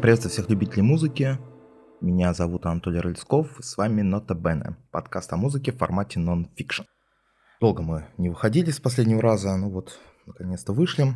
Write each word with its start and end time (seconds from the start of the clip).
Приветствую 0.00 0.32
всех 0.32 0.48
любителей 0.48 0.80
музыки. 0.80 1.38
Меня 2.00 2.32
зовут 2.32 2.64
Анатолий 2.64 3.00
Рыльсков, 3.00 3.58
с 3.60 3.76
вами 3.76 4.00
Нота 4.00 4.32
Бене, 4.34 4.78
подкаст 4.90 5.30
о 5.34 5.36
музыке 5.36 5.72
в 5.72 5.76
формате 5.76 6.18
нон-фикшн. 6.18 6.84
Долго 7.60 7.82
мы 7.82 8.06
не 8.16 8.30
выходили 8.30 8.70
с 8.70 8.80
последнего 8.80 9.20
раза, 9.20 9.54
ну 9.58 9.68
вот, 9.68 9.98
наконец-то 10.24 10.72
вышли. 10.72 11.12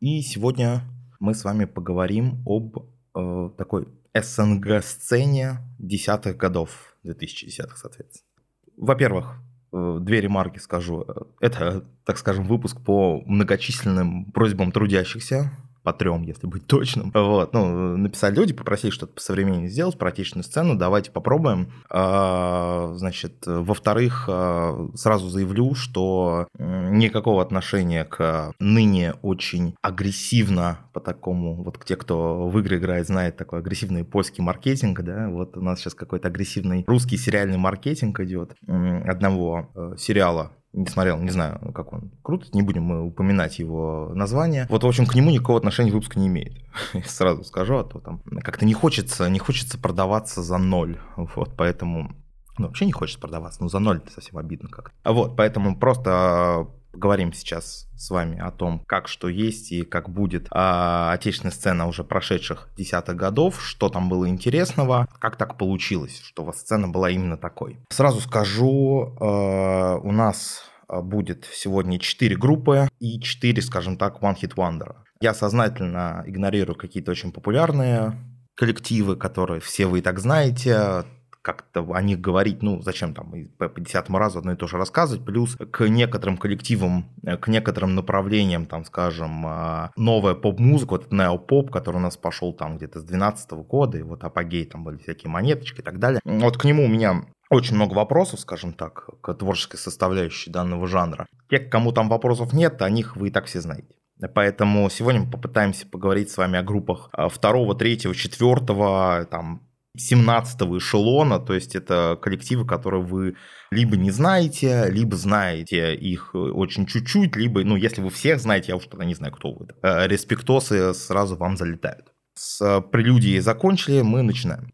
И 0.00 0.20
сегодня 0.20 0.82
мы 1.18 1.34
с 1.34 1.44
вами 1.44 1.64
поговорим 1.64 2.42
об 2.44 2.76
э, 3.14 3.50
такой 3.56 3.88
СНГ-сцене 4.12 5.56
десятых 5.78 6.36
годов, 6.36 6.94
2010-х, 7.06 7.76
соответственно. 7.76 8.28
Во-первых, 8.76 9.38
э, 9.72 9.96
две 10.02 10.20
ремарки 10.20 10.58
скажу. 10.58 11.06
Это, 11.40 11.86
так 12.04 12.18
скажем, 12.18 12.44
выпуск 12.44 12.82
по 12.84 13.22
многочисленным 13.24 14.30
просьбам 14.32 14.72
трудящихся, 14.72 15.52
по 15.82 15.92
трем, 15.92 16.22
если 16.22 16.46
быть 16.46 16.66
точным. 16.66 17.10
Вот, 17.14 17.52
ну, 17.52 17.96
написали 17.96 18.34
люди, 18.34 18.52
попросили 18.52 18.90
что-то 18.90 19.14
по 19.14 19.20
современнее 19.20 19.68
сделать, 19.68 19.96
отечественную 20.00 20.44
сцену, 20.44 20.76
давайте 20.76 21.10
попробуем. 21.10 21.72
А, 21.88 22.92
значит, 22.96 23.44
во-вторых, 23.46 24.24
а, 24.28 24.88
сразу 24.94 25.28
заявлю, 25.28 25.74
что 25.74 26.48
никакого 26.58 27.42
отношения 27.42 28.04
к 28.04 28.52
ныне 28.58 29.14
очень 29.22 29.74
агрессивно 29.82 30.78
по 30.92 31.00
такому, 31.00 31.62
вот 31.62 31.82
те, 31.84 31.96
кто 31.96 32.48
в 32.48 32.58
игры 32.58 32.78
играет, 32.78 33.06
знает 33.06 33.36
такой 33.36 33.60
агрессивный 33.60 34.04
польский 34.04 34.42
маркетинг, 34.42 35.00
да, 35.02 35.28
вот 35.28 35.56
у 35.56 35.62
нас 35.62 35.80
сейчас 35.80 35.94
какой-то 35.94 36.28
агрессивный 36.28 36.84
русский 36.86 37.16
сериальный 37.16 37.58
маркетинг 37.58 38.20
идет 38.20 38.54
одного 38.66 39.70
э, 39.74 39.94
сериала 39.98 40.52
не 40.72 40.86
смотрел, 40.86 41.18
не 41.18 41.30
знаю, 41.30 41.72
как 41.74 41.92
он 41.92 42.12
крут, 42.22 42.54
не 42.54 42.62
будем 42.62 42.84
мы 42.84 43.02
упоминать 43.02 43.58
его 43.58 44.10
название. 44.14 44.66
Вот, 44.68 44.84
в 44.84 44.86
общем, 44.86 45.06
к 45.06 45.14
нему 45.14 45.30
никакого 45.30 45.58
отношения 45.58 45.92
выпуск 45.92 46.16
не 46.16 46.28
имеет. 46.28 46.64
Сразу 47.06 47.44
скажу, 47.44 47.78
а 47.78 47.84
то 47.84 47.98
там 47.98 48.22
как-то 48.42 48.64
не 48.64 48.74
хочется, 48.74 49.28
не 49.28 49.38
хочется 49.38 49.78
продаваться 49.78 50.42
за 50.42 50.58
ноль. 50.58 50.98
Вот, 51.16 51.54
поэтому 51.56 52.12
ну, 52.58 52.66
вообще 52.66 52.86
не 52.86 52.92
хочется 52.92 53.20
продаваться, 53.20 53.62
но 53.62 53.68
за 53.68 53.78
ноль 53.78 53.98
это 53.98 54.12
совсем 54.12 54.38
обидно 54.38 54.68
как. 54.68 54.92
Вот, 55.04 55.36
поэтому 55.36 55.78
просто 55.78 56.68
Поговорим 56.92 57.32
сейчас 57.32 57.88
с 57.96 58.10
вами 58.10 58.38
о 58.38 58.50
том, 58.50 58.82
как 58.86 59.08
что 59.08 59.28
есть 59.28 59.72
и 59.72 59.82
как 59.82 60.10
будет 60.10 60.48
а, 60.50 61.12
отечественная 61.12 61.52
сцена 61.52 61.86
уже 61.86 62.02
прошедших 62.02 62.68
десятых 62.76 63.16
годов, 63.16 63.62
что 63.62 63.88
там 63.88 64.08
было 64.08 64.28
интересного, 64.28 65.06
как 65.18 65.36
так 65.36 65.56
получилось, 65.56 66.20
что 66.22 66.42
у 66.42 66.46
вас 66.46 66.60
сцена 66.60 66.88
была 66.88 67.10
именно 67.10 67.36
такой. 67.36 67.78
Сразу 67.90 68.20
скажу, 68.20 69.16
а, 69.20 69.98
у 69.98 70.12
нас 70.12 70.64
будет 70.88 71.46
сегодня 71.52 71.98
4 71.98 72.36
группы 72.36 72.88
и 72.98 73.20
4, 73.20 73.62
скажем 73.62 73.96
так, 73.96 74.20
One 74.22 74.36
Hit 74.36 74.54
Wonder. 74.56 74.96
Я 75.20 75.34
сознательно 75.34 76.24
игнорирую 76.26 76.76
какие-то 76.76 77.12
очень 77.12 77.30
популярные 77.30 78.14
коллективы, 78.56 79.16
которые 79.16 79.60
все 79.60 79.86
вы 79.86 80.00
и 80.00 80.02
так 80.02 80.18
знаете, 80.18 81.04
как-то 81.42 81.86
о 81.92 82.02
них 82.02 82.20
говорить, 82.20 82.62
ну, 82.62 82.82
зачем 82.82 83.14
там 83.14 83.32
по 83.58 83.68
50 83.68 84.10
разу 84.10 84.38
одно 84.38 84.52
и 84.52 84.56
то 84.56 84.66
же 84.66 84.76
рассказывать, 84.76 85.24
плюс 85.24 85.56
к 85.56 85.88
некоторым 85.88 86.36
коллективам, 86.36 87.06
э, 87.22 87.36
к 87.36 87.48
некоторым 87.48 87.94
направлениям, 87.94 88.66
там, 88.66 88.84
скажем, 88.84 89.46
а, 89.46 89.90
новая 89.96 90.34
поп-музыка, 90.34 90.90
вот 90.90 91.12
неопоп, 91.12 91.70
который 91.70 91.96
у 91.96 92.00
нас 92.00 92.16
пошел 92.16 92.52
там 92.52 92.76
где-то 92.76 93.00
с 93.00 93.04
12 93.04 93.62
года, 93.62 93.98
и 93.98 94.02
вот 94.02 94.24
апогей, 94.24 94.66
там 94.66 94.84
были 94.84 94.98
всякие 94.98 95.30
монеточки 95.30 95.80
и 95.80 95.84
так 95.84 95.98
далее. 95.98 96.20
Вот 96.24 96.58
к 96.58 96.64
нему 96.64 96.84
у 96.84 96.88
меня 96.88 97.24
очень 97.50 97.74
много 97.74 97.94
вопросов, 97.94 98.40
скажем 98.40 98.72
так, 98.72 99.08
к 99.20 99.34
творческой 99.34 99.78
составляющей 99.78 100.50
данного 100.50 100.86
жанра. 100.86 101.26
Те, 101.48 101.58
кому 101.58 101.92
там 101.92 102.08
вопросов 102.08 102.52
нет, 102.52 102.80
о 102.82 102.90
них 102.90 103.16
вы 103.16 103.28
и 103.28 103.30
так 103.30 103.46
все 103.46 103.60
знаете. 103.60 103.94
Поэтому 104.34 104.88
сегодня 104.90 105.22
мы 105.22 105.30
попытаемся 105.30 105.86
поговорить 105.86 106.30
с 106.30 106.36
вами 106.36 106.58
о 106.58 106.62
группах 106.62 107.08
а, 107.12 107.28
второго, 107.28 107.74
третьего, 107.74 108.14
четвертого, 108.14 109.26
там, 109.30 109.62
17 109.96 110.60
эшелона, 110.78 111.38
то 111.38 111.54
есть 111.54 111.74
это 111.74 112.18
коллективы, 112.20 112.66
которые 112.66 113.02
вы 113.02 113.36
либо 113.70 113.96
не 113.96 114.10
знаете, 114.10 114.86
либо 114.90 115.16
знаете 115.16 115.94
их 115.94 116.34
очень 116.34 116.86
чуть-чуть, 116.86 117.36
либо, 117.36 117.64
ну, 117.64 117.76
если 117.76 118.00
вы 118.00 118.10
всех 118.10 118.40
знаете, 118.40 118.68
я 118.68 118.76
уж 118.76 118.84
тогда 118.86 119.04
не 119.04 119.14
знаю, 119.14 119.32
кто 119.32 119.52
вы. 119.52 119.68
Э, 119.82 120.06
респектосы 120.06 120.94
сразу 120.94 121.36
вам 121.36 121.56
залетают. 121.56 122.12
С 122.34 122.80
прелюдией 122.92 123.40
закончили, 123.40 124.02
мы 124.02 124.22
начинаем. 124.22 124.72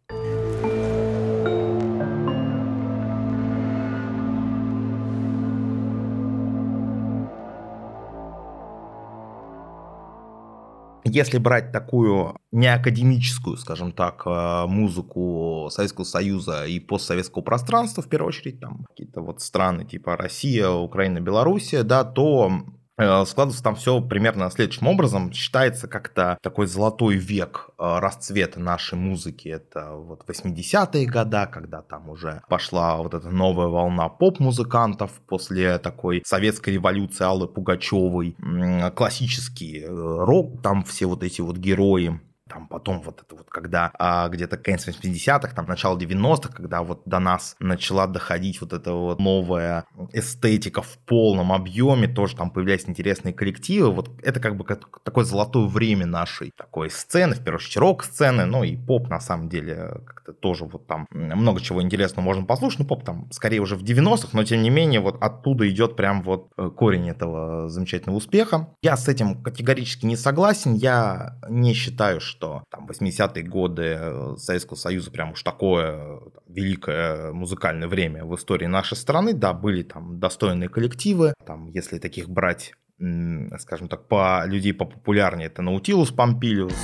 Если 11.08 11.38
брать 11.38 11.70
такую 11.70 12.36
неакадемическую, 12.50 13.56
скажем 13.58 13.92
так, 13.92 14.22
э, 14.26 14.66
музыку 14.66 15.68
Советского 15.70 16.04
Союза 16.04 16.64
и 16.66 16.80
постсоветского 16.80 17.42
пространства, 17.42 18.02
в 18.02 18.08
первую 18.08 18.28
очередь, 18.28 18.60
там 18.60 18.84
какие-то 18.88 19.20
вот 19.20 19.40
страны 19.40 19.84
типа 19.84 20.16
Россия, 20.16 20.68
Украина, 20.68 21.20
Белоруссия, 21.20 21.84
да, 21.84 22.02
то 22.02 22.50
складывается 22.96 23.62
там 23.62 23.76
все 23.76 24.00
примерно 24.00 24.50
следующим 24.50 24.86
образом. 24.86 25.32
Считается 25.32 25.88
как-то 25.88 26.38
такой 26.42 26.66
золотой 26.66 27.16
век 27.16 27.70
э, 27.78 27.98
расцвета 27.98 28.60
нашей 28.60 28.96
музыки. 28.98 29.48
Это 29.48 29.92
вот 29.92 30.24
80-е 30.28 31.06
года, 31.06 31.46
когда 31.46 31.82
там 31.82 32.08
уже 32.08 32.42
пошла 32.48 32.96
вот 32.96 33.14
эта 33.14 33.30
новая 33.30 33.66
волна 33.66 34.08
поп-музыкантов 34.08 35.10
после 35.26 35.78
такой 35.78 36.22
советской 36.24 36.70
революции 36.70 37.24
Аллы 37.24 37.48
Пугачевой. 37.48 38.36
Классический 38.94 39.82
э, 39.82 39.88
рок, 39.88 40.62
там 40.62 40.82
все 40.84 41.06
вот 41.06 41.22
эти 41.22 41.40
вот 41.40 41.56
герои 41.58 42.20
там 42.48 42.68
потом 42.68 43.00
вот 43.00 43.22
это 43.22 43.34
вот, 43.34 43.48
когда 43.50 43.90
а, 43.98 44.28
где-то 44.28 44.56
конец 44.56 44.86
80-х, 44.86 45.54
там 45.54 45.66
начало 45.66 45.98
90-х, 45.98 46.52
когда 46.52 46.82
вот 46.82 47.02
до 47.04 47.18
нас 47.18 47.56
начала 47.58 48.06
доходить 48.06 48.60
вот 48.60 48.72
эта 48.72 48.92
вот 48.92 49.18
новая 49.18 49.84
эстетика 50.12 50.82
в 50.82 50.98
полном 51.06 51.52
объеме, 51.52 52.08
тоже 52.08 52.36
там 52.36 52.50
появлялись 52.50 52.88
интересные 52.88 53.34
коллективы, 53.34 53.90
вот 53.90 54.10
это 54.22 54.38
как 54.40 54.56
бы 54.56 54.64
как, 54.64 55.02
такое 55.02 55.24
золотое 55.24 55.66
время 55.66 56.06
нашей 56.06 56.52
такой 56.56 56.90
сцены, 56.90 57.34
в 57.34 57.38
первую 57.38 57.56
очередь 57.56 57.76
рок-сцены, 57.78 58.44
ну 58.44 58.62
и 58.62 58.76
поп 58.76 59.08
на 59.08 59.20
самом 59.20 59.48
деле 59.48 60.00
как-то 60.06 60.32
тоже 60.32 60.64
вот 60.64 60.86
там 60.86 61.06
много 61.10 61.60
чего 61.60 61.82
интересного 61.82 62.24
можно 62.24 62.44
послушать, 62.44 62.80
ну 62.80 62.86
поп 62.86 63.04
там 63.04 63.30
скорее 63.32 63.60
уже 63.60 63.76
в 63.76 63.82
90-х, 63.82 64.28
но 64.32 64.44
тем 64.44 64.62
не 64.62 64.70
менее 64.70 65.00
вот 65.00 65.20
оттуда 65.20 65.68
идет 65.68 65.96
прям 65.96 66.22
вот 66.22 66.52
э, 66.56 66.70
корень 66.76 67.08
этого 67.08 67.68
замечательного 67.68 68.18
успеха. 68.18 68.68
Я 68.82 68.96
с 68.96 69.08
этим 69.08 69.42
категорически 69.42 70.06
не 70.06 70.16
согласен, 70.16 70.74
я 70.74 71.38
не 71.48 71.72
считаю, 71.72 72.20
что 72.20 72.35
что 72.36 72.64
там 72.70 72.86
80-е 72.86 73.42
годы 73.42 73.96
э, 73.98 74.34
Советского 74.36 74.76
Союза 74.76 75.10
прям 75.10 75.32
уж 75.32 75.42
такое 75.42 76.20
там, 76.34 76.42
великое 76.46 77.32
музыкальное 77.32 77.88
время 77.88 78.24
в 78.24 78.34
истории 78.34 78.66
нашей 78.66 78.96
страны. 78.96 79.32
Да, 79.32 79.54
были 79.54 79.82
там 79.82 80.20
достойные 80.20 80.68
коллективы, 80.68 81.34
там, 81.46 81.68
если 81.68 81.98
таких 81.98 82.28
брать, 82.28 82.74
скажем 83.58 83.88
так, 83.88 84.06
по 84.08 84.44
людей 84.46 84.74
попопулярнее, 84.74 85.46
это 85.46 85.62
Наутилус 85.62 86.10
Помпилиус. 86.10 86.74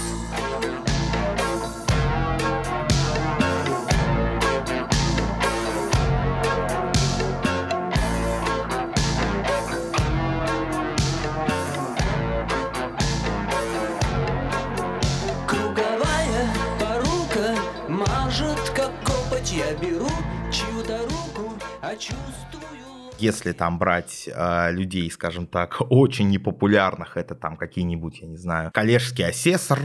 Если 23.23 23.53
там 23.53 23.79
брать 23.79 24.29
э, 24.35 24.73
людей, 24.73 25.11
скажем 25.11 25.47
так, 25.47 25.81
очень 25.91 26.29
непопулярных, 26.29 27.17
это 27.17 27.35
там 27.35 27.57
какие-нибудь, 27.57 28.21
я 28.21 28.27
не 28.27 28.37
знаю, 28.37 28.71
коллежский 28.73 29.23
асессор, 29.23 29.79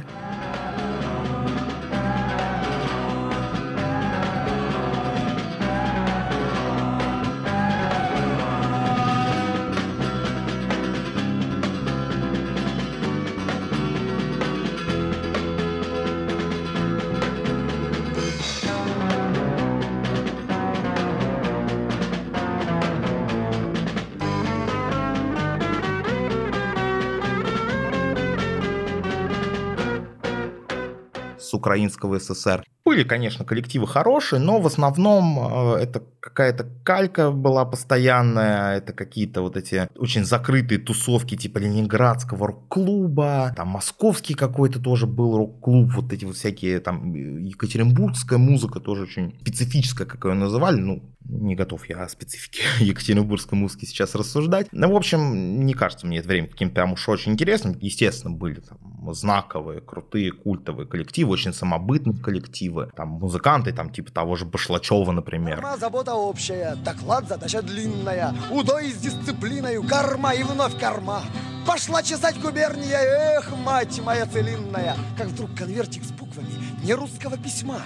украинского 31.77 32.19
СССР. 32.19 32.63
были, 32.85 33.03
конечно, 33.03 33.45
коллективы 33.45 33.85
хорошие, 33.85 34.39
но 34.39 34.59
в 34.59 34.65
основном 34.65 35.75
э, 35.75 35.79
это 35.81 36.03
какая-то 36.21 36.65
калька 36.83 37.31
была 37.31 37.65
постоянная, 37.65 38.77
это 38.77 38.93
какие-то 38.93 39.41
вот 39.41 39.57
эти 39.57 39.89
очень 39.97 40.23
закрытые 40.23 40.79
тусовки 40.79 41.35
типа 41.35 41.59
ленинградского 41.59 42.47
рок-клуба, 42.47 43.53
там 43.55 43.67
московский 43.67 44.35
какой-то 44.35 44.79
тоже 44.79 45.05
был 45.05 45.37
рок-клуб, 45.37 45.91
вот 45.95 46.13
эти 46.13 46.25
вот 46.25 46.35
всякие 46.35 46.79
там 46.79 47.13
екатеринбургская 47.13 48.39
музыка 48.39 48.79
тоже 48.79 49.03
очень 49.03 49.37
специфическая, 49.41 50.07
как 50.07 50.25
ее 50.25 50.33
называли, 50.33 50.77
ну, 50.77 51.03
не 51.29 51.55
готов 51.55 51.89
я 51.89 52.03
о 52.03 52.09
специфике 52.09 52.63
екатеринбургской 52.79 53.57
музыки 53.57 53.85
сейчас 53.85 54.15
рассуждать. 54.15 54.67
Ну, 54.71 54.91
в 54.91 54.95
общем, 54.95 55.65
не 55.65 55.73
кажется 55.73 56.07
мне 56.07 56.19
это 56.19 56.29
время 56.29 56.47
каким-то 56.47 56.75
прям 56.75 56.93
уж 56.93 57.09
очень 57.09 57.33
интересным. 57.33 57.77
Естественно, 57.81 58.33
были 58.33 58.61
там 58.61 58.77
знаковые, 59.13 59.81
крутые, 59.81 60.31
культовые 60.31 60.87
коллективы, 60.87 61.31
очень 61.31 61.53
самобытные 61.53 62.17
коллективы. 62.17 62.91
Там 62.95 63.09
музыканты, 63.09 63.73
там 63.73 63.89
типа 63.89 64.11
того 64.11 64.35
же 64.35 64.45
Башлачева, 64.45 65.11
например. 65.11 65.61
Карма, 65.61 65.77
забота 65.77 66.13
общая, 66.15 66.75
доклад, 66.75 67.27
задача 67.27 67.61
длинная, 67.61 68.33
удой 68.51 68.91
с 68.91 68.97
дисциплиною, 68.97 69.83
карма 69.87 70.33
и 70.33 70.43
вновь 70.43 70.79
карма. 70.79 71.21
Пошла 71.65 72.01
чесать 72.01 72.39
губерния, 72.39 72.99
эх, 72.99 73.51
мать 73.57 73.99
моя 74.03 74.25
целинная, 74.25 74.95
как 75.17 75.27
вдруг 75.27 75.53
конвертик 75.53 76.03
с 76.03 76.11
буквами 76.11 76.53
не 76.83 76.93
русского 76.93 77.37
письма. 77.37 77.81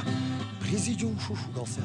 Президиум 0.61 1.19
шушукался. 1.19 1.81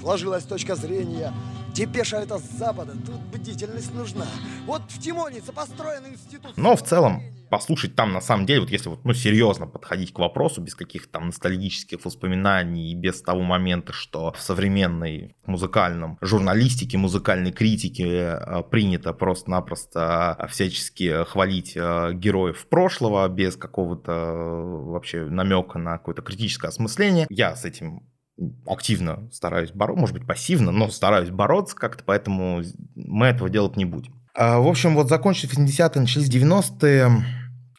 Сложилась 0.00 0.44
точка 0.44 0.74
зрения. 0.74 1.32
Депеша 1.74 2.18
это 2.18 2.38
с 2.38 2.50
запада, 2.58 2.92
тут 3.06 3.20
бдительность 3.32 3.94
нужна. 3.94 4.26
Вот 4.66 4.82
в 4.88 5.00
Тимонице 5.00 5.52
построен 5.52 6.06
институт... 6.06 6.52
Но 6.56 6.76
в 6.76 6.82
целом, 6.82 7.22
послушать 7.52 7.94
там 7.94 8.12
на 8.12 8.22
самом 8.22 8.46
деле, 8.46 8.60
вот 8.60 8.70
если 8.70 8.88
вот, 8.88 9.04
ну, 9.04 9.12
серьезно 9.12 9.66
подходить 9.66 10.14
к 10.14 10.18
вопросу, 10.18 10.62
без 10.62 10.74
каких-то 10.74 11.12
там 11.12 11.26
ностальгических 11.26 12.02
воспоминаний 12.02 12.90
и 12.90 12.94
без 12.94 13.20
того 13.20 13.42
момента, 13.42 13.92
что 13.92 14.32
в 14.32 14.40
современной 14.40 15.36
музыкальном 15.44 16.16
журналистике, 16.22 16.96
музыкальной 16.96 17.52
критике 17.52 18.06
э, 18.06 18.62
принято 18.70 19.12
просто-напросто 19.12 20.48
всячески 20.50 21.24
хвалить 21.24 21.72
э, 21.76 22.12
героев 22.14 22.66
прошлого 22.68 23.28
без 23.28 23.56
какого-то 23.56 24.12
э, 24.12 24.90
вообще 24.90 25.24
намека 25.26 25.78
на 25.78 25.98
какое-то 25.98 26.22
критическое 26.22 26.68
осмысление. 26.68 27.26
Я 27.28 27.54
с 27.54 27.66
этим 27.66 28.02
активно 28.66 29.28
стараюсь 29.32 29.72
бороться, 29.72 30.00
может 30.00 30.14
быть, 30.14 30.26
пассивно, 30.26 30.72
но 30.72 30.88
стараюсь 30.88 31.30
бороться 31.30 31.76
как-то, 31.76 32.04
поэтому 32.04 32.62
мы 32.94 33.26
этого 33.26 33.48
делать 33.48 33.76
не 33.76 33.84
будем. 33.84 34.14
А, 34.34 34.58
в 34.58 34.66
общем, 34.66 34.94
вот 34.94 35.08
закончились 35.08 35.52
80-е, 35.54 36.00
начались 36.00 36.30
90-е. 36.30 37.10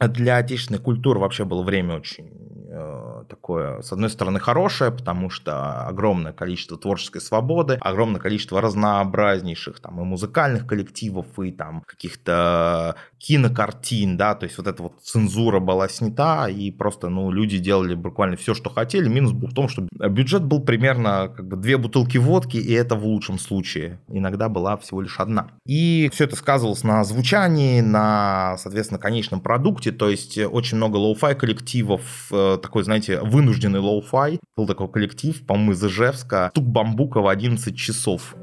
Для 0.10 0.38
отечественной 0.38 0.80
культуры 0.80 1.20
вообще 1.20 1.46
было 1.46 1.64
время 1.64 1.96
очень 1.96 2.44
Э, 2.76 3.13
такое, 3.24 3.82
с 3.82 3.92
одной 3.92 4.10
стороны, 4.10 4.40
хорошее, 4.40 4.92
потому 4.92 5.30
что 5.30 5.86
огромное 5.88 6.34
количество 6.34 6.78
творческой 6.78 7.22
свободы, 7.22 7.78
огромное 7.82 8.20
количество 8.20 8.62
разнообразнейших 8.62 9.80
там 9.80 10.02
и 10.02 10.04
музыкальных 10.04 10.68
коллективов, 10.68 11.28
и 11.40 11.52
там 11.52 11.82
каких-то 11.86 12.96
кинокартин, 13.18 14.18
да, 14.18 14.36
то 14.36 14.44
есть 14.46 14.58
вот 14.58 14.68
эта 14.68 14.84
вот 14.84 15.00
цензура 15.02 15.60
была 15.60 15.88
снята, 15.88 16.50
и 16.50 16.72
просто, 16.72 17.08
ну, 17.08 17.32
люди 17.32 17.58
делали 17.58 17.96
буквально 17.96 18.36
все, 18.36 18.54
что 18.54 18.70
хотели. 18.70 19.08
Минус 19.08 19.32
был 19.32 19.48
в 19.48 19.54
том, 19.54 19.70
что 19.70 19.88
бюджет 20.10 20.44
был 20.44 20.62
примерно 20.62 21.32
как 21.34 21.48
бы 21.48 21.56
две 21.56 21.78
бутылки 21.78 22.18
водки, 22.18 22.58
и 22.58 22.74
это 22.74 22.96
в 22.96 23.06
лучшем 23.06 23.40
случае. 23.40 24.02
Иногда 24.10 24.50
была 24.50 24.76
всего 24.78 25.02
лишь 25.02 25.20
одна. 25.20 25.52
И 25.66 26.10
все 26.14 26.26
это 26.26 26.36
сказывалось 26.36 26.84
на 26.84 27.04
звучании, 27.06 27.80
на, 27.80 28.58
соответственно, 28.58 29.00
конечном 29.00 29.40
продукте, 29.40 29.92
то 29.92 30.10
есть 30.10 30.38
очень 30.38 30.78
много 30.78 30.98
лоу-фай 30.98 31.36
коллективов, 31.36 32.02
э, 32.32 32.58
такой, 32.62 32.84
знаете, 32.84 33.13
вынужденный 33.22 33.80
лоу-фай. 33.80 34.40
Был 34.56 34.68
такой 34.68 34.90
коллектив, 34.90 35.46
по-моему, 35.46 35.72
из 35.74 35.84
Ижевска. 35.84 36.52
Стук 36.54 36.66
бамбука 36.66 37.22
в 37.22 37.28
11 37.28 37.76
часов. 37.76 38.36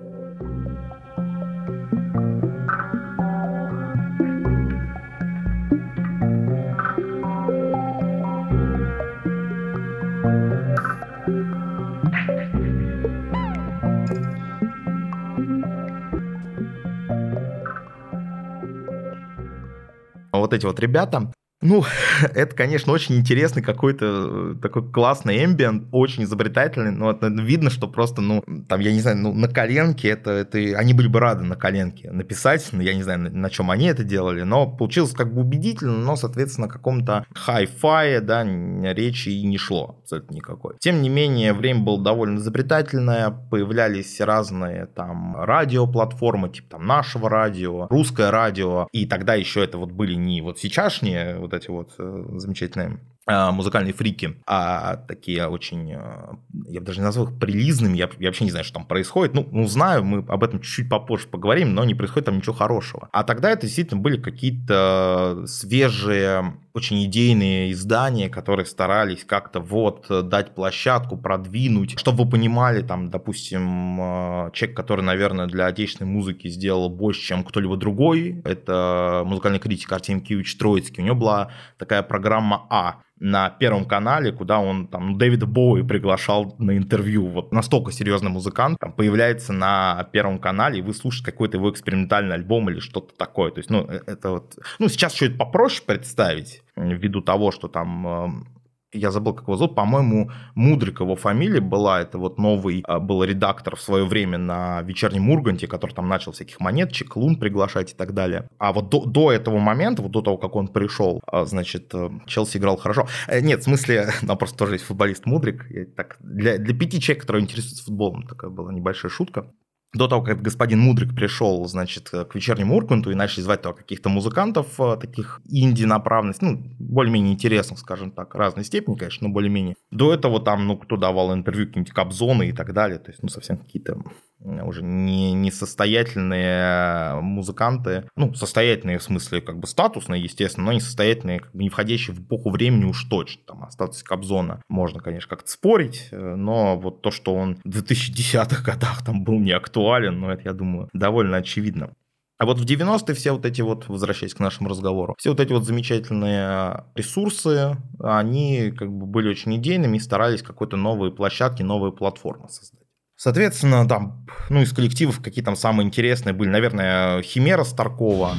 вот 20.50 20.54
эти 20.54 20.66
вот 20.66 20.80
ребята, 20.80 21.32
ну, 21.62 21.84
это, 22.34 22.54
конечно, 22.54 22.92
очень 22.92 23.16
интересный 23.16 23.62
какой-то 23.62 24.54
э, 24.54 24.54
такой 24.62 24.90
классный 24.90 25.44
эмбиент, 25.44 25.88
очень 25.92 26.24
изобретательный, 26.24 26.90
но 26.90 27.10
это 27.10 27.26
видно, 27.26 27.70
что 27.70 27.86
просто, 27.86 28.22
ну, 28.22 28.42
там, 28.68 28.80
я 28.80 28.92
не 28.92 29.00
знаю, 29.00 29.18
ну, 29.18 29.34
на 29.34 29.48
коленке 29.48 30.08
это, 30.08 30.30
это, 30.30 30.58
они 30.78 30.94
были 30.94 31.08
бы 31.08 31.20
рады 31.20 31.44
на 31.44 31.56
коленке 31.56 32.10
написать, 32.10 32.66
ну, 32.72 32.80
я 32.80 32.94
не 32.94 33.02
знаю, 33.02 33.20
на, 33.20 33.30
на 33.30 33.50
чем 33.50 33.70
они 33.70 33.86
это 33.86 34.04
делали, 34.04 34.42
но 34.42 34.66
получилось 34.66 35.12
как 35.12 35.34
бы 35.34 35.42
убедительно, 35.42 35.98
но, 35.98 36.16
соответственно, 36.16 36.68
каком-то 36.68 37.26
хай-фае, 37.34 38.20
да, 38.20 38.44
речи 38.44 39.28
и 39.28 39.46
не 39.46 39.58
шло 39.58 39.98
абсолютно 40.02 40.34
никакой. 40.34 40.76
Тем 40.78 41.02
не 41.02 41.08
менее, 41.08 41.52
время 41.52 41.80
было 41.80 42.02
довольно 42.02 42.38
изобретательное, 42.38 43.30
появлялись 43.50 44.20
разные 44.20 44.86
там 44.86 45.36
радиоплатформы, 45.36 46.48
типа 46.48 46.70
там 46.70 46.86
нашего 46.86 47.28
радио, 47.28 47.86
русское 47.88 48.30
радио, 48.30 48.88
и 48.92 49.04
тогда 49.04 49.34
еще 49.34 49.62
это 49.62 49.76
вот 49.76 49.90
были 49.90 50.14
не 50.14 50.40
вот 50.40 50.58
сейчасшние 50.58 51.36
вот 51.50 51.62
эти 51.62 51.70
вот 51.70 51.94
э, 51.98 52.24
замечательные 52.36 52.98
а, 53.26 53.52
музыкальные 53.52 53.92
фрики, 53.92 54.42
а 54.46 54.96
такие 54.96 55.46
очень, 55.46 55.92
э, 55.92 56.32
я 56.68 56.80
бы 56.80 56.86
даже 56.86 57.00
не 57.00 57.04
назвал 57.04 57.28
их 57.28 57.38
прилизными, 57.38 57.96
я, 57.96 58.08
я 58.18 58.28
вообще 58.28 58.44
не 58.44 58.50
знаю, 58.50 58.64
что 58.64 58.74
там 58.74 58.86
происходит. 58.86 59.34
Ну, 59.34 59.46
ну, 59.52 59.66
знаю, 59.68 60.04
мы 60.04 60.24
об 60.26 60.42
этом 60.42 60.60
чуть-чуть 60.60 60.88
попозже 60.88 61.28
поговорим, 61.28 61.74
но 61.74 61.84
не 61.84 61.94
происходит 61.94 62.26
там 62.26 62.38
ничего 62.38 62.54
хорошего. 62.54 63.08
А 63.12 63.22
тогда 63.22 63.50
это 63.50 63.62
действительно 63.66 64.00
были 64.00 64.20
какие-то 64.20 65.44
свежие, 65.46 66.56
очень 66.74 67.04
идейные 67.04 67.72
издания, 67.72 68.28
которые 68.28 68.66
старались 68.66 69.24
как-то 69.24 69.60
вот 69.60 70.06
дать 70.28 70.54
площадку, 70.54 71.16
продвинуть, 71.16 71.98
чтобы 71.98 72.24
вы 72.24 72.30
понимали, 72.30 72.82
там, 72.82 73.10
допустим, 73.10 74.00
э, 74.00 74.50
человек, 74.52 74.76
который, 74.76 75.02
наверное, 75.02 75.46
для 75.46 75.66
отечественной 75.66 76.10
музыки 76.10 76.48
сделал 76.48 76.88
больше, 76.88 77.22
чем 77.22 77.44
кто-либо 77.44 77.76
другой, 77.76 78.42
это 78.44 79.22
музыкальный 79.26 79.58
критик 79.58 79.90
Артемий 79.92 80.22
Киевич 80.22 80.56
Троицкий. 80.56 81.02
У 81.02 81.06
него 81.06 81.16
была 81.16 81.50
такая 81.78 82.02
программа 82.02 82.66
А, 82.70 83.02
на 83.20 83.50
Первом 83.50 83.84
канале, 83.84 84.32
куда 84.32 84.58
он 84.58 84.88
там 84.88 85.18
Дэвида 85.18 85.46
Боуи 85.46 85.82
приглашал 85.82 86.56
на 86.58 86.76
интервью. 86.76 87.26
Вот 87.26 87.52
настолько 87.52 87.92
серьезный 87.92 88.30
музыкант 88.30 88.78
там, 88.80 88.94
появляется 88.94 89.52
на 89.52 90.08
Первом 90.10 90.38
канале, 90.38 90.78
и 90.78 90.82
вы 90.82 90.94
слушаете 90.94 91.30
какой-то 91.30 91.58
его 91.58 91.70
экспериментальный 91.70 92.34
альбом 92.34 92.70
или 92.70 92.80
что-то 92.80 93.14
такое. 93.14 93.50
То 93.50 93.58
есть, 93.58 93.70
ну, 93.70 93.86
э, 93.86 94.00
это 94.06 94.30
вот... 94.30 94.58
Ну, 94.78 94.88
сейчас 94.88 95.14
что-то 95.14 95.36
попроще 95.36 95.82
представить, 95.86 96.62
ввиду 96.80 97.20
того, 97.20 97.50
что 97.50 97.68
там 97.68 98.06
эм, 98.06 98.60
я 98.92 99.10
забыл, 99.10 99.34
как 99.34 99.44
его 99.46 99.56
зовут, 99.56 99.74
по-моему, 99.74 100.30
Мудрик 100.54 101.00
его 101.00 101.14
фамилия 101.14 101.60
была, 101.60 102.00
это 102.00 102.18
вот 102.18 102.38
новый 102.38 102.82
а, 102.86 102.98
был 102.98 103.22
редактор 103.22 103.76
в 103.76 103.80
свое 103.80 104.04
время 104.04 104.38
на 104.38 104.82
вечернем 104.82 105.30
Урганте, 105.30 105.66
который 105.66 105.92
там 105.92 106.08
начал 106.08 106.32
всяких 106.32 106.60
монетчик, 106.60 107.14
лун 107.16 107.36
приглашать 107.36 107.92
и 107.92 107.94
так 107.94 108.14
далее. 108.14 108.48
А 108.58 108.72
вот 108.72 108.88
до, 108.88 109.04
до 109.04 109.32
этого 109.32 109.58
момента, 109.58 110.02
вот 110.02 110.10
до 110.10 110.22
того, 110.22 110.38
как 110.38 110.56
он 110.56 110.68
пришел, 110.68 111.22
а, 111.26 111.44
значит, 111.44 111.94
э, 111.94 112.10
Челси 112.26 112.58
играл 112.58 112.76
хорошо. 112.76 113.06
Э, 113.28 113.40
нет, 113.40 113.60
в 113.60 113.64
смысле, 113.64 114.10
там 114.26 114.36
просто 114.36 114.58
тоже 114.58 114.74
есть 114.74 114.84
футболист 114.84 115.26
Мудрик. 115.26 115.66
Так, 115.96 116.16
для, 116.20 116.58
для 116.58 116.74
пяти 116.74 117.00
человек, 117.00 117.22
которые 117.22 117.44
интересуются 117.44 117.84
футболом, 117.84 118.26
такая 118.26 118.50
была 118.50 118.72
небольшая 118.72 119.10
шутка 119.10 119.52
до 119.92 120.06
того, 120.06 120.22
как 120.22 120.40
господин 120.40 120.80
Мудрик 120.80 121.14
пришел, 121.14 121.66
значит, 121.66 122.10
к 122.10 122.34
вечернему 122.34 122.76
Уркунту 122.76 123.10
и 123.10 123.14
начали 123.14 123.42
звать 123.42 123.62
туда 123.62 123.74
каких-то 123.74 124.08
музыкантов, 124.08 124.80
э, 124.80 124.96
таких 125.00 125.40
инди-направленных, 125.48 126.40
ну, 126.40 126.62
более-менее 126.78 127.34
интересных, 127.34 127.78
скажем 127.78 128.12
так, 128.12 128.34
разной 128.34 128.64
степени, 128.64 128.94
конечно, 128.94 129.26
но 129.28 129.34
более-менее. 129.34 129.74
До 129.90 130.14
этого 130.14 130.40
там, 130.40 130.66
ну, 130.66 130.76
кто 130.76 130.96
давал 130.96 131.34
интервью, 131.34 131.66
какие-нибудь 131.66 131.92
Кобзоны 131.92 132.48
и 132.48 132.52
так 132.52 132.72
далее, 132.72 132.98
то 132.98 133.10
есть, 133.10 133.22
ну, 133.22 133.28
совсем 133.28 133.58
какие-то 133.58 134.02
уже 134.42 134.82
не, 134.82 135.32
несостоятельные 135.32 137.20
музыканты, 137.20 138.08
ну, 138.16 138.34
состоятельные 138.34 138.98
в 138.98 139.02
смысле 139.02 139.40
как 139.40 139.58
бы 139.58 139.66
статусные, 139.66 140.22
естественно, 140.22 140.66
но 140.66 140.72
не 140.72 140.80
состоятельные, 140.80 141.40
как 141.40 141.52
бы 141.52 141.62
не 141.62 141.68
входящие 141.68 142.14
в 142.14 142.20
эпоху 142.20 142.50
времени 142.50 142.84
уж 142.84 143.04
точно. 143.04 143.42
Там 143.46 143.64
о 143.64 143.70
статусе 143.70 144.04
Кобзона 144.04 144.62
можно, 144.68 145.00
конечно, 145.00 145.28
как-то 145.28 145.50
спорить, 145.50 146.08
э, 146.10 146.34
но 146.36 146.78
вот 146.78 147.02
то, 147.02 147.10
что 147.10 147.34
он 147.34 147.56
в 147.64 147.68
2010-х 147.68 148.62
годах 148.62 149.04
там 149.04 149.24
был 149.24 149.38
не 149.38 149.52
актуален, 149.52 150.20
ну, 150.20 150.30
это, 150.30 150.42
я 150.44 150.52
думаю, 150.52 150.88
довольно 150.92 151.36
очевидно. 151.36 151.92
А 152.40 152.46
вот 152.46 152.58
в 152.58 152.64
90-е 152.64 153.14
все 153.14 153.32
вот 153.32 153.44
эти 153.44 153.60
вот, 153.60 153.86
возвращаясь 153.88 154.32
к 154.32 154.38
нашему 154.38 154.70
разговору, 154.70 155.14
все 155.18 155.28
вот 155.28 155.40
эти 155.40 155.52
вот 155.52 155.66
замечательные 155.66 156.84
ресурсы, 156.94 157.76
они 158.02 158.72
как 158.74 158.90
бы 158.90 159.04
были 159.04 159.28
очень 159.28 159.54
идейными 159.56 159.98
и 159.98 160.00
старались 160.00 160.40
какой-то 160.40 160.78
новые 160.78 161.12
площадки, 161.12 161.62
новые 161.62 161.92
платформы 161.92 162.48
создать. 162.48 162.79
Соответственно, 163.22 163.86
там, 163.86 164.24
ну, 164.48 164.62
из 164.62 164.72
коллективов 164.72 165.20
какие 165.20 165.44
там 165.44 165.54
самые 165.54 165.86
интересные 165.86 166.32
были, 166.32 166.48
наверное, 166.48 167.20
Химера 167.20 167.64
Старкова. 167.64 168.34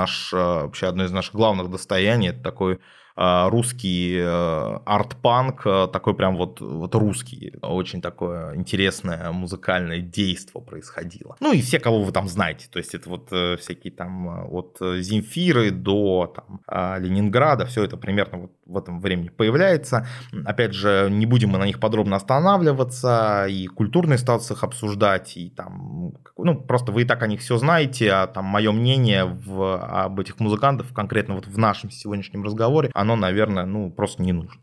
Наш, 0.00 0.32
вообще 0.32 0.86
одно 0.86 1.04
из 1.04 1.12
наших 1.12 1.34
главных 1.34 1.70
достояний, 1.70 2.28
это 2.28 2.42
такой 2.42 2.80
русский 3.20 4.16
э, 4.18 4.78
арт-панк, 4.86 5.66
э, 5.66 5.88
такой 5.92 6.14
прям 6.14 6.36
вот, 6.36 6.60
вот 6.60 6.94
русский. 6.94 7.52
Очень 7.60 8.00
такое 8.00 8.56
интересное 8.56 9.30
музыкальное 9.30 10.00
действо 10.00 10.60
происходило. 10.60 11.36
Ну 11.40 11.52
и 11.52 11.60
все, 11.60 11.78
кого 11.78 12.02
вы 12.02 12.12
там 12.12 12.28
знаете. 12.28 12.68
То 12.70 12.78
есть 12.78 12.94
это 12.94 13.10
вот 13.10 13.28
э, 13.30 13.56
всякие 13.58 13.92
там 13.92 14.46
от 14.50 14.78
Земфиры 14.80 15.70
до 15.70 16.32
там, 16.34 16.60
а, 16.66 16.98
Ленинграда, 16.98 17.66
все 17.66 17.84
это 17.84 17.96
примерно 17.96 18.38
вот 18.38 18.52
в 18.70 18.78
этом 18.78 19.00
времени 19.00 19.28
появляется. 19.28 20.06
Опять 20.46 20.72
же, 20.72 21.08
не 21.10 21.26
будем 21.26 21.50
мы 21.50 21.58
на 21.58 21.66
них 21.66 21.80
подробно 21.80 22.16
останавливаться 22.16 23.46
и 23.48 23.66
культурные 23.66 24.18
статусы 24.18 24.54
их 24.54 24.64
обсуждать, 24.64 25.36
и 25.36 25.50
там, 25.50 26.14
ну, 26.38 26.54
просто 26.54 26.92
вы 26.92 27.02
и 27.02 27.04
так 27.04 27.22
о 27.22 27.26
них 27.26 27.40
все 27.40 27.58
знаете, 27.58 28.12
а 28.12 28.26
там 28.26 28.44
мое 28.44 28.72
мнение 28.72 29.24
в, 29.24 29.76
об 30.04 30.20
этих 30.20 30.38
музыкантах, 30.40 30.92
конкретно 30.94 31.34
вот 31.34 31.46
в 31.46 31.58
нашем 31.58 31.90
сегодняшнем 31.90 32.44
разговоре, 32.44 32.90
оно, 32.94 33.09
наверное, 33.16 33.64
ну, 33.66 33.90
просто 33.90 34.22
не 34.22 34.32
нужно. 34.32 34.62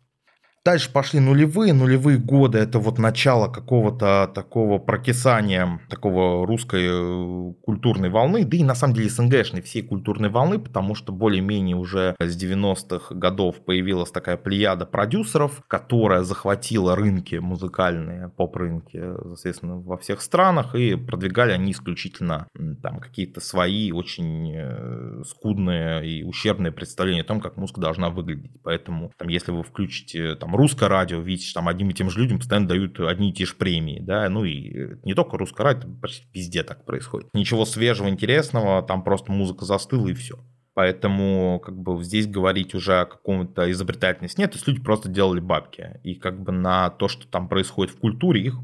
Дальше 0.68 0.92
пошли 0.92 1.22
нулевые. 1.22 1.72
Нулевые 1.72 2.18
годы– 2.18 2.58
это 2.60 2.80
вот 2.80 2.98
начало 2.98 3.48
какого-то 3.48 4.30
такого 4.36 4.80
прокисания, 4.80 5.80
такого 5.90 6.46
русской 6.46 6.88
э, 6.90 7.54
культурной 7.62 8.10
волны, 8.10 8.44
да 8.44 8.58
и 8.58 8.64
на 8.66 8.76
самом 8.76 8.94
деле 8.94 9.08
СНГшной 9.08 9.62
всей 9.62 9.82
культурной 9.82 10.28
волны, 10.28 10.60
потому 10.60 10.94
что 10.94 11.14
более-менее 11.14 11.78
уже 11.78 12.18
с 12.20 12.36
90-х 12.36 13.16
годов 13.16 13.64
появилась 13.64 14.12
такая 14.12 14.36
плеяда 14.36 14.86
продюсеров, 14.86 15.64
которая 15.70 16.24
захватила 16.24 16.98
рынки 16.98 17.36
музыкальные, 17.36 18.28
поп-рынки, 18.36 19.02
соответственно, 19.36 19.78
во 19.78 19.96
всех 19.96 20.20
странах, 20.20 20.76
и 20.76 20.96
продвигали 20.96 21.54
они 21.54 21.72
исключительно 21.72 22.48
там 22.84 23.00
какие-то 23.00 23.40
свои 23.40 23.94
очень 23.94 24.52
э, 24.54 25.24
скудные 25.26 26.06
и 26.06 26.24
ущербные 26.24 26.74
представления 26.74 27.22
о 27.22 27.24
том, 27.24 27.40
как 27.40 27.56
музыка 27.56 27.80
должна 27.80 28.10
выглядеть. 28.10 28.52
Поэтому, 28.64 29.14
там, 29.18 29.30
если 29.30 29.54
вы 29.54 29.64
включите 29.64 30.36
там 30.36 30.57
русское 30.58 30.90
радио, 30.90 31.20
видите, 31.20 31.54
там 31.54 31.68
одним 31.68 31.90
и 31.90 31.94
тем 31.94 32.10
же 32.10 32.20
людям 32.20 32.40
постоянно 32.40 32.68
дают 32.68 33.00
одни 33.00 33.30
и 33.30 33.34
те 33.34 33.46
же 33.46 33.56
премии, 33.56 34.00
да, 34.02 34.28
ну 34.30 34.44
и 34.44 34.98
не 35.04 35.14
только 35.14 35.38
русское 35.38 35.64
радио, 35.64 35.90
почти 36.02 36.28
везде 36.34 36.64
так 36.64 36.86
происходит. 36.86 37.30
Ничего 37.34 37.66
свежего, 37.66 38.10
интересного, 38.10 38.84
там 38.84 39.04
просто 39.04 39.32
музыка 39.32 39.66
застыла 39.66 40.08
и 40.08 40.14
все. 40.14 40.36
Поэтому 40.74 41.60
как 41.66 41.76
бы 41.76 42.04
здесь 42.04 42.28
говорить 42.28 42.76
уже 42.76 43.00
о 43.00 43.06
каком-то 43.06 43.72
изобретательности 43.72 44.40
нет, 44.40 44.52
то 44.52 44.58
есть 44.58 44.68
люди 44.68 44.80
просто 44.80 45.10
делали 45.10 45.40
бабки. 45.40 46.00
И 46.04 46.14
как 46.14 46.40
бы 46.44 46.52
на 46.52 46.92
то, 46.92 47.08
что 47.08 47.28
там 47.28 47.50
происходит 47.50 47.96
в 47.96 48.00
культуре, 48.00 48.42
их 48.42 48.60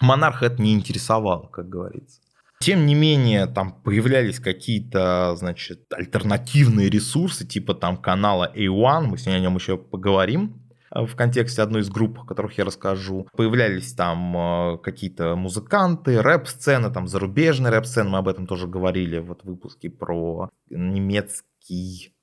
монарх 0.00 0.42
это 0.42 0.60
не 0.60 0.74
интересовал, 0.74 1.48
как 1.48 1.70
говорится. 1.70 2.20
Тем 2.60 2.86
не 2.86 2.94
менее, 2.94 3.46
там 3.46 3.82
появлялись 3.82 4.40
какие-то, 4.40 5.36
значит, 5.36 5.90
альтернативные 5.92 6.88
ресурсы, 6.88 7.46
типа 7.46 7.74
там 7.74 7.96
канала 7.96 8.50
A1, 8.54 9.06
мы 9.06 9.18
сегодня 9.18 9.38
о 9.38 9.40
нем 9.40 9.56
еще 9.56 9.76
поговорим, 9.76 10.63
в 10.94 11.16
контексте 11.16 11.62
одной 11.62 11.82
из 11.82 11.90
групп, 11.90 12.20
о 12.20 12.24
которых 12.24 12.56
я 12.58 12.64
расскажу. 12.64 13.28
Появлялись 13.36 13.92
там 13.94 14.36
э, 14.36 14.78
какие-то 14.78 15.36
музыканты, 15.36 16.22
рэп-сцена, 16.22 16.90
там 16.90 17.08
зарубежная 17.08 17.70
рэп-сцена, 17.70 18.10
мы 18.10 18.18
об 18.18 18.28
этом 18.28 18.46
тоже 18.46 18.66
говорили 18.66 19.18
вот 19.18 19.42
в 19.42 19.46
выпуске 19.46 19.90
про 19.90 20.50
немецкий 20.70 22.14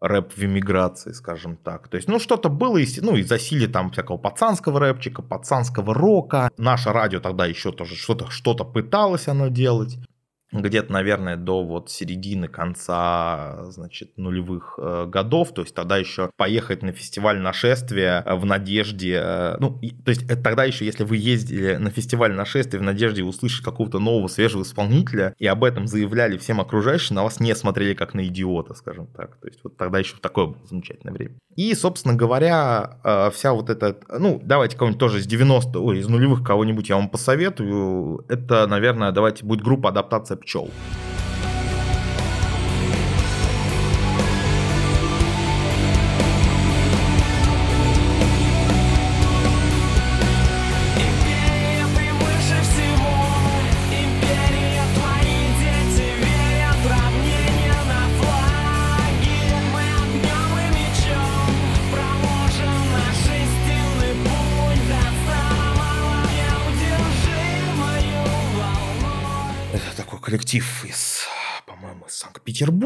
рэп 0.00 0.32
в 0.32 0.44
эмиграции, 0.44 1.12
скажем 1.12 1.56
так. 1.56 1.88
То 1.88 1.96
есть, 1.96 2.08
ну, 2.08 2.18
что-то 2.18 2.48
было, 2.48 2.78
ну, 3.00 3.16
и 3.16 3.22
засили 3.22 3.66
там 3.66 3.90
всякого 3.90 4.16
пацанского 4.16 4.78
рэпчика, 4.78 5.22
пацанского 5.22 5.94
рока. 5.94 6.50
Наше 6.56 6.92
радио 6.92 7.20
тогда 7.20 7.46
еще 7.46 7.72
тоже 7.72 7.96
что-то 7.96 8.30
что 8.30 8.54
пыталось 8.54 9.28
оно 9.28 9.48
делать 9.48 9.98
где-то, 10.52 10.92
наверное, 10.92 11.36
до 11.36 11.62
вот 11.62 11.90
середины, 11.90 12.48
конца, 12.48 13.64
значит, 13.64 14.16
нулевых 14.16 14.78
э, 14.78 15.06
годов, 15.06 15.52
то 15.52 15.62
есть 15.62 15.74
тогда 15.74 15.98
еще 15.98 16.30
поехать 16.36 16.82
на 16.82 16.92
фестиваль 16.92 17.38
нашествия 17.38 18.24
в 18.26 18.46
надежде, 18.46 19.20
э, 19.22 19.56
ну, 19.58 19.78
то 20.04 20.10
есть 20.10 20.26
тогда 20.42 20.64
еще, 20.64 20.86
если 20.86 21.04
вы 21.04 21.18
ездили 21.18 21.76
на 21.76 21.90
фестиваль 21.90 22.32
нашествия 22.32 22.80
в 22.80 22.82
надежде 22.82 23.22
услышать 23.22 23.64
какого-то 23.64 23.98
нового 23.98 24.28
свежего 24.28 24.62
исполнителя 24.62 25.34
и 25.38 25.46
об 25.46 25.64
этом 25.64 25.86
заявляли 25.86 26.38
всем 26.38 26.60
окружающим, 26.60 27.16
на 27.16 27.24
вас 27.24 27.40
не 27.40 27.54
смотрели 27.54 27.94
как 27.94 28.14
на 28.14 28.26
идиота, 28.26 28.74
скажем 28.74 29.06
так, 29.08 29.36
то 29.36 29.48
есть 29.48 29.60
вот 29.62 29.76
тогда 29.76 29.98
еще 29.98 30.16
такое 30.16 30.46
было 30.46 30.66
замечательное 30.66 31.12
время. 31.12 31.36
И, 31.56 31.74
собственно 31.74 32.14
говоря, 32.14 32.98
э, 33.04 33.30
вся 33.32 33.52
вот 33.52 33.68
эта, 33.68 33.98
ну, 34.18 34.40
давайте 34.42 34.76
кого-нибудь 34.76 35.00
тоже 35.00 35.18
из 35.18 35.26
90 35.26 35.78
ой, 35.78 35.98
из 35.98 36.08
нулевых 36.08 36.42
кого-нибудь 36.42 36.88
я 36.88 36.96
вам 36.96 37.10
посоветую, 37.10 38.24
это, 38.28 38.66
наверное, 38.66 39.12
давайте 39.12 39.44
будет 39.44 39.62
группа 39.62 39.90
адаптация 39.90 40.37
пчел. 40.38 40.70
коллектив 40.70 41.07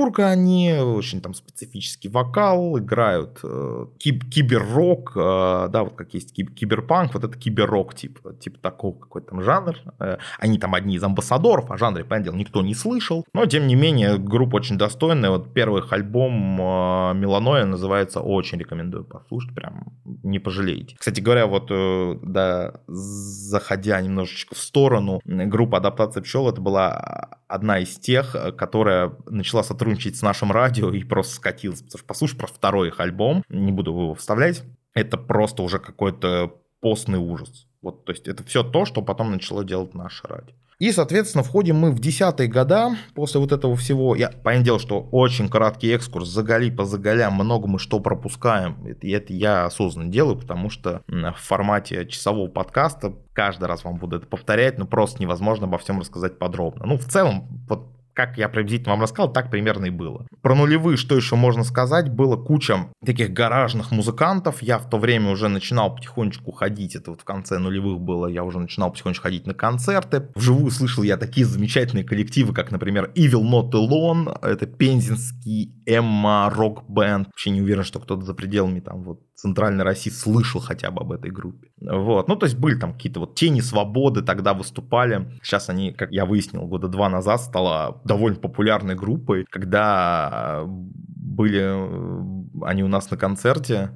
Санкт-Петербурга 0.03 0.29
они, 0.29 0.75
очень 0.75 1.21
там 1.21 1.35
специфический 1.35 2.09
вокал, 2.09 2.79
играют 2.79 3.41
э, 3.43 3.87
киб- 3.99 4.29
киберрок, 4.29 5.13
э, 5.17 5.69
да, 5.71 5.85
вот 5.85 5.95
как 5.95 6.15
есть 6.15 6.33
киб- 6.37 6.55
киберпанк, 6.55 7.15
вот 7.15 7.25
это 7.25 7.37
киберрок, 7.39 7.95
типа, 7.95 8.35
типа 8.35 8.59
такого 8.59 8.99
какой-то 8.99 9.29
там 9.29 9.43
жанр. 9.43 9.77
Э, 9.99 10.19
они 10.39 10.59
там 10.59 10.75
одни 10.75 10.97
из 10.97 11.05
амбассадоров, 11.05 11.71
о 11.71 11.77
жанре, 11.77 12.05
дело, 12.21 12.35
никто 12.35 12.63
не 12.63 12.75
слышал, 12.75 13.25
но 13.33 13.47
тем 13.47 13.67
не 13.67 13.75
менее 13.75 14.19
группа 14.19 14.57
очень 14.57 14.79
достойная. 14.79 15.31
Вот 15.31 15.53
первый 15.53 15.83
альбом 15.91 16.61
э, 16.61 17.15
Меланоя 17.15 17.65
называется, 17.65 18.21
очень 18.21 18.59
рекомендую 18.59 19.05
послушать, 19.05 19.55
прям 19.55 19.93
не 20.05 20.39
пожалеете. 20.39 20.97
Кстати 20.99 21.21
говоря, 21.21 21.47
вот, 21.47 21.69
э, 21.71 22.19
да, 22.23 22.75
заходя 22.87 24.01
немножечко 24.01 24.55
в 24.55 24.59
сторону, 24.59 25.21
группа 25.25 25.79
адаптация 25.79 26.23
пчел, 26.23 26.49
это 26.49 26.61
была 26.61 27.39
одна 27.53 27.81
из 27.81 27.99
тех, 27.99 28.35
которая 28.57 29.13
начала 29.27 29.63
сотрудничать 29.63 30.17
с 30.17 30.23
нашим 30.23 30.51
радио 30.51 30.91
и 30.91 31.05
просто 31.05 31.35
скатилась. 31.37 31.83
Потому 31.83 31.99
что 31.99 32.07
послушай 32.07 32.37
про 32.37 32.47
второй 32.47 32.89
их 32.89 32.99
альбом, 32.99 33.45
не 33.49 33.73
буду 33.73 33.91
его 33.91 34.15
вставлять, 34.15 34.63
это 34.95 35.19
просто 35.19 35.63
уже 35.63 35.79
какой-то 35.79 36.55
постный 36.81 37.19
ужас. 37.19 37.69
Вот, 37.83 38.05
то 38.05 38.13
есть 38.13 38.29
это 38.29 38.45
все 38.45 38.63
то, 38.63 38.85
что 38.85 39.03
потом 39.03 39.33
начало 39.33 39.65
делать 39.65 39.95
наше 39.95 40.27
радио. 40.27 40.55
И, 40.79 40.91
соответственно, 40.91 41.45
входим 41.45 41.77
мы 41.77 41.93
в 41.93 42.01
десятые 42.01 42.49
года. 42.49 42.97
После 43.15 43.39
вот 43.39 43.53
этого 43.53 43.77
всего, 43.77 44.17
я 44.17 44.31
понятное 44.31 44.65
дело, 44.65 44.79
что 44.81 45.01
очень 45.13 45.49
краткий 45.49 45.89
экскурс, 45.93 46.29
заголи 46.29 46.73
по 46.73 46.85
заголям, 46.85 47.35
много 47.35 47.69
мы 47.69 47.79
что 47.79 48.01
пропускаем. 48.01 48.85
И 48.89 49.11
это 49.11 49.33
я 49.33 49.67
осознанно 49.67 50.11
делаю, 50.11 50.37
потому 50.37 50.71
что 50.71 51.03
в 51.07 51.37
формате 51.37 52.07
часового 52.07 52.49
подкаста 52.49 53.15
каждый 53.33 53.67
раз 53.67 53.85
вам 53.85 53.97
буду 53.99 54.17
это 54.17 54.27
повторять, 54.27 54.77
но 54.77 54.85
просто 54.85 55.23
невозможно 55.23 55.67
обо 55.67 55.79
всем 55.79 56.01
рассказать 56.01 56.41
подробно. 56.41 56.85
Ну, 56.85 56.99
в 56.99 57.05
целом, 57.05 57.47
вот 57.69 57.87
как 58.15 58.39
я 58.39 58.49
приблизительно 58.49 58.93
вам 58.93 59.03
рассказал, 59.03 59.33
так 59.33 59.51
примерно 59.51 59.87
и 59.87 59.91
было. 59.91 60.27
Про 60.43 60.55
нулевые, 60.55 60.97
что 60.97 61.17
еще 61.17 61.37
можно 61.37 61.65
сказать, 61.65 62.09
было 62.11 62.37
куча 62.37 62.89
таких 63.05 63.33
гаражных 63.33 63.91
музыкантов. 63.91 64.63
Я 64.63 64.79
в 64.79 64.89
то 64.89 64.99
время 64.99 65.31
уже 65.31 65.49
начинал 65.49 65.95
потихонечку 65.95 66.53
ходить, 66.53 66.97
это 66.97 67.11
вот 67.11 67.21
в 67.21 67.25
конце 67.25 67.59
нулевых 67.59 68.01
было, 68.01 68.27
я 68.27 68.45
уже 68.45 68.59
начинал 68.59 68.91
потихонечку 68.91 69.23
ходить 69.23 69.47
на 69.47 69.55
концерты. 69.55 70.29
Вживую 70.35 70.71
слышал 70.71 71.03
я 71.03 71.17
такие 71.17 71.47
замечательные 71.47 72.05
коллективы, 72.05 72.53
как, 72.53 72.71
например, 72.71 73.11
Evil 73.15 73.43
Not 73.43 73.71
Alone, 73.73 74.39
это 74.43 74.67
пензенский 74.67 75.75
Эмма 75.87 76.51
рок 76.55 76.85
бенд. 76.89 77.29
Вообще 77.29 77.51
не 77.51 77.63
уверен, 77.63 77.85
что 77.85 78.01
кто-то 78.01 78.23
за 78.23 78.35
пределами 78.35 78.81
там 78.81 79.03
вот 79.03 79.21
Центральной 79.35 79.85
России 79.85 80.11
слышал 80.11 80.61
хотя 80.61 80.91
бы 80.91 81.01
об 81.01 81.13
этой 81.13 81.31
группе. 81.31 81.71
Вот. 81.81 82.29
Ну, 82.29 82.37
то 82.37 82.47
есть 82.47 82.57
были 82.57 82.79
там 82.79 82.93
какие-то 82.93 83.21
вот 83.21 83.35
тени 83.35 83.61
свободы 83.61 84.23
тогда 84.23 84.55
выступали. 84.55 85.39
Сейчас 85.43 85.69
они, 85.69 85.93
как 85.93 86.13
я 86.13 86.27
выяснил, 86.27 86.67
года 86.67 86.89
два 86.89 87.09
назад 87.09 87.41
стала 87.41 88.01
довольно 88.05 88.39
популярной 88.39 88.95
группой, 88.95 89.45
когда 89.51 90.65
были 90.67 91.61
э, 91.61 92.65
они 92.65 92.85
у 92.85 92.89
нас 92.89 93.11
на 93.11 93.17
концерте, 93.17 93.91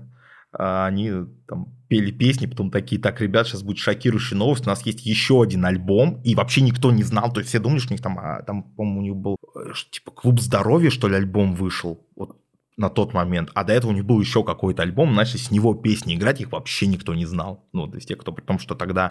а 0.53 0.87
они 0.87 1.13
там 1.47 1.77
пели 1.89 2.11
песни, 2.11 2.47
потом 2.47 2.71
такие, 2.71 3.01
так, 3.01 3.21
ребят, 3.21 3.47
сейчас 3.47 3.63
будет 3.63 3.79
шокирующая 3.79 4.37
новость, 4.37 4.67
у 4.67 4.71
нас 4.71 4.85
есть 4.87 5.05
еще 5.07 5.43
один 5.43 5.65
альбом, 5.65 6.21
и 6.23 6.35
вообще 6.35 6.63
никто 6.63 6.91
не 6.91 7.03
знал, 7.03 7.33
то 7.33 7.41
есть 7.41 7.51
все 7.51 7.59
думали, 7.59 7.79
что 7.79 7.93
у 7.93 7.95
них 7.95 8.03
там, 8.03 8.19
а, 8.19 8.43
там, 8.43 8.65
по-моему, 8.75 8.99
у 8.99 9.03
них 9.03 9.17
был, 9.17 9.37
э, 9.55 9.73
типа, 9.91 10.11
клуб 10.11 10.41
здоровья, 10.41 10.91
что 10.91 11.09
ли, 11.09 11.15
альбом 11.15 11.55
вышел, 11.55 12.07
вот 12.17 12.39
на 12.77 12.91
тот 12.91 13.15
момент, 13.15 13.51
а 13.55 13.65
до 13.65 13.73
этого 13.73 13.91
у 13.91 13.95
них 13.95 14.05
был 14.05 14.21
еще 14.21 14.45
какой-то 14.45 14.83
альбом, 14.83 15.15
начали 15.15 15.39
с 15.39 15.51
него 15.51 15.75
песни 15.75 16.15
играть, 16.15 16.41
их 16.41 16.53
вообще 16.53 16.87
никто 16.87 17.15
не 17.15 17.25
знал. 17.25 17.65
Ну, 17.73 17.87
то 17.87 17.97
есть 17.97 18.09
те, 18.09 18.17
кто, 18.17 18.33
при 18.33 18.43
том, 18.43 18.59
что 18.59 18.75
тогда, 18.75 19.11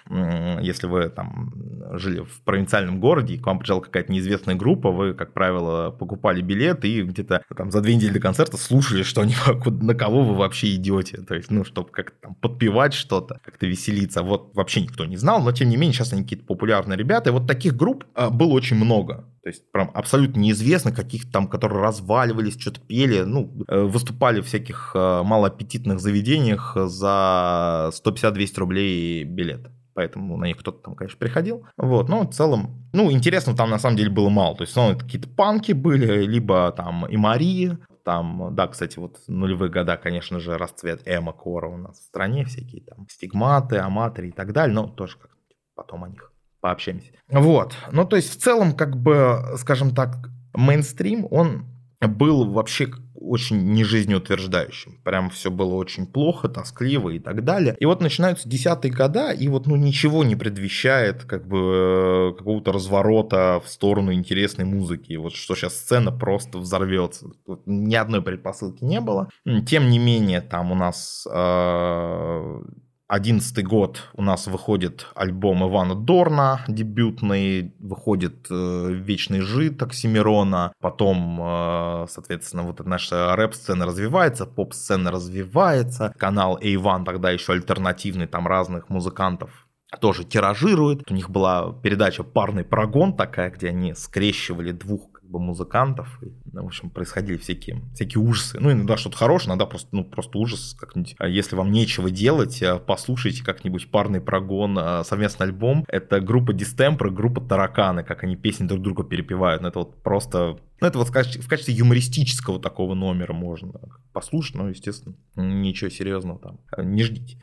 если 0.61 0.87
вы 0.87 1.09
там 1.09 1.53
жили 1.97 2.19
в 2.19 2.41
провинциальном 2.43 2.99
городе, 2.99 3.35
и 3.35 3.37
к 3.37 3.45
вам 3.45 3.59
приезжала 3.59 3.81
какая-то 3.81 4.11
неизвестная 4.11 4.55
группа, 4.55 4.91
вы, 4.91 5.13
как 5.13 5.33
правило, 5.33 5.89
покупали 5.89 6.41
билет 6.41 6.85
и 6.85 7.01
где-то 7.01 7.43
там 7.55 7.71
за 7.71 7.81
две 7.81 7.95
недели 7.95 8.13
до 8.13 8.19
концерта 8.19 8.57
слушали, 8.57 9.03
что 9.03 9.21
они, 9.21 9.35
на 9.65 9.95
кого 9.95 10.23
вы 10.23 10.35
вообще 10.35 10.75
идете. 10.75 11.17
То 11.17 11.35
есть, 11.35 11.49
ну, 11.49 11.63
чтобы 11.63 11.89
как-то 11.89 12.15
там 12.21 12.35
подпевать 12.35 12.93
что-то, 12.93 13.39
как-то 13.43 13.65
веселиться. 13.65 14.21
Вот 14.21 14.55
вообще 14.55 14.81
никто 14.81 15.05
не 15.05 15.17
знал, 15.17 15.41
но 15.41 15.51
тем 15.51 15.69
не 15.69 15.77
менее 15.77 15.93
сейчас 15.93 16.13
они 16.13 16.23
какие-то 16.23 16.45
популярные 16.45 16.97
ребята. 16.97 17.29
И 17.29 17.33
вот 17.33 17.47
таких 17.47 17.75
групп 17.75 18.05
а, 18.13 18.29
было 18.29 18.51
очень 18.51 18.75
много. 18.75 19.25
То 19.45 19.49
есть 19.49 19.71
прям 19.71 19.91
абсолютно 19.93 20.39
неизвестно, 20.39 20.91
каких 20.91 21.31
там, 21.31 21.47
которые 21.47 21.79
разваливались, 21.79 22.59
что-то 22.59 22.81
пели, 22.81 23.21
ну, 23.21 23.53
э, 23.67 23.83
выступали 23.83 24.41
в 24.41 24.47
всяких 24.47 24.93
э, 24.95 25.21
малоаппетитных 25.21 25.99
заведениях 25.99 26.75
за 26.75 27.91
150-200 27.93 28.59
рублей 28.59 29.23
билет. 29.23 29.69
Поэтому 29.93 30.35
на 30.37 30.45
них 30.45 30.57
кто-то 30.57 30.79
там, 30.79 30.95
конечно, 30.95 31.19
приходил. 31.19 31.63
Вот, 31.77 32.09
но 32.09 32.23
в 32.23 32.33
целом, 32.33 32.89
ну, 32.91 33.11
интересно 33.11 33.55
там 33.55 33.69
на 33.69 33.77
самом 33.77 33.97
деле 33.97 34.09
было 34.09 34.29
мало. 34.29 34.55
То 34.55 34.63
есть, 34.63 34.75
ну, 34.75 34.97
какие-то 34.97 35.29
панки 35.29 35.73
были, 35.73 36.25
либо 36.25 36.71
там 36.71 37.05
и 37.05 37.15
Марии, 37.15 37.77
там, 38.03 38.55
да, 38.55 38.67
кстати, 38.67 38.97
вот 38.97 39.19
нулевые 39.27 39.71
года, 39.71 39.95
конечно 39.95 40.39
же, 40.39 40.57
расцвет 40.57 41.03
эмо 41.05 41.33
кора 41.33 41.67
у 41.67 41.77
нас 41.77 41.99
в 41.99 42.03
стране, 42.03 42.45
всякие 42.45 42.81
там 42.81 43.07
стигматы, 43.09 43.77
аматоры 43.77 44.29
и 44.29 44.31
так 44.31 44.53
далее, 44.53 44.73
но 44.73 44.87
тоже 44.87 45.17
как 45.19 45.29
потом 45.75 46.03
о 46.03 46.09
них 46.09 46.31
пообщаемся. 46.65 47.11
Вот. 47.29 47.75
Ну, 47.91 48.05
то 48.05 48.15
есть, 48.15 48.33
в 48.33 48.41
целом, 48.41 48.73
как 48.73 48.97
бы, 48.97 49.39
скажем 49.57 49.93
так, 49.93 50.31
мейнстрим, 50.55 51.27
он 51.29 51.67
был 52.01 52.51
вообще 52.51 52.87
очень 53.13 53.73
нежизнеутверждающим. 53.73 54.99
Прям 55.03 55.29
все 55.29 55.51
было 55.51 55.75
очень 55.75 56.07
плохо, 56.07 56.49
тоскливо 56.49 57.11
и 57.11 57.19
так 57.19 57.43
далее. 57.43 57.75
И 57.79 57.85
вот 57.85 58.01
начинаются 58.01 58.49
десятые 58.49 58.91
года, 58.91 59.31
и 59.31 59.47
вот 59.47 59.67
ну 59.67 59.75
ничего 59.75 60.23
не 60.23 60.35
предвещает 60.35 61.23
как 61.25 61.47
бы 61.47 62.35
какого-то 62.35 62.71
разворота 62.71 63.61
в 63.63 63.69
сторону 63.69 64.11
интересной 64.11 64.65
музыки. 64.65 65.15
Вот 65.17 65.33
что 65.33 65.55
сейчас 65.55 65.75
сцена 65.75 66.11
просто 66.11 66.57
взорвется. 66.57 67.27
Тут 67.45 67.61
ни 67.67 67.95
одной 67.95 68.23
предпосылки 68.23 68.83
не 68.83 69.01
было. 69.01 69.29
Тем 69.67 69.89
не 69.89 69.99
менее, 69.99 70.41
там 70.41 70.71
у 70.71 70.75
нас 70.75 71.27
э, 71.31 72.61
Одиннадцатый 73.07 73.63
год 73.63 74.09
у 74.15 74.23
нас 74.23 74.47
выходит 74.47 75.05
альбом 75.13 75.63
Ивана 75.69 75.93
Дорна, 75.93 76.65
дебютный, 76.67 77.75
выходит 77.77 78.47
э, 78.49 78.93
Вечный 78.93 79.41
жид 79.41 79.79
Оксимирона, 79.83 80.73
потом, 80.81 81.39
э, 81.39 82.07
соответственно, 82.09 82.63
вот 82.63 82.83
наша 82.83 83.35
рэп-сцена 83.35 83.85
развивается, 83.85 84.47
поп-сцена 84.47 85.11
развивается, 85.11 86.15
канал 86.17 86.57
Иван 86.59 87.05
тогда 87.05 87.29
еще 87.29 87.53
альтернативный, 87.53 88.25
там 88.25 88.47
разных 88.47 88.89
музыкантов 88.89 89.67
тоже 90.01 90.23
тиражирует. 90.23 91.09
У 91.09 91.13
них 91.13 91.29
была 91.29 91.73
передача 91.83 92.23
«Парный 92.23 92.63
прогон» 92.63 93.15
такая, 93.15 93.51
где 93.51 93.69
они 93.69 93.93
скрещивали 93.93 94.71
двух 94.71 95.11
как 95.25 95.31
бы 95.31 95.39
музыкантов. 95.39 96.19
И, 96.21 96.31
ну, 96.51 96.63
в 96.63 96.67
общем, 96.67 96.89
происходили 96.89 97.37
всякие, 97.37 97.81
всякие 97.95 98.21
ужасы. 98.21 98.59
Ну, 98.59 98.71
иногда 98.71 98.95
что-то 98.95 99.17
хорошее, 99.17 99.49
иногда 99.49 99.65
просто, 99.65 99.89
ну, 99.91 100.03
просто 100.03 100.37
ужас 100.37 100.75
как-нибудь. 100.79 101.15
А 101.17 101.27
если 101.27 101.55
вам 101.55 101.71
нечего 101.71 102.11
делать, 102.11 102.61
а, 102.61 102.77
послушайте 102.77 103.43
как-нибудь 103.43 103.89
парный 103.89 104.21
прогон, 104.21 104.77
а, 104.77 105.03
совместный 105.03 105.47
альбом. 105.47 105.83
Это 105.87 106.19
группа 106.19 106.53
Дистемпра, 106.53 107.09
группа 107.09 107.41
Тараканы, 107.41 108.03
как 108.03 108.23
они 108.23 108.35
песни 108.35 108.67
друг 108.67 108.81
друга 108.81 109.03
перепевают. 109.03 109.61
Ну, 109.61 109.69
это 109.69 109.79
вот 109.79 110.01
просто... 110.03 110.59
Ну, 110.79 110.87
это 110.87 110.99
вот 110.99 111.09
в 111.09 111.11
качестве, 111.11 111.41
в 111.41 111.47
качестве 111.47 111.73
юмористического 111.73 112.59
такого 112.59 112.93
номера 112.93 113.33
можно 113.33 113.73
послушать, 114.13 114.55
но, 114.55 114.69
естественно, 114.69 115.15
ничего 115.35 115.89
серьезного 115.89 116.39
там 116.39 116.59
не 116.77 117.03
ждите. 117.03 117.37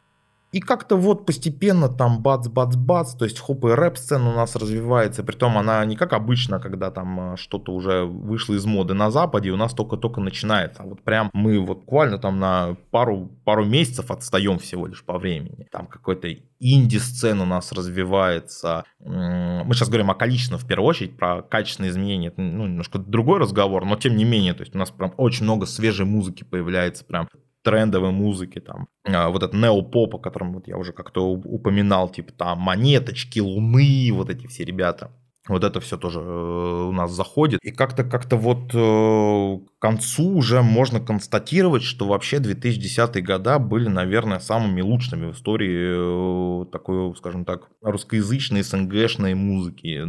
И 0.53 0.61
как-то 0.61 0.97
вот 0.97 1.25
постепенно 1.25 1.89
там 1.89 2.23
бац-бац-бац, 2.23 3.15
то 3.15 3.25
есть 3.25 3.41
хоп 3.41 3.65
и 3.65 3.69
рэп-сцена 3.69 4.31
у 4.31 4.35
нас 4.35 4.55
развивается, 4.55 5.25
притом 5.25 5.57
она 5.57 5.83
не 5.87 5.97
как 5.97 6.13
обычно, 6.13 6.61
когда 6.61 6.91
там 6.91 7.33
э, 7.33 7.37
что-то 7.39 7.73
уже 7.73 8.05
вышло 8.05 8.53
из 8.53 8.67
моды 8.67 8.93
на 8.93 9.11
Западе, 9.11 9.51
у 9.51 9.57
нас 9.57 9.73
только-только 9.73 10.21
начинается. 10.21 10.83
А 10.83 10.87
вот 10.87 11.03
прям 11.03 11.31
мы 11.33 11.59
вот 11.59 11.81
буквально 11.81 12.19
там 12.19 12.39
на 12.39 12.77
пару, 12.91 13.31
пару 13.45 13.65
месяцев 13.65 14.11
отстаем 14.11 14.59
всего 14.59 14.87
лишь 14.87 15.03
по 15.03 15.19
времени. 15.19 15.67
Там 15.73 15.87
какой-то 15.87 16.29
инди-сцена 16.61 17.45
у 17.45 17.47
нас 17.47 17.73
развивается. 17.73 18.85
Мы 19.01 19.71
сейчас 19.73 19.89
говорим 19.89 20.11
о 20.11 20.15
количественном 20.15 20.61
в 20.61 20.67
первую 20.67 20.89
очередь, 20.89 21.17
про 21.17 21.41
качественные 21.41 21.91
изменения. 21.91 22.29
Это 22.29 22.43
ну, 22.43 22.67
немножко 22.67 22.99
другой 22.99 23.41
разговор, 23.41 23.87
но 23.87 23.97
тем 23.97 24.17
не 24.17 24.25
менее, 24.25 24.53
то 24.53 24.63
есть 24.63 24.75
у 24.75 24.79
нас 24.79 24.91
прям 24.91 25.15
очень 25.17 25.45
много 25.45 25.65
свежей 25.65 26.05
музыки 26.05 26.45
появляется, 26.45 27.05
прям 27.05 27.29
трендовой 27.63 28.11
музыки, 28.11 28.61
там, 28.61 28.89
а, 29.05 29.29
вот 29.29 29.43
этот 29.43 29.55
неопоп, 29.55 30.17
о 30.17 30.19
котором 30.19 30.55
вот 30.55 30.69
я 30.69 30.77
уже 30.77 30.93
как-то 30.93 31.29
упоминал, 31.29 32.09
типа 32.09 32.33
там 32.33 32.59
монеточки, 32.59 33.41
луны, 33.41 34.11
вот 34.13 34.31
эти 34.31 34.47
все 34.47 34.65
ребята. 34.65 35.13
Вот 35.49 35.65
это 35.65 35.81
все 35.81 35.97
тоже 35.97 36.21
э, 36.21 36.85
у 36.89 36.93
нас 36.93 37.11
заходит. 37.11 37.59
И 37.65 37.73
как-то 37.73 38.05
как-то 38.05 38.37
вот 38.37 38.73
э, 38.75 39.59
к 39.77 39.81
концу 39.81 40.37
уже 40.37 40.63
можно 40.63 41.01
констатировать, 41.01 41.83
что 41.83 42.07
вообще 42.07 42.37
2010-е 42.37 43.23
года 43.23 43.59
были, 43.59 43.89
наверное, 43.89 44.39
самыми 44.39 44.83
лучшими 44.83 45.27
в 45.27 45.35
истории 45.35 46.63
э, 46.63 46.67
такой, 46.71 47.17
скажем 47.17 47.45
так, 47.45 47.71
русскоязычной, 47.81 48.63
СНГшной 48.63 49.35
музыки, 49.35 50.01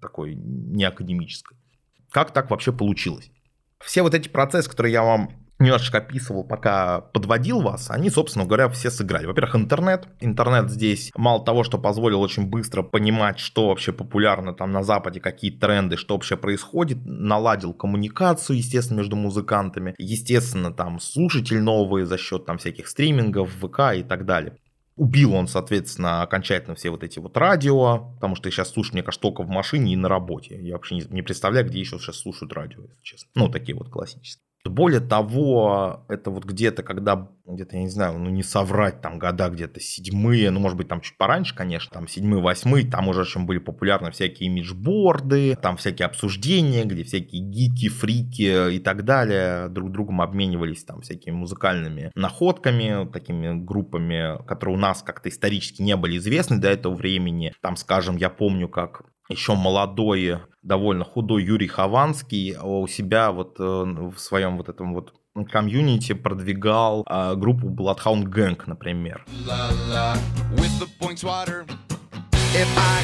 такой 0.00 0.36
неакадемической. 0.36 1.58
Как 2.10 2.32
так 2.32 2.50
вообще 2.50 2.72
получилось? 2.72 3.30
Все 3.78 4.02
вот 4.02 4.14
эти 4.14 4.28
процессы, 4.28 4.70
которые 4.70 4.94
я 4.94 5.02
вам 5.02 5.30
немножечко 5.60 5.98
описывал, 5.98 6.44
пока 6.44 7.00
подводил 7.00 7.60
вас, 7.60 7.90
они, 7.90 8.10
собственно 8.10 8.44
говоря, 8.44 8.68
все 8.68 8.90
сыграли. 8.90 9.26
Во-первых, 9.26 9.56
интернет. 9.56 10.08
Интернет 10.20 10.70
здесь 10.70 11.12
мало 11.16 11.44
того, 11.44 11.64
что 11.64 11.78
позволил 11.78 12.20
очень 12.20 12.46
быстро 12.46 12.82
понимать, 12.82 13.38
что 13.38 13.68
вообще 13.68 13.92
популярно 13.92 14.52
там 14.52 14.72
на 14.72 14.82
Западе, 14.82 15.20
какие 15.20 15.50
тренды, 15.50 15.96
что 15.96 16.14
вообще 16.14 16.36
происходит, 16.36 16.98
наладил 17.04 17.72
коммуникацию, 17.72 18.56
естественно, 18.56 18.98
между 18.98 19.16
музыкантами, 19.16 19.94
естественно, 19.98 20.72
там 20.72 20.98
слушатель 21.00 21.60
новые 21.60 22.06
за 22.06 22.18
счет 22.18 22.46
там 22.46 22.58
всяких 22.58 22.88
стримингов, 22.88 23.50
ВК 23.50 23.94
и 23.96 24.02
так 24.02 24.24
далее. 24.24 24.56
Убил 24.96 25.32
он, 25.34 25.46
соответственно, 25.46 26.22
окончательно 26.22 26.74
все 26.74 26.90
вот 26.90 27.02
эти 27.02 27.18
вот 27.18 27.36
радио, 27.36 28.12
потому 28.16 28.36
что 28.36 28.48
я 28.48 28.52
сейчас 28.52 28.70
слушаю, 28.70 28.94
мне 28.94 29.02
кажется, 29.02 29.22
только 29.22 29.42
в 29.42 29.48
машине 29.48 29.94
и 29.94 29.96
на 29.96 30.08
работе. 30.08 30.58
Я 30.60 30.74
вообще 30.74 30.96
не, 30.96 31.04
не 31.08 31.22
представляю, 31.22 31.66
где 31.66 31.80
еще 31.80 31.98
сейчас 31.98 32.16
слушают 32.18 32.52
радио, 32.52 32.82
если 32.82 33.02
честно. 33.02 33.30
Ну, 33.34 33.48
такие 33.48 33.74
вот 33.74 33.88
классические. 33.88 34.49
Более 34.64 35.00
того, 35.00 36.04
это 36.08 36.30
вот 36.30 36.44
где-то, 36.44 36.82
когда, 36.82 37.30
где-то, 37.46 37.76
я 37.76 37.82
не 37.82 37.88
знаю, 37.88 38.18
ну 38.18 38.28
не 38.28 38.42
соврать, 38.42 39.00
там 39.00 39.18
года 39.18 39.48
где-то 39.48 39.80
седьмые, 39.80 40.50
ну 40.50 40.60
может 40.60 40.76
быть 40.76 40.88
там 40.88 41.00
чуть 41.00 41.16
пораньше, 41.16 41.54
конечно, 41.54 41.90
там 41.92 42.06
седьмые, 42.06 42.42
восьмые, 42.42 42.86
там 42.86 43.08
уже 43.08 43.22
очень 43.22 43.46
были 43.46 43.58
популярны 43.58 44.10
всякие 44.10 44.50
имиджборды, 44.50 45.56
там 45.56 45.78
всякие 45.78 46.06
обсуждения, 46.06 46.84
где 46.84 47.04
всякие 47.04 47.42
гики, 47.42 47.88
фрики 47.88 48.74
и 48.74 48.78
так 48.78 49.04
далее 49.04 49.68
друг 49.68 49.92
другом 49.92 50.20
обменивались 50.20 50.84
там 50.84 51.00
всякими 51.00 51.34
музыкальными 51.34 52.12
находками, 52.14 53.10
такими 53.10 53.58
группами, 53.58 54.44
которые 54.46 54.76
у 54.76 54.78
нас 54.78 55.02
как-то 55.02 55.30
исторически 55.30 55.80
не 55.80 55.96
были 55.96 56.18
известны 56.18 56.58
до 56.58 56.68
этого 56.68 56.94
времени. 56.94 57.54
Там, 57.62 57.76
скажем, 57.76 58.16
я 58.16 58.28
помню, 58.28 58.68
как 58.68 59.04
еще 59.30 59.54
молодой, 59.54 60.38
довольно 60.62 61.04
худой 61.04 61.44
Юрий 61.44 61.68
Хованский 61.68 62.56
у 62.60 62.86
себя 62.86 63.30
вот 63.32 63.58
э, 63.58 63.62
в 63.62 64.18
своем 64.18 64.56
вот 64.56 64.68
этом 64.68 64.94
вот 64.94 65.14
комьюнити 65.50 66.12
продвигал 66.12 67.04
а, 67.06 67.34
группу 67.34 67.68
Bloodhound 67.68 68.24
Gang, 68.24 68.60
например. 68.66 69.24
If 72.52 72.66
I 72.76 73.00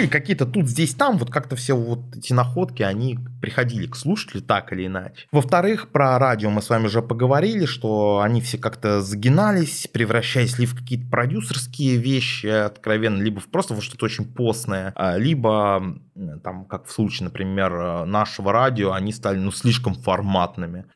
были 0.00 0.10
какие-то 0.10 0.46
тут, 0.46 0.68
здесь, 0.68 0.94
там, 0.94 1.18
вот 1.18 1.30
как-то 1.30 1.56
все 1.56 1.74
вот 1.74 2.16
эти 2.16 2.32
находки, 2.32 2.82
они 2.82 3.18
приходили 3.40 3.86
к 3.86 3.96
слушателю 3.96 4.42
так 4.42 4.72
или 4.72 4.86
иначе. 4.86 5.26
Во-вторых, 5.30 5.88
про 5.90 6.18
радио 6.18 6.50
мы 6.50 6.62
с 6.62 6.70
вами 6.70 6.86
уже 6.86 7.02
поговорили, 7.02 7.66
что 7.66 8.20
они 8.20 8.40
все 8.40 8.58
как-то 8.58 9.02
загинались, 9.02 9.88
превращаясь 9.92 10.58
либо 10.58 10.72
в 10.72 10.78
какие-то 10.78 11.10
продюсерские 11.10 11.96
вещи 11.96 12.46
откровенно, 12.46 13.22
либо 13.22 13.40
просто 13.52 13.74
во 13.74 13.82
что-то 13.82 14.06
очень 14.06 14.24
постное, 14.24 14.92
а, 14.96 15.16
либо 15.16 15.98
там, 16.42 16.64
как 16.64 16.86
в 16.86 16.92
случае, 16.92 17.24
например, 17.24 18.04
нашего 18.06 18.52
радио, 18.52 18.92
они 18.92 19.12
стали, 19.12 19.38
ну, 19.38 19.50
слишком 19.50 19.94
форматными 19.94 20.86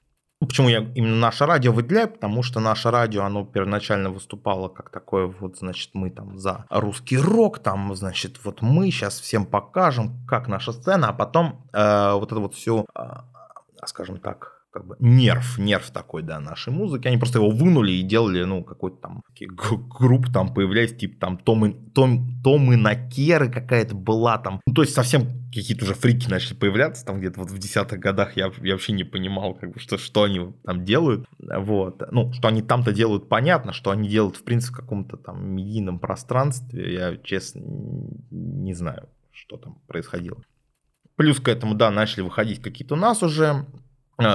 Почему 0.46 0.68
я 0.68 0.78
именно 0.94 1.16
наше 1.16 1.46
радио 1.46 1.72
выделяю? 1.72 2.08
Потому 2.08 2.42
что 2.42 2.60
наше 2.60 2.90
радио, 2.90 3.22
оно 3.22 3.44
первоначально 3.44 4.10
выступало 4.10 4.68
как 4.68 4.90
такое 4.90 5.26
вот, 5.26 5.58
значит, 5.58 5.90
мы 5.94 6.10
там 6.10 6.38
за 6.38 6.66
русский 6.70 7.18
рок, 7.18 7.58
там, 7.58 7.94
значит, 7.94 8.38
вот 8.44 8.62
мы 8.62 8.90
сейчас 8.90 9.20
всем 9.20 9.46
покажем, 9.46 10.24
как 10.26 10.48
наша 10.48 10.72
сцена, 10.72 11.08
а 11.08 11.12
потом 11.12 11.64
э, 11.72 12.12
вот 12.12 12.32
это 12.32 12.40
вот 12.40 12.54
все, 12.54 12.84
э, 12.94 13.02
скажем 13.84 14.18
так, 14.18 14.53
как 14.74 14.86
бы 14.88 14.96
нерв, 14.98 15.56
нерв 15.56 15.88
такой, 15.90 16.24
да, 16.24 16.40
нашей 16.40 16.72
музыки. 16.72 17.06
Они 17.06 17.16
просто 17.16 17.38
его 17.38 17.50
вынули 17.50 17.92
и 17.92 18.02
делали, 18.02 18.42
ну, 18.42 18.64
какой-то 18.64 18.96
там 18.96 19.22
групп 19.38 20.32
там 20.32 20.52
появлялись, 20.52 20.96
типа 20.96 21.20
там 21.20 21.38
Том 21.38 21.66
и, 21.66 21.90
Том, 21.92 22.42
Том 22.42 22.72
и 22.72 22.76
Накеры 22.76 23.48
какая-то 23.48 23.94
была 23.94 24.36
там. 24.38 24.60
Ну, 24.66 24.74
то 24.74 24.82
есть 24.82 24.92
совсем 24.92 25.28
какие-то 25.54 25.84
уже 25.84 25.94
фрики 25.94 26.28
начали 26.28 26.56
появляться 26.56 27.06
там 27.06 27.20
где-то 27.20 27.38
вот 27.38 27.50
в 27.50 27.58
десятых 27.58 28.00
годах. 28.00 28.36
Я, 28.36 28.50
я 28.62 28.72
вообще 28.72 28.92
не 28.92 29.04
понимал, 29.04 29.54
как 29.54 29.72
бы, 29.72 29.78
что, 29.78 29.96
что 29.96 30.24
они 30.24 30.52
там 30.64 30.84
делают. 30.84 31.24
Вот. 31.38 32.02
Ну, 32.10 32.32
что 32.32 32.48
они 32.48 32.60
там-то 32.60 32.92
делают, 32.92 33.28
понятно. 33.28 33.72
Что 33.72 33.92
они 33.92 34.08
делают, 34.08 34.36
в 34.36 34.42
принципе, 34.42 34.74
в 34.74 34.80
каком-то 34.80 35.16
там 35.16 35.54
медийном 35.54 36.00
пространстве, 36.00 36.94
я, 36.94 37.16
честно, 37.18 37.62
не 38.32 38.74
знаю, 38.74 39.08
что 39.30 39.56
там 39.56 39.78
происходило. 39.86 40.38
Плюс 41.14 41.38
к 41.38 41.46
этому, 41.46 41.76
да, 41.76 41.92
начали 41.92 42.22
выходить 42.22 42.60
какие-то 42.60 42.94
у 42.94 42.98
нас 42.98 43.22
уже 43.22 43.66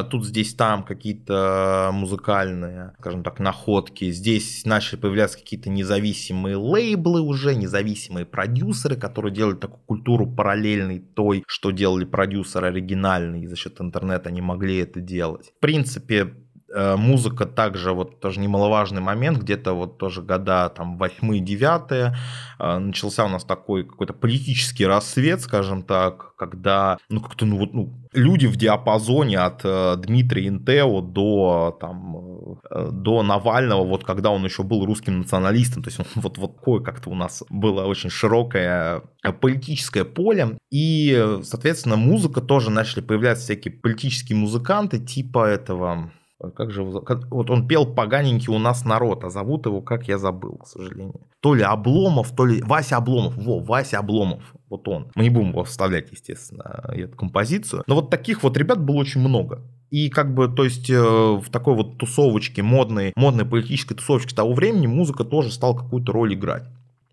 тут, 0.03 0.25
здесь, 0.25 0.53
там 0.53 0.83
какие-то 0.83 1.91
музыкальные, 1.93 2.93
скажем 2.99 3.23
так, 3.23 3.39
находки. 3.39 4.11
Здесь 4.11 4.65
начали 4.65 4.99
появляться 4.99 5.37
какие-то 5.37 5.69
независимые 5.69 6.55
лейблы 6.55 7.21
уже, 7.21 7.55
независимые 7.55 8.25
продюсеры, 8.25 8.95
которые 8.95 9.33
делают 9.33 9.59
такую 9.59 9.79
культуру 9.85 10.27
параллельной 10.27 10.99
той, 10.99 11.43
что 11.47 11.71
делали 11.71 12.05
продюсеры 12.05 12.67
оригинальные, 12.67 13.43
и 13.43 13.47
за 13.47 13.55
счет 13.55 13.79
интернета 13.79 14.29
они 14.29 14.41
могли 14.41 14.77
это 14.77 14.99
делать. 14.99 15.51
В 15.57 15.59
принципе, 15.59 16.33
музыка 16.75 17.45
также, 17.45 17.93
вот 17.93 18.19
тоже 18.19 18.39
немаловажный 18.39 19.01
момент, 19.01 19.39
где-то 19.39 19.73
вот 19.73 19.97
тоже 19.97 20.21
года 20.21 20.69
там 20.69 20.97
восьмые, 20.97 21.41
девятые, 21.41 22.15
э, 22.59 22.77
начался 22.77 23.25
у 23.25 23.29
нас 23.29 23.43
такой 23.43 23.83
какой-то 23.83 24.13
политический 24.13 24.85
рассвет, 24.85 25.41
скажем 25.41 25.83
так, 25.83 26.35
когда, 26.35 26.97
ну, 27.09 27.21
как-то, 27.21 27.45
ну, 27.45 27.57
вот, 27.57 27.73
ну, 27.73 27.93
люди 28.13 28.47
в 28.47 28.55
диапазоне 28.55 29.39
от 29.39 29.61
э, 29.63 29.95
Дмитрия 29.97 30.47
Интео 30.47 31.01
до, 31.01 31.77
там, 31.79 32.57
до 32.91 33.23
Навального, 33.23 33.83
вот 33.83 34.03
когда 34.03 34.29
он 34.29 34.43
еще 34.45 34.63
был 34.63 34.85
русским 34.85 35.19
националистом, 35.19 35.83
то 35.83 35.89
есть 35.89 35.99
вот, 36.15 36.37
вот 36.37 36.55
такое 36.57 36.81
как-то 36.81 37.09
у 37.09 37.15
нас 37.15 37.43
было 37.49 37.85
очень 37.85 38.09
широкое 38.09 39.01
политическое 39.41 40.05
поле, 40.05 40.57
и, 40.71 41.39
соответственно, 41.43 41.95
музыка 41.95 42.41
тоже 42.41 42.69
начали 42.69 43.01
появляться 43.01 43.43
всякие 43.43 43.73
политические 43.73 44.37
музыканты 44.37 44.99
типа 44.99 45.45
этого 45.47 46.11
как 46.55 46.71
же 46.71 46.83
вот 46.83 47.49
он 47.49 47.67
пел 47.67 47.85
поганенький 47.85 48.53
у 48.53 48.59
нас 48.59 48.85
народ, 48.85 49.23
а 49.25 49.29
зовут 49.29 49.65
его, 49.65 49.81
как 49.81 50.07
я 50.07 50.17
забыл, 50.17 50.57
к 50.57 50.67
сожалению. 50.67 51.21
То 51.41 51.53
ли 51.53 51.63
Обломов, 51.63 52.33
то 52.33 52.45
ли 52.45 52.61
Вася 52.61 52.97
Обломов. 52.97 53.35
Во, 53.35 53.59
Вася 53.59 53.99
Обломов. 53.99 54.55
Вот 54.69 54.87
он. 54.87 55.11
Мы 55.15 55.23
не 55.23 55.29
будем 55.29 55.49
его 55.49 55.63
вставлять, 55.63 56.11
естественно, 56.11 56.85
эту 56.93 57.17
композицию. 57.17 57.83
Но 57.87 57.95
вот 57.95 58.09
таких 58.09 58.43
вот 58.43 58.55
ребят 58.57 58.81
было 58.81 58.97
очень 58.97 59.21
много. 59.21 59.63
И 59.89 60.09
как 60.09 60.33
бы, 60.33 60.47
то 60.47 60.63
есть 60.63 60.89
э, 60.89 61.01
в 61.01 61.49
такой 61.51 61.75
вот 61.75 61.97
тусовочке, 61.97 62.61
модной, 62.61 63.11
модной 63.15 63.45
политической 63.45 63.95
тусовочке 63.95 64.35
того 64.35 64.53
времени 64.53 64.87
музыка 64.87 65.23
тоже 65.23 65.51
стала 65.51 65.75
какую-то 65.75 66.11
роль 66.11 66.35
играть. 66.35 66.63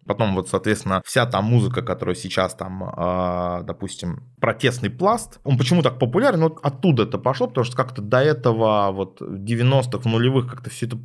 Потом 0.07 0.35
вот, 0.35 0.49
соответственно, 0.49 1.03
вся 1.05 1.27
та 1.27 1.41
музыка, 1.41 1.83
которая 1.83 2.15
сейчас 2.15 2.55
там, 2.55 2.85
э, 2.85 3.63
допустим, 3.65 4.23
протестный 4.41 4.91
пласт, 4.91 5.41
он 5.45 5.59
почему 5.59 5.83
так 5.83 5.99
популярен? 5.99 6.41
Вот 6.41 6.59
оттуда 6.63 7.05
это 7.05 7.19
пошло, 7.19 7.49
потому 7.49 7.65
что 7.65 7.77
как-то 7.77 8.03
до 8.03 8.19
этого 8.19 8.91
вот 8.93 9.21
90-х, 9.21 9.99
в 9.99 10.07
нулевых 10.07 10.49
как-то 10.49 10.71
все 10.71 10.87
это 10.87 10.97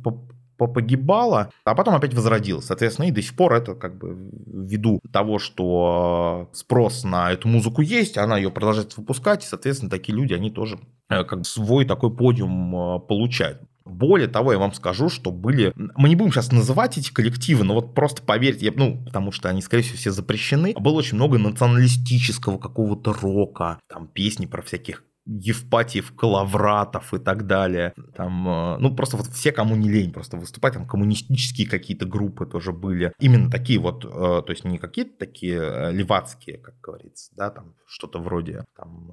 погибало, 0.58 1.50
а 1.64 1.74
потом 1.74 1.94
опять 1.94 2.14
возродилось. 2.14 2.66
Соответственно, 2.66 3.06
и 3.06 3.10
до 3.10 3.22
сих 3.22 3.34
пор 3.34 3.54
это 3.54 3.74
как 3.74 3.98
бы 3.98 4.16
ввиду 4.46 5.00
того, 5.12 5.38
что 5.38 6.50
спрос 6.52 7.04
на 7.04 7.32
эту 7.32 7.48
музыку 7.48 7.82
есть, 7.82 8.18
она 8.18 8.36
ее 8.36 8.50
продолжает 8.50 8.96
выпускать, 8.96 9.44
и, 9.44 9.48
соответственно, 9.48 9.90
такие 9.90 10.16
люди, 10.16 10.34
они 10.34 10.50
тоже 10.50 10.78
э, 11.08 11.24
как 11.24 11.44
свой 11.46 11.84
такой 11.84 12.14
подиум 12.14 12.76
э, 12.76 13.00
получают. 13.00 13.62
Более 13.84 14.28
того, 14.28 14.52
я 14.52 14.58
вам 14.58 14.72
скажу, 14.72 15.08
что 15.08 15.30
были... 15.30 15.72
Мы 15.76 16.08
не 16.08 16.16
будем 16.16 16.32
сейчас 16.32 16.52
называть 16.52 16.98
эти 16.98 17.12
коллективы, 17.12 17.64
но 17.64 17.74
вот 17.74 17.94
просто 17.94 18.22
поверьте, 18.22 18.66
я, 18.66 18.72
ну, 18.74 19.02
потому 19.04 19.32
что 19.32 19.48
они, 19.48 19.62
скорее 19.62 19.82
всего, 19.82 19.96
все 19.96 20.10
запрещены. 20.10 20.74
Было 20.78 20.94
очень 20.94 21.16
много 21.16 21.38
националистического 21.38 22.58
какого-то 22.58 23.12
рока, 23.12 23.78
там 23.88 24.06
песни 24.06 24.46
про 24.46 24.62
всяких 24.62 25.04
Евпатиев, 25.26 26.14
Калавратов 26.16 27.14
и 27.14 27.18
так 27.18 27.46
далее. 27.46 27.94
Там, 28.16 28.48
э, 28.48 28.78
ну, 28.78 28.94
просто 28.94 29.16
вот 29.16 29.26
все, 29.28 29.52
кому 29.52 29.76
не 29.76 29.88
лень 29.88 30.12
просто 30.12 30.36
выступать, 30.36 30.74
там 30.74 30.86
коммунистические 30.86 31.68
какие-то 31.68 32.06
группы 32.06 32.46
тоже 32.46 32.72
были. 32.72 33.12
Именно 33.20 33.50
такие 33.50 33.78
вот, 33.78 34.04
э, 34.04 34.08
то 34.08 34.46
есть 34.48 34.64
не 34.64 34.78
какие-то 34.78 35.18
такие 35.18 35.60
э, 35.60 35.92
левацкие, 35.92 36.58
как 36.58 36.80
говорится, 36.80 37.32
да, 37.36 37.50
там 37.50 37.74
что-то 37.86 38.18
вроде 38.18 38.64
там 38.76 39.10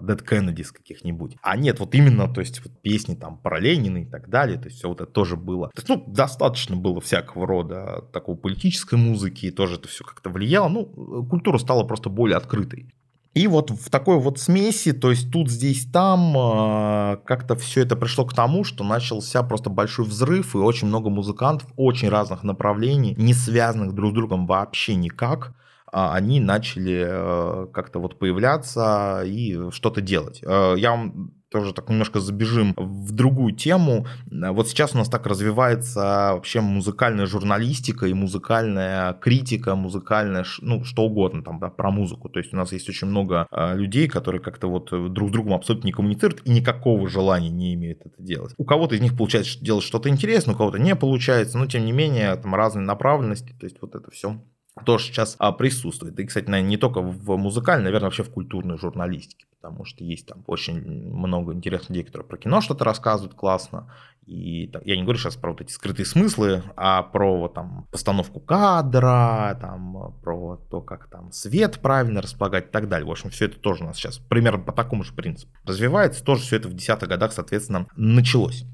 Dead 0.00 0.24
Kennedys 0.24 0.72
каких-нибудь. 0.72 1.36
А 1.42 1.56
нет, 1.56 1.80
вот 1.80 1.94
именно, 1.94 2.32
то 2.32 2.40
есть 2.40 2.64
вот 2.64 2.80
песни 2.80 3.14
там 3.14 3.38
про 3.38 3.58
Ленина 3.58 3.98
и 3.98 4.06
так 4.06 4.28
далее, 4.28 4.58
то 4.58 4.66
есть 4.66 4.78
все 4.78 4.88
вот 4.88 5.00
это 5.00 5.10
тоже 5.10 5.36
было. 5.36 5.68
То 5.68 5.80
есть, 5.80 5.88
ну, 5.88 6.04
достаточно 6.06 6.76
было 6.76 7.00
всякого 7.00 7.46
рода 7.46 8.04
такой 8.12 8.36
политической 8.36 8.96
музыки, 8.96 9.46
и 9.46 9.50
тоже 9.50 9.76
это 9.76 9.88
все 9.88 10.04
как-то 10.04 10.30
влияло. 10.30 10.68
Ну, 10.68 11.26
культура 11.26 11.58
стала 11.58 11.84
просто 11.84 12.10
более 12.10 12.36
открытой. 12.36 12.94
И 13.34 13.48
вот 13.48 13.70
в 13.70 13.90
такой 13.90 14.18
вот 14.18 14.38
смеси, 14.38 14.92
то 14.92 15.10
есть 15.10 15.30
тут, 15.32 15.50
здесь, 15.50 15.86
там, 15.92 16.34
а, 16.36 17.16
как-то 17.26 17.56
все 17.56 17.82
это 17.82 17.96
пришло 17.96 18.24
к 18.24 18.32
тому, 18.32 18.62
что 18.62 18.84
начался 18.84 19.42
просто 19.42 19.70
большой 19.70 20.04
взрыв, 20.06 20.54
и 20.54 20.58
очень 20.58 20.86
много 20.86 21.10
музыкантов 21.10 21.68
очень 21.76 22.08
разных 22.08 22.44
направлений, 22.44 23.14
не 23.18 23.34
связанных 23.34 23.92
друг 23.92 24.12
с 24.12 24.14
другом 24.14 24.46
вообще 24.46 24.94
никак, 24.94 25.52
а, 25.92 26.14
они 26.14 26.38
начали 26.40 27.04
э, 27.06 27.66
как-то 27.72 28.00
вот 28.00 28.18
появляться 28.18 29.22
и 29.24 29.70
что-то 29.70 30.00
делать. 30.00 30.40
Э, 30.42 30.74
я 30.76 30.90
вам 30.90 31.32
тоже 31.54 31.72
так 31.72 31.88
немножко 31.88 32.18
забежим 32.18 32.74
в 32.76 33.12
другую 33.12 33.54
тему. 33.54 34.08
Вот 34.26 34.68
сейчас 34.68 34.92
у 34.92 34.98
нас 34.98 35.08
так 35.08 35.24
развивается 35.24 36.32
вообще 36.34 36.60
музыкальная 36.60 37.26
журналистика 37.26 38.06
и 38.06 38.12
музыкальная 38.12 39.12
критика, 39.12 39.76
музыкальная, 39.76 40.44
ну, 40.60 40.82
что 40.82 41.04
угодно 41.04 41.44
там, 41.44 41.60
да, 41.60 41.70
про 41.70 41.92
музыку. 41.92 42.28
То 42.28 42.40
есть 42.40 42.52
у 42.52 42.56
нас 42.56 42.72
есть 42.72 42.88
очень 42.88 43.06
много 43.06 43.46
э, 43.52 43.76
людей, 43.76 44.08
которые 44.08 44.40
как-то 44.40 44.66
вот 44.66 44.90
друг 45.12 45.28
с 45.28 45.32
другом 45.32 45.54
абсолютно 45.54 45.86
не 45.86 45.92
коммуницируют 45.92 46.42
и 46.44 46.50
никакого 46.50 47.08
желания 47.08 47.50
не 47.50 47.72
имеют 47.74 48.00
это 48.04 48.20
делать. 48.20 48.52
У 48.58 48.64
кого-то 48.64 48.96
из 48.96 49.00
них 49.00 49.16
получается 49.16 49.64
делать 49.64 49.84
что-то 49.84 50.08
интересное, 50.08 50.56
у 50.56 50.58
кого-то 50.58 50.80
не 50.80 50.96
получается, 50.96 51.56
но 51.56 51.66
тем 51.66 51.84
не 51.84 51.92
менее 51.92 52.34
там 52.34 52.52
разные 52.56 52.84
направленности, 52.84 53.54
то 53.60 53.64
есть 53.64 53.76
вот 53.80 53.94
это 53.94 54.10
все 54.10 54.40
тоже 54.84 55.06
сейчас 55.06 55.36
а, 55.38 55.52
присутствует. 55.52 56.18
И, 56.18 56.26
кстати, 56.26 56.46
наверное, 56.46 56.70
не 56.70 56.76
только 56.76 57.00
в 57.00 57.36
музыкальной, 57.36 57.84
наверное, 57.84 58.06
вообще 58.06 58.24
в 58.24 58.30
культурной 58.30 58.76
журналистике, 58.76 59.46
потому 59.60 59.84
что 59.84 60.02
есть 60.02 60.26
там 60.26 60.42
очень 60.46 60.80
много 61.12 61.52
интересных 61.52 61.90
людей, 61.90 62.04
которые 62.04 62.26
про 62.26 62.36
кино 62.38 62.60
что-то 62.60 62.84
рассказывают 62.84 63.34
классно. 63.34 63.88
И 64.26 64.68
так, 64.68 64.84
я 64.86 64.96
не 64.96 65.02
говорю 65.02 65.18
сейчас 65.18 65.36
про 65.36 65.50
вот 65.50 65.60
эти 65.60 65.70
скрытые 65.70 66.06
смыслы, 66.06 66.62
а 66.76 67.02
про 67.02 67.38
вот, 67.38 67.54
там 67.54 67.86
постановку 67.92 68.40
кадра, 68.40 69.56
там, 69.60 70.14
про 70.22 70.56
то, 70.70 70.80
как 70.80 71.08
там 71.08 71.30
свет 71.30 71.78
правильно 71.80 72.20
располагать 72.20 72.66
и 72.66 72.70
так 72.70 72.88
далее. 72.88 73.06
В 73.06 73.10
общем, 73.10 73.30
все 73.30 73.44
это 73.46 73.58
тоже 73.58 73.84
у 73.84 73.86
нас 73.86 73.96
сейчас 73.96 74.18
примерно 74.18 74.58
по 74.58 74.72
такому 74.72 75.04
же 75.04 75.12
принципу 75.12 75.52
развивается. 75.64 76.24
Тоже 76.24 76.42
все 76.42 76.56
это 76.56 76.68
в 76.68 76.74
десятых 76.74 77.08
годах, 77.08 77.32
соответственно, 77.32 77.86
началось. 77.96 78.64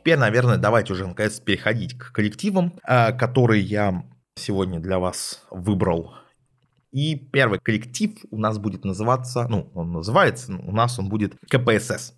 Теперь, 0.00 0.16
наверное, 0.16 0.56
давайте 0.56 0.94
уже 0.94 1.06
наконец 1.06 1.40
переходить 1.40 1.98
к 1.98 2.12
коллективам, 2.12 2.72
э, 2.88 3.12
которые 3.12 3.62
я 3.62 4.02
сегодня 4.34 4.80
для 4.80 4.98
вас 4.98 5.44
выбрал. 5.50 6.14
И 6.90 7.16
первый 7.16 7.58
коллектив 7.58 8.12
у 8.30 8.38
нас 8.38 8.56
будет 8.56 8.86
называться, 8.86 9.46
ну, 9.46 9.70
он 9.74 9.92
называется, 9.92 10.54
у 10.54 10.72
нас 10.72 10.98
он 10.98 11.10
будет 11.10 11.34
КПСС. 11.50 12.14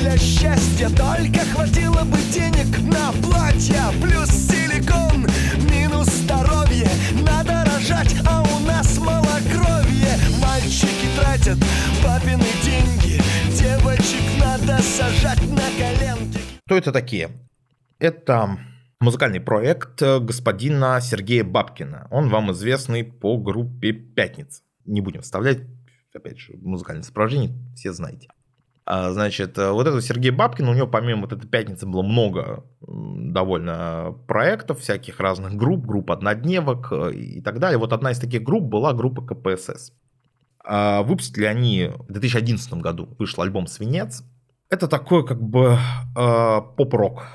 Для 0.00 0.16
счастья, 0.16 0.88
только 0.90 1.40
хватило 1.52 2.04
бы 2.04 2.18
денег 2.32 2.78
на 2.82 3.10
платье, 3.20 3.82
плюс 4.00 4.28
силикон, 4.28 5.26
Рожать, 7.98 8.16
а 8.26 8.42
у 8.42 8.60
нас 8.66 8.98
малокровье 8.98 10.16
Мальчики 10.40 11.06
тратят 11.16 11.58
папины 12.02 12.44
деньги 12.62 13.20
Девочек 13.56 14.22
надо 14.40 14.80
сажать 14.82 15.42
на 15.50 15.62
коленки 15.78 16.38
Кто 16.66 16.76
это 16.76 16.92
такие? 16.92 17.30
Это 17.98 18.58
музыкальный 19.00 19.40
проект 19.40 20.00
господина 20.00 21.00
Сергея 21.00 21.44
Бабкина. 21.44 22.06
Он 22.10 22.28
вам 22.28 22.52
известный 22.52 23.04
по 23.04 23.36
группе 23.36 23.92
«Пятница». 23.92 24.62
не 24.84 25.00
будем 25.00 25.22
вставлять, 25.22 25.58
опять 26.14 26.38
же, 26.38 26.56
музыкальное 26.56 27.02
сопровождение, 27.02 27.52
все 27.74 27.92
знаете. 27.92 28.28
А, 28.90 29.12
значит, 29.12 29.58
э, 29.58 29.70
вот 29.70 29.86
это 29.86 30.00
Сергей 30.00 30.30
Бабкин, 30.30 30.66
у 30.66 30.72
него 30.72 30.86
помимо 30.86 31.22
вот 31.22 31.34
этой 31.34 31.46
пятницы 31.46 31.84
было 31.84 32.00
много 32.00 32.64
довольно 32.80 34.14
проектов, 34.26 34.80
всяких 34.80 35.20
разных 35.20 35.56
групп, 35.56 35.84
групп 35.84 36.10
однодневок 36.10 36.88
э, 36.90 37.12
и 37.12 37.42
так 37.42 37.58
далее. 37.58 37.76
Вот 37.76 37.92
одна 37.92 38.12
из 38.12 38.18
таких 38.18 38.42
групп 38.42 38.64
была 38.64 38.94
группа 38.94 39.20
КПСС. 39.20 39.92
А, 40.64 41.02
выпустили 41.02 41.44
они 41.44 41.90
в 42.08 42.12
2011 42.12 42.72
году, 42.74 43.14
вышел 43.18 43.42
альбом 43.42 43.66
«Свинец». 43.66 44.24
Это 44.70 44.88
такой 44.88 45.26
как 45.26 45.42
бы 45.42 45.76
э, 46.16 46.60
поп-рок, 46.78 47.26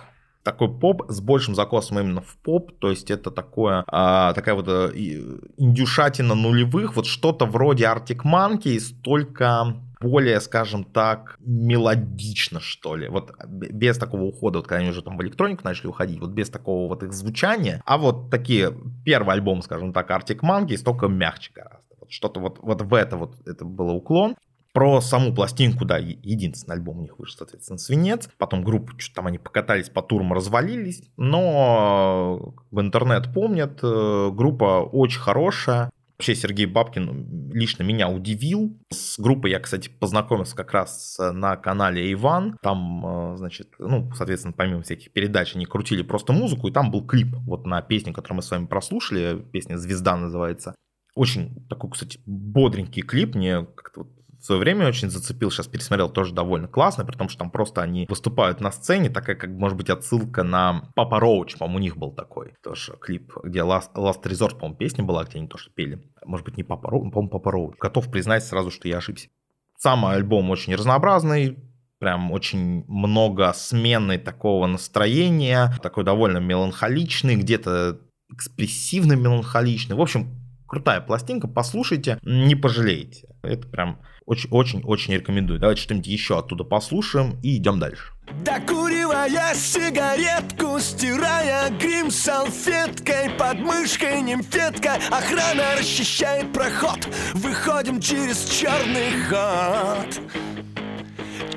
такой 0.41 0.75
поп 0.75 1.03
с 1.07 1.21
большим 1.21 1.53
закосом 1.53 1.99
именно 1.99 2.21
в 2.21 2.35
поп, 2.37 2.71
то 2.79 2.89
есть 2.89 3.11
это 3.11 3.29
такое, 3.29 3.83
а, 3.87 4.33
такая 4.33 4.55
вот 4.55 4.67
а, 4.67 4.89
индюшатина 4.89 6.33
нулевых, 6.33 6.95
вот 6.95 7.05
что-то 7.05 7.45
вроде 7.45 7.85
Arctic 7.85 8.23
Monkeys, 8.25 8.93
только 9.03 9.75
более, 10.03 10.39
скажем 10.41 10.83
так, 10.83 11.37
мелодично, 11.39 12.59
что 12.59 12.95
ли. 12.95 13.07
Вот 13.07 13.31
без 13.47 13.97
такого 13.97 14.23
ухода, 14.23 14.59
вот 14.59 14.67
когда 14.67 14.81
они 14.81 14.89
уже 14.89 15.01
там 15.01 15.17
в 15.17 15.21
электронику 15.23 15.63
начали 15.63 15.87
уходить, 15.87 16.19
вот 16.19 16.31
без 16.31 16.49
такого 16.49 16.87
вот 16.87 17.03
их 17.03 17.13
звучания. 17.13 17.81
А 17.85 17.97
вот 17.97 18.29
такие, 18.29 18.73
первый 19.05 19.33
альбом, 19.33 19.61
скажем 19.61 19.93
так, 19.93 20.11
Arctic 20.11 20.41
Monkeys, 20.41 20.83
только 20.83 21.07
мягче 21.07 21.51
гораздо. 21.55 21.95
Вот 21.99 22.11
что-то 22.11 22.39
вот, 22.39 22.59
вот 22.61 22.81
в 22.81 22.93
это 22.93 23.17
вот 23.17 23.35
это 23.47 23.65
был 23.65 23.89
уклон. 23.89 24.35
Про 24.73 25.01
саму 25.01 25.35
пластинку, 25.35 25.85
да, 25.85 25.99
единственный 25.99 26.73
альбом 26.73 26.97
у 26.97 27.01
них 27.03 27.19
вышел, 27.19 27.37
соответственно, 27.37 27.77
«Свинец». 27.77 28.27
Потом 28.39 28.63
группу, 28.63 28.93
что 28.97 29.13
там 29.13 29.27
они 29.27 29.37
покатались 29.37 29.89
по 29.89 30.01
турам, 30.01 30.33
развалились. 30.33 31.03
Но 31.15 32.55
в 32.71 32.81
интернет 32.81 33.31
помнят, 33.31 33.79
э, 33.83 34.31
группа 34.33 34.81
очень 34.81 35.19
хорошая. 35.19 35.91
Вообще 36.17 36.35
Сергей 36.35 36.65
Бабкин 36.67 37.51
лично 37.51 37.83
меня 37.83 38.07
удивил. 38.07 38.79
С 38.91 39.19
группой 39.19 39.51
я, 39.51 39.59
кстати, 39.59 39.89
познакомился 39.89 40.55
как 40.55 40.71
раз 40.71 41.17
на 41.19 41.57
канале 41.57 42.11
Иван. 42.13 42.57
Там, 42.61 43.33
э, 43.33 43.37
значит, 43.37 43.69
ну, 43.79 44.11
соответственно, 44.15 44.53
помимо 44.55 44.83
всяких 44.83 45.11
передач, 45.11 45.55
они 45.55 45.65
крутили 45.65 46.03
просто 46.03 46.31
музыку, 46.31 46.67
и 46.67 46.71
там 46.71 46.91
был 46.91 47.05
клип 47.05 47.35
вот 47.45 47.65
на 47.65 47.81
песню, 47.81 48.13
которую 48.13 48.37
мы 48.37 48.41
с 48.43 48.51
вами 48.51 48.67
прослушали. 48.67 49.43
Песня 49.51 49.77
«Звезда» 49.77 50.15
называется. 50.15 50.75
Очень 51.15 51.67
такой, 51.67 51.91
кстати, 51.91 52.19
бодренький 52.25 53.01
клип. 53.01 53.35
Мне 53.35 53.65
как-то 53.65 54.01
вот 54.01 54.09
в 54.43 54.45
свое 54.45 54.59
время 54.59 54.89
очень 54.89 55.09
зацепил, 55.09 55.49
сейчас 55.49 55.67
пересмотрел, 55.67 56.09
тоже 56.09 56.33
довольно 56.33 56.67
классно, 56.67 57.05
при 57.05 57.15
том, 57.15 57.29
что 57.29 57.39
там 57.39 57.49
просто 57.49 57.81
они 57.81 58.05
выступают 58.09 58.59
на 58.59 58.73
сцене, 58.73 59.09
такая, 59.09 59.37
как, 59.37 59.49
может 59.51 59.77
быть, 59.77 59.89
отсылка 59.89 60.43
на 60.43 60.91
Папа 60.95 61.21
Роуч, 61.21 61.55
по-моему, 61.57 61.77
у 61.77 61.81
них 61.81 61.95
был 61.95 62.11
такой 62.11 62.55
тоже 62.61 62.97
клип, 62.99 63.31
где 63.41 63.59
Last, 63.59 63.93
Last 63.95 64.21
Resort, 64.23 64.57
по-моему, 64.57 64.75
песня 64.75 65.05
была, 65.05 65.23
где 65.23 65.37
они 65.37 65.47
тоже 65.47 65.69
пели. 65.73 66.03
Может 66.25 66.45
быть, 66.45 66.57
не 66.57 66.63
Папа 66.63 66.89
Роуч, 66.89 67.13
по-моему, 67.13 67.29
Папа 67.29 67.51
Роуч. 67.53 67.77
Готов 67.79 68.11
признать 68.11 68.43
сразу, 68.43 68.69
что 68.69 68.89
я 68.89 68.97
ошибся. 68.97 69.29
Сам 69.77 70.05
альбом 70.05 70.49
очень 70.49 70.75
разнообразный, 70.75 71.57
прям 71.99 72.29
очень 72.33 72.83
много 72.89 73.53
смены 73.53 74.17
такого 74.17 74.67
настроения, 74.67 75.73
такой 75.81 76.03
довольно 76.03 76.39
меланхоличный, 76.39 77.37
где-то 77.37 78.01
экспрессивно 78.29 79.13
меланхоличный. 79.13 79.95
В 79.95 80.01
общем, 80.01 80.35
крутая 80.67 80.99
пластинка, 80.99 81.47
послушайте, 81.47 82.19
не 82.23 82.55
пожалеете. 82.55 83.29
Это 83.41 83.67
прям 83.69 84.01
очень-очень-очень 84.25 85.13
рекомендую. 85.13 85.59
Давайте 85.59 85.81
что-нибудь 85.81 86.07
еще 86.07 86.39
оттуда 86.39 86.63
послушаем 86.63 87.39
и 87.41 87.57
идем 87.57 87.79
дальше. 87.79 88.13
Докуривая 88.45 89.53
сигаретку, 89.53 90.79
стирая 90.79 91.69
грим 91.71 92.09
салфеткой 92.09 93.29
Под 93.37 93.59
мышкой 93.59 94.21
нимфетка, 94.21 94.95
охрана 95.11 95.75
расчищает 95.77 96.51
проход. 96.53 97.07
Выходим 97.33 97.99
через 97.99 98.45
черный 98.49 99.11
ход. 99.29 100.21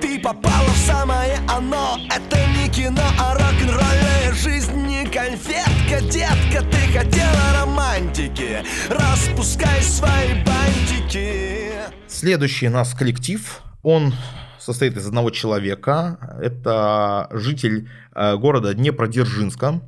Ты 0.00 0.18
попала 0.18 0.68
в 0.68 0.76
самое 0.86 1.38
оно. 1.48 1.98
Это 2.14 2.38
не 2.58 2.68
кино, 2.68 3.02
а 3.18 3.34
рок-н-ролльная 3.34 4.32
жизнь 4.34 4.74
Не 4.74 5.04
конфетка, 5.06 6.00
детка, 6.02 6.62
ты 6.70 6.98
хотела 6.98 7.60
романтики. 7.60 8.62
Распускай 8.88 9.82
свои 9.82 10.42
бантики 10.44 11.85
Следующий 12.08 12.68
у 12.68 12.70
нас 12.70 12.94
коллектив. 12.94 13.62
Он 13.82 14.12
состоит 14.58 14.96
из 14.96 15.06
одного 15.06 15.30
человека. 15.30 16.38
Это 16.40 17.28
житель 17.32 17.88
э, 18.14 18.36
города 18.36 18.74
Днепродзержинска. 18.74 19.80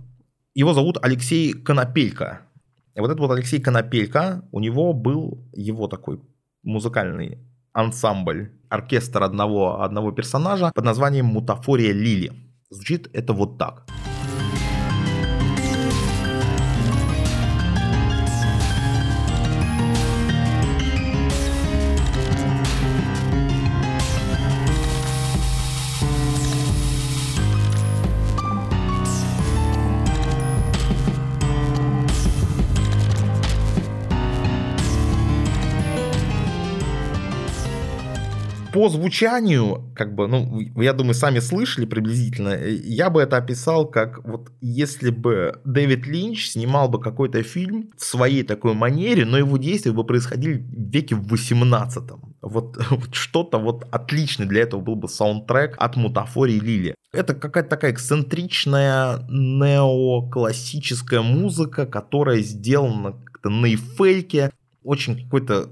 Его 0.54 0.74
зовут 0.74 0.98
Алексей 1.02 1.52
Конопелько. 1.52 2.40
И 2.94 3.00
вот 3.00 3.06
этот 3.06 3.20
вот 3.20 3.30
Алексей 3.30 3.60
Конопелько, 3.60 4.42
у 4.50 4.60
него 4.60 4.92
был 4.92 5.48
его 5.52 5.86
такой 5.86 6.20
музыкальный 6.64 7.38
ансамбль, 7.72 8.50
оркестр 8.68 9.22
одного, 9.22 9.82
одного 9.82 10.10
персонажа 10.10 10.72
под 10.74 10.84
названием 10.84 11.26
«Мутафория 11.26 11.92
Лили». 11.92 12.32
Звучит 12.70 13.08
это 13.12 13.32
вот 13.32 13.56
так. 13.58 13.86
По 38.78 38.88
звучанию, 38.88 39.90
как 39.96 40.14
бы, 40.14 40.28
ну, 40.28 40.60
я 40.80 40.92
думаю, 40.92 41.14
сами 41.14 41.40
слышали 41.40 41.84
приблизительно, 41.84 42.50
э, 42.50 42.74
я 42.74 43.10
бы 43.10 43.20
это 43.20 43.36
описал 43.36 43.90
как 43.90 44.24
вот 44.24 44.52
если 44.60 45.10
бы 45.10 45.60
Дэвид 45.64 46.06
Линч 46.06 46.50
снимал 46.50 46.88
бы 46.88 47.00
какой-то 47.00 47.42
фильм 47.42 47.90
в 47.96 48.04
своей 48.04 48.44
такой 48.44 48.74
манере, 48.74 49.24
но 49.24 49.36
его 49.36 49.56
действия 49.56 49.90
бы 49.90 50.04
происходили 50.04 50.58
в 50.58 50.92
веке 50.92 51.16
в 51.16 51.26
18 51.26 52.04
вот, 52.40 52.76
вот 52.90 53.14
что-то 53.14 53.58
вот 53.58 53.84
отличное 53.90 54.46
для 54.46 54.62
этого 54.62 54.80
был 54.80 54.94
бы 54.94 55.08
саундтрек 55.08 55.74
от 55.76 55.96
Мутафории 55.96 56.60
Лили. 56.60 56.94
Это 57.12 57.34
какая-то 57.34 57.70
такая 57.70 57.90
эксцентричная 57.90 59.26
неоклассическая 59.28 61.22
музыка, 61.22 61.84
которая 61.84 62.42
сделана 62.42 63.16
как-то 63.24 63.50
на 63.50 63.66
эйфельке, 63.66 64.52
очень 64.88 65.22
какой-то, 65.22 65.68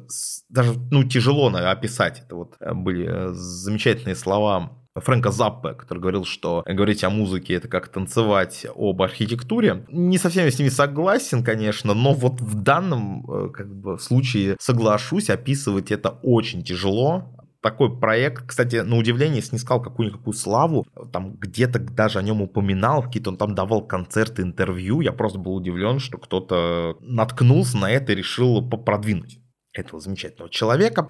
даже, 0.50 0.74
ну, 0.90 1.02
тяжело 1.02 1.48
наверное, 1.48 1.72
описать. 1.72 2.22
Это 2.26 2.37
вот 2.37 2.57
э, 2.61 2.74
были 2.74 3.07
э, 3.09 3.29
замечательные 3.33 4.14
слова 4.14 4.72
Фрэнка 4.94 5.31
Заппе, 5.31 5.72
который 5.72 6.00
говорил, 6.00 6.26
что 6.26 6.62
говорить 6.66 7.02
о 7.02 7.09
музыке 7.09 7.55
это 7.55 7.66
как 7.66 7.88
танцевать 7.88 8.66
об 8.76 9.00
архитектуре. 9.00 9.87
Не 9.88 10.18
совсем 10.18 10.44
я 10.44 10.50
с 10.50 10.59
ними 10.59 10.68
согласен, 10.68 11.42
конечно, 11.42 11.94
но 11.94 12.12
вот 12.12 12.42
в 12.42 12.62
данном 12.62 13.24
э, 13.31 13.50
как 13.52 13.74
бы, 13.74 13.98
случае 13.98 14.57
соглашусь, 14.61 15.31
описывать 15.31 15.90
это 15.90 16.11
очень 16.22 16.62
тяжело 16.62 17.33
такой 17.66 17.98
проект, 17.98 18.46
кстати, 18.46 18.76
на 18.76 18.96
удивление 18.96 19.42
снискал 19.42 19.83
какую-никакую 19.83 20.35
славу, 20.35 20.87
там 21.12 21.35
где-то 21.35 21.81
даже 21.81 22.20
о 22.20 22.22
нем 22.22 22.40
упоминал, 22.40 23.02
какие-то 23.02 23.31
он 23.31 23.37
там 23.37 23.57
давал 23.57 23.85
концерты, 23.85 24.42
интервью, 24.42 25.00
я 25.00 25.12
просто 25.12 25.40
был 25.40 25.57
удивлен, 25.57 25.98
что 25.98 26.16
кто-то 26.16 26.96
наткнулся 27.00 27.76
на 27.76 27.90
это 27.90 28.12
и 28.12 28.14
решил 28.14 28.62
продвинуть 28.68 29.40
этого 29.72 30.00
замечательного 30.00 30.48
человека. 30.48 31.09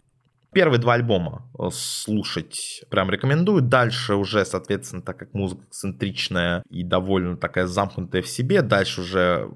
Первые 0.55 0.81
два 0.81 0.95
альбома 0.95 1.53
э, 1.59 1.69
слушать 1.71 2.83
прям 2.89 3.11
рекомендую. 3.11 3.61
Дальше 3.61 4.15
уже, 4.15 4.43
соответственно, 4.47 5.03
так 5.03 5.19
как 5.19 5.35
музыка 5.35 5.67
центричная 5.69 6.63
и 6.71 6.83
довольно 6.83 7.37
такая 7.37 7.67
замкнутая 7.67 8.23
в 8.23 8.29
себе, 8.29 8.63
дальше 8.63 9.03
уже 9.03 9.51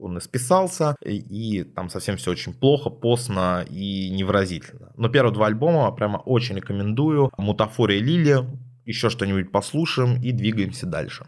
он 0.00 0.18
исписался, 0.18 0.96
и 1.04 1.62
там 1.64 1.90
совсем 1.90 2.16
все 2.16 2.30
очень 2.30 2.54
плохо, 2.54 2.90
постно 2.90 3.64
и 3.68 4.10
невыразительно. 4.10 4.92
Но 4.96 5.08
первые 5.08 5.34
два 5.34 5.46
альбома 5.46 5.90
прямо 5.92 6.18
очень 6.18 6.56
рекомендую. 6.56 7.30
Мутафория 7.36 8.00
Лили, 8.00 8.38
еще 8.84 9.10
что-нибудь 9.10 9.52
послушаем 9.52 10.20
и 10.22 10.32
двигаемся 10.32 10.86
дальше. 10.86 11.26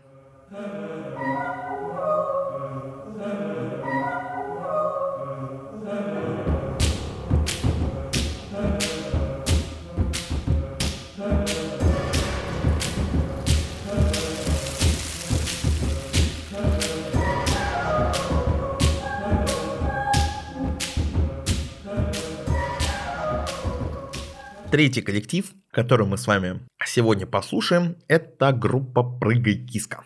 Третий 24.73 25.03
коллектив, 25.03 25.53
который 25.71 26.07
мы 26.07 26.17
с 26.17 26.27
вами 26.27 26.61
сегодня 26.87 27.27
послушаем, 27.27 27.97
это 28.09 28.53
группа 28.53 29.03
«Прыгай, 29.03 29.55
киска». 29.55 30.03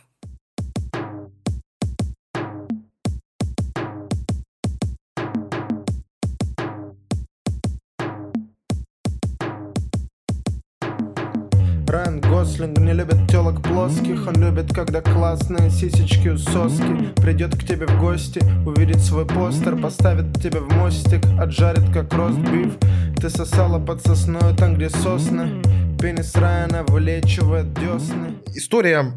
Райан 11.86 12.20
Гослинг 12.20 12.78
не 12.78 12.92
любит 12.92 13.30
телок 13.30 13.62
плоских 13.62 14.26
Он 14.26 14.34
любит, 14.34 14.74
когда 14.74 15.00
классные 15.00 15.70
сисечки 15.70 16.26
у 16.26 16.36
соски 16.36 17.14
Придет 17.22 17.54
к 17.56 17.62
тебе 17.62 17.86
в 17.86 18.00
гости, 18.00 18.40
увидит 18.66 18.98
свой 18.98 19.26
постер 19.26 19.80
Поставит 19.80 20.42
тебя 20.42 20.58
в 20.58 20.68
мостик, 20.72 21.24
отжарит 21.38 21.88
как 21.94 22.12
ростбиф 22.12 22.76
ты 23.20 23.30
сосала 23.30 23.84
под 23.84 24.02
сосной 24.02 24.54
там, 24.56 24.74
где 24.76 24.90
сосны 24.90 25.62
Пенис 26.00 26.34
Райана 26.34 26.84
вылечивает 26.84 27.72
десны 27.72 28.38
История 28.54 29.12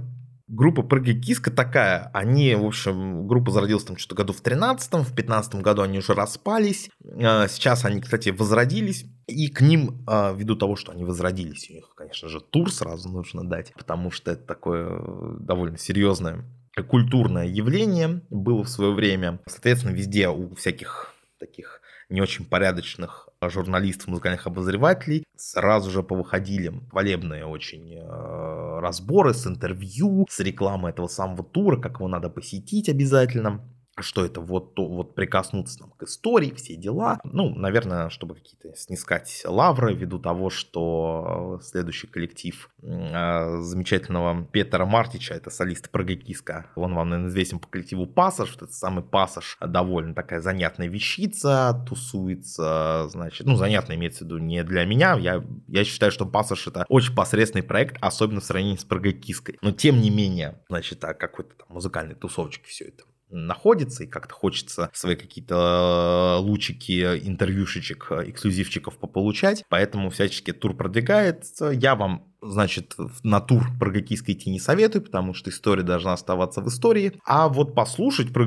группа 0.47 0.81
Прыгай 0.81 1.19
Киска 1.19 1.51
такая. 1.51 2.09
Они, 2.13 2.55
в 2.55 2.65
общем, 2.65 3.27
группа 3.27 3.51
зародилась 3.51 3.83
там 3.83 3.97
что-то 3.97 4.15
году 4.15 4.33
в 4.33 4.41
13-м, 4.41 5.03
в 5.03 5.13
15 5.13 5.55
году 5.55 5.83
они 5.83 5.99
уже 5.99 6.13
распались. 6.13 6.89
А, 7.21 7.47
сейчас 7.47 7.85
они, 7.85 8.01
кстати, 8.01 8.29
возродились. 8.29 9.05
И 9.27 9.49
к 9.49 9.61
ним, 9.61 10.03
а, 10.07 10.33
ввиду 10.33 10.55
того, 10.55 10.75
что 10.75 10.91
они 10.91 11.03
возродились, 11.03 11.69
у 11.69 11.73
них, 11.73 11.89
конечно 11.95 12.29
же, 12.29 12.41
тур 12.41 12.71
сразу 12.71 13.09
нужно 13.09 13.47
дать, 13.47 13.73
потому 13.75 14.11
что 14.11 14.31
это 14.31 14.43
такое 14.43 14.89
э, 14.89 15.35
довольно 15.39 15.77
серьезное 15.77 16.45
культурное 16.87 17.45
явление 17.45 18.21
было 18.29 18.63
в 18.63 18.69
свое 18.69 18.93
время. 18.93 19.39
Соответственно, 19.47 19.91
везде 19.91 20.29
у 20.29 20.55
всяких 20.55 21.13
таких 21.37 21.81
не 22.09 22.21
очень 22.21 22.45
порядочных 22.45 23.28
журналистов, 23.47 24.07
музыкальных 24.07 24.47
обозревателей, 24.47 25.23
сразу 25.37 25.89
же 25.89 26.03
повыходили 26.03 26.73
хвалебные 26.89 27.45
очень 27.45 27.93
э, 27.95 28.79
разборы 28.79 29.33
с 29.33 29.47
интервью, 29.47 30.25
с 30.29 30.39
рекламой 30.41 30.91
этого 30.91 31.07
самого 31.07 31.43
тура, 31.43 31.77
как 31.77 31.99
его 31.99 32.09
надо 32.09 32.29
посетить 32.29 32.89
обязательно 32.89 33.61
что 34.03 34.25
это 34.25 34.41
вот, 34.41 34.75
то, 34.75 34.85
вот 34.87 35.15
прикоснуться 35.15 35.79
там, 35.79 35.91
к 35.91 36.03
истории, 36.03 36.51
все 36.51 36.75
дела. 36.75 37.19
Ну, 37.23 37.53
наверное, 37.55 38.09
чтобы 38.09 38.35
какие-то 38.35 38.75
снискать 38.75 39.43
лавры 39.45 39.93
ввиду 39.93 40.19
того, 40.19 40.49
что 40.49 41.59
следующий 41.63 42.07
коллектив 42.07 42.69
э, 42.81 43.61
замечательного 43.61 44.45
Петра 44.45 44.85
Мартича, 44.85 45.33
это 45.33 45.49
солист 45.49 45.89
Прогайкиска, 45.89 46.67
он 46.75 46.93
вам, 46.93 47.09
наверное, 47.09 47.29
известен 47.29 47.59
по 47.59 47.67
коллективу 47.67 48.05
Пассаж, 48.07 48.55
этот 48.55 48.73
самый 48.73 49.03
Пассаж 49.03 49.57
довольно 49.61 50.13
такая 50.13 50.41
занятная 50.41 50.87
вещица, 50.87 51.85
тусуется, 51.87 53.07
значит, 53.09 53.45
ну, 53.45 53.55
занятная 53.55 53.95
имеется 53.95 54.23
в 54.23 54.27
виду 54.27 54.37
не 54.37 54.63
для 54.63 54.85
меня, 54.85 55.17
я, 55.17 55.43
я 55.67 55.83
считаю, 55.83 56.11
что 56.11 56.25
Пассаж 56.25 56.67
это 56.67 56.85
очень 56.89 57.15
посредственный 57.15 57.63
проект, 57.63 57.97
особенно 58.01 58.41
в 58.41 58.45
сравнении 58.45 58.77
с 58.77 58.85
Прогайкиской, 58.85 59.57
но 59.61 59.71
тем 59.71 60.01
не 60.01 60.09
менее, 60.09 60.61
значит, 60.69 61.03
а 61.03 61.13
какой-то 61.13 61.55
там 61.55 61.67
музыкальной 61.69 62.15
тусовочки 62.15 62.67
все 62.67 62.85
это 62.85 63.03
находится, 63.29 64.03
и 64.03 64.07
как-то 64.07 64.33
хочется 64.33 64.89
свои 64.93 65.15
какие-то 65.15 66.39
э, 66.39 66.43
лучики, 66.43 67.19
интервьюшечек, 67.23 68.07
э, 68.11 68.29
эксклюзивчиков 68.29 68.97
пополучать, 68.97 69.63
поэтому 69.69 70.09
всячески 70.09 70.51
тур 70.51 70.75
продвигается. 70.75 71.67
Я 71.67 71.95
вам 71.95 72.25
значит, 72.41 72.95
на 73.23 73.41
тур 73.41 73.67
про 73.79 73.91
гайкиско 73.91 74.31
идти 74.31 74.49
не 74.49 74.59
советую, 74.59 75.03
потому 75.03 75.33
что 75.33 75.49
история 75.49 75.83
должна 75.83 76.13
оставаться 76.13 76.61
в 76.61 76.67
истории. 76.67 77.19
А 77.25 77.49
вот 77.49 77.75
послушать 77.75 78.33
про 78.33 78.45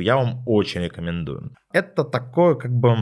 я 0.00 0.16
вам 0.16 0.42
очень 0.46 0.82
рекомендую. 0.82 1.54
Это 1.72 2.04
такое, 2.04 2.54
как 2.54 2.72
бы, 2.72 2.98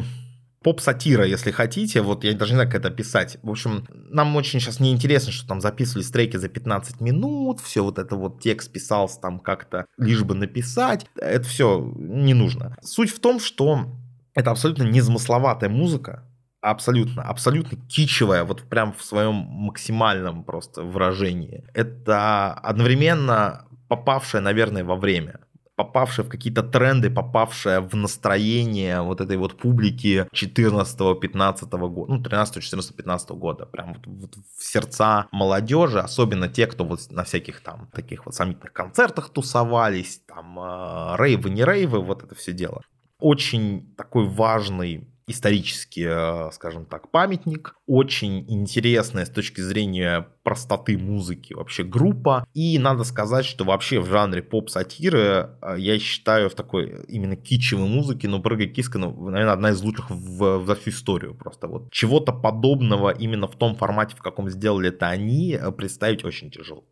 поп-сатира, 0.62 1.24
если 1.26 1.50
хотите. 1.50 2.02
Вот 2.02 2.24
я 2.24 2.32
даже 2.34 2.52
не 2.52 2.56
знаю, 2.56 2.70
как 2.70 2.80
это 2.80 2.88
описать. 2.88 3.38
В 3.42 3.50
общем, 3.50 3.86
нам 4.10 4.34
очень 4.36 4.60
сейчас 4.60 4.80
не 4.80 4.92
интересно, 4.92 5.32
что 5.32 5.46
там 5.46 5.60
записывались 5.60 6.10
треки 6.10 6.36
за 6.36 6.48
15 6.48 7.00
минут, 7.00 7.60
все 7.60 7.82
вот 7.82 7.98
это 7.98 8.16
вот 8.16 8.40
текст 8.40 8.72
писался 8.72 9.20
там 9.20 9.38
как-то 9.40 9.86
лишь 9.98 10.22
бы 10.22 10.34
написать. 10.34 11.06
Это 11.16 11.44
все 11.44 11.92
не 11.96 12.34
нужно. 12.34 12.76
Суть 12.82 13.10
в 13.10 13.20
том, 13.20 13.40
что 13.40 13.86
это 14.34 14.50
абсолютно 14.50 14.84
незамысловатая 14.84 15.68
музыка, 15.68 16.24
абсолютно, 16.60 17.22
абсолютно 17.22 17.76
кичевая, 17.88 18.44
вот 18.44 18.62
прям 18.62 18.94
в 18.94 19.04
своем 19.04 19.34
максимальном 19.34 20.44
просто 20.44 20.82
выражении. 20.82 21.64
Это 21.74 22.52
одновременно 22.54 23.66
попавшая, 23.88 24.40
наверное, 24.40 24.84
во 24.84 24.96
время 24.96 25.40
попавшая 25.76 26.26
в 26.26 26.28
какие-то 26.28 26.62
тренды, 26.62 27.10
попавшая 27.10 27.80
в 27.80 27.94
настроение 27.94 29.02
вот 29.02 29.20
этой 29.20 29.36
вот 29.36 29.58
публики 29.58 30.26
14-15 30.32 31.88
года, 31.88 32.12
ну, 32.12 32.22
13 32.22 32.62
14 32.62 32.96
15 32.96 33.30
года, 33.30 33.66
прям 33.66 33.94
вот, 33.94 34.06
вот 34.06 34.34
в 34.56 34.64
сердца 34.64 35.26
молодежи, 35.32 36.00
особенно 36.00 36.48
те, 36.48 36.66
кто 36.66 36.84
вот 36.84 37.00
на 37.10 37.24
всяких 37.24 37.60
там 37.60 37.88
таких 37.92 38.26
вот 38.26 38.34
сомнительных 38.34 38.72
концертах 38.72 39.30
тусовались, 39.30 40.20
там 40.26 40.58
э, 40.58 41.16
рейвы, 41.18 41.50
не 41.50 41.64
рейвы, 41.64 42.00
вот 42.00 42.22
это 42.22 42.34
все 42.34 42.52
дело. 42.52 42.82
Очень 43.18 43.94
такой 43.96 44.26
важный 44.26 45.11
исторический, 45.26 46.06
э, 46.08 46.50
скажем 46.52 46.86
так, 46.86 47.10
памятник. 47.10 47.74
Очень 47.86 48.44
интересная 48.50 49.24
с 49.24 49.30
точки 49.30 49.60
зрения 49.60 50.28
простоты 50.42 50.98
музыки 50.98 51.54
вообще 51.54 51.84
группа. 51.84 52.46
И 52.54 52.78
надо 52.78 53.04
сказать, 53.04 53.44
что 53.44 53.64
вообще 53.64 54.00
в 54.00 54.06
жанре 54.06 54.42
поп-сатиры 54.42 55.50
э, 55.62 55.76
я 55.78 55.98
считаю 55.98 56.50
в 56.50 56.54
такой 56.54 57.04
именно 57.08 57.36
кичевой 57.36 57.88
музыке, 57.88 58.28
но 58.28 58.40
Прыгай 58.40 58.68
Киска, 58.68 58.98
ну, 58.98 59.12
наверное, 59.30 59.54
одна 59.54 59.70
из 59.70 59.80
лучших 59.82 60.10
в, 60.10 60.66
за 60.66 60.74
всю 60.74 60.90
историю 60.90 61.34
просто. 61.34 61.68
Вот 61.68 61.90
чего-то 61.90 62.32
подобного 62.32 63.10
именно 63.10 63.46
в 63.46 63.56
том 63.56 63.76
формате, 63.76 64.16
в 64.16 64.22
каком 64.22 64.50
сделали 64.50 64.88
это 64.88 65.08
они, 65.08 65.52
э, 65.52 65.72
представить 65.72 66.24
очень 66.24 66.50
тяжело. 66.50 66.84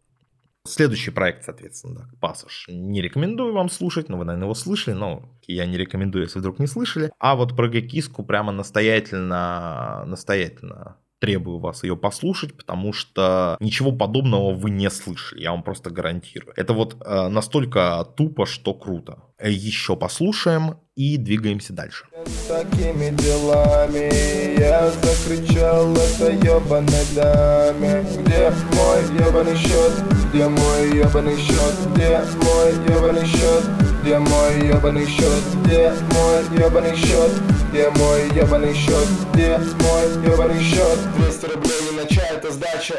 Следующий 0.66 1.10
проект, 1.10 1.44
соответственно, 1.44 1.94
да, 1.94 2.08
пассаж. 2.20 2.66
Не 2.68 3.00
рекомендую 3.00 3.54
вам 3.54 3.70
слушать, 3.70 4.08
но 4.08 4.18
вы, 4.18 4.24
наверное, 4.24 4.44
его 4.44 4.54
слышали, 4.54 4.94
но 4.94 5.38
я 5.46 5.66
не 5.66 5.78
рекомендую, 5.78 6.24
если 6.24 6.38
вдруг 6.38 6.58
не 6.58 6.66
слышали. 6.66 7.10
А 7.18 7.34
вот 7.34 7.56
про 7.56 7.68
Гекиску 7.68 8.24
прямо 8.24 8.52
настоятельно, 8.52 10.04
настоятельно 10.06 10.98
требую 11.20 11.58
вас 11.58 11.84
ее 11.84 11.96
послушать, 11.96 12.56
потому 12.56 12.92
что 12.92 13.56
ничего 13.60 13.92
подобного 13.92 14.52
вы 14.52 14.70
не 14.70 14.90
слышали, 14.90 15.42
я 15.42 15.52
вам 15.52 15.62
просто 15.62 15.90
гарантирую. 15.90 16.54
Это 16.56 16.72
вот 16.72 16.96
э, 17.04 17.28
настолько 17.28 18.06
тупо, 18.16 18.46
что 18.46 18.74
круто. 18.74 19.22
Еще 19.42 19.96
послушаем 19.96 20.78
и 20.96 21.16
двигаемся 21.16 21.72
дальше. 21.72 22.04
С 22.26 22.46
такими 22.46 23.16
делами 23.16 24.58
я 24.58 24.90
закричал 24.90 25.92
это 25.94 26.30
ебаной 26.30 27.06
даме 27.14 28.04
Где 28.18 28.50
мой 28.74 29.28
ебаный 29.28 29.56
счет? 29.56 29.92
Где 30.28 30.48
мой 30.48 30.98
ебаный 30.98 31.38
счет? 31.38 31.74
Где 31.94 32.20
мой 32.42 32.72
ебаный 32.86 33.26
счет? 33.26 33.79
Где 34.02 34.18
мой 34.18 34.66
ебаный 34.66 35.06
счет? 35.06 35.42
Где 35.62 35.92
мой 36.14 36.58
ебаный 36.58 36.96
счет? 36.96 37.30
Где 37.68 37.90
мой 37.90 38.28
ебаный 38.34 38.72
счет? 38.72 39.06
Где 39.34 39.58
мой 39.58 40.32
ебаный 40.32 40.62
счет? 40.62 40.98
200 41.18 41.44
рублей 41.44 41.90
не 41.90 41.96
на 41.98 42.06
чай, 42.08 42.30
это 42.34 42.50
сдача 42.50 42.94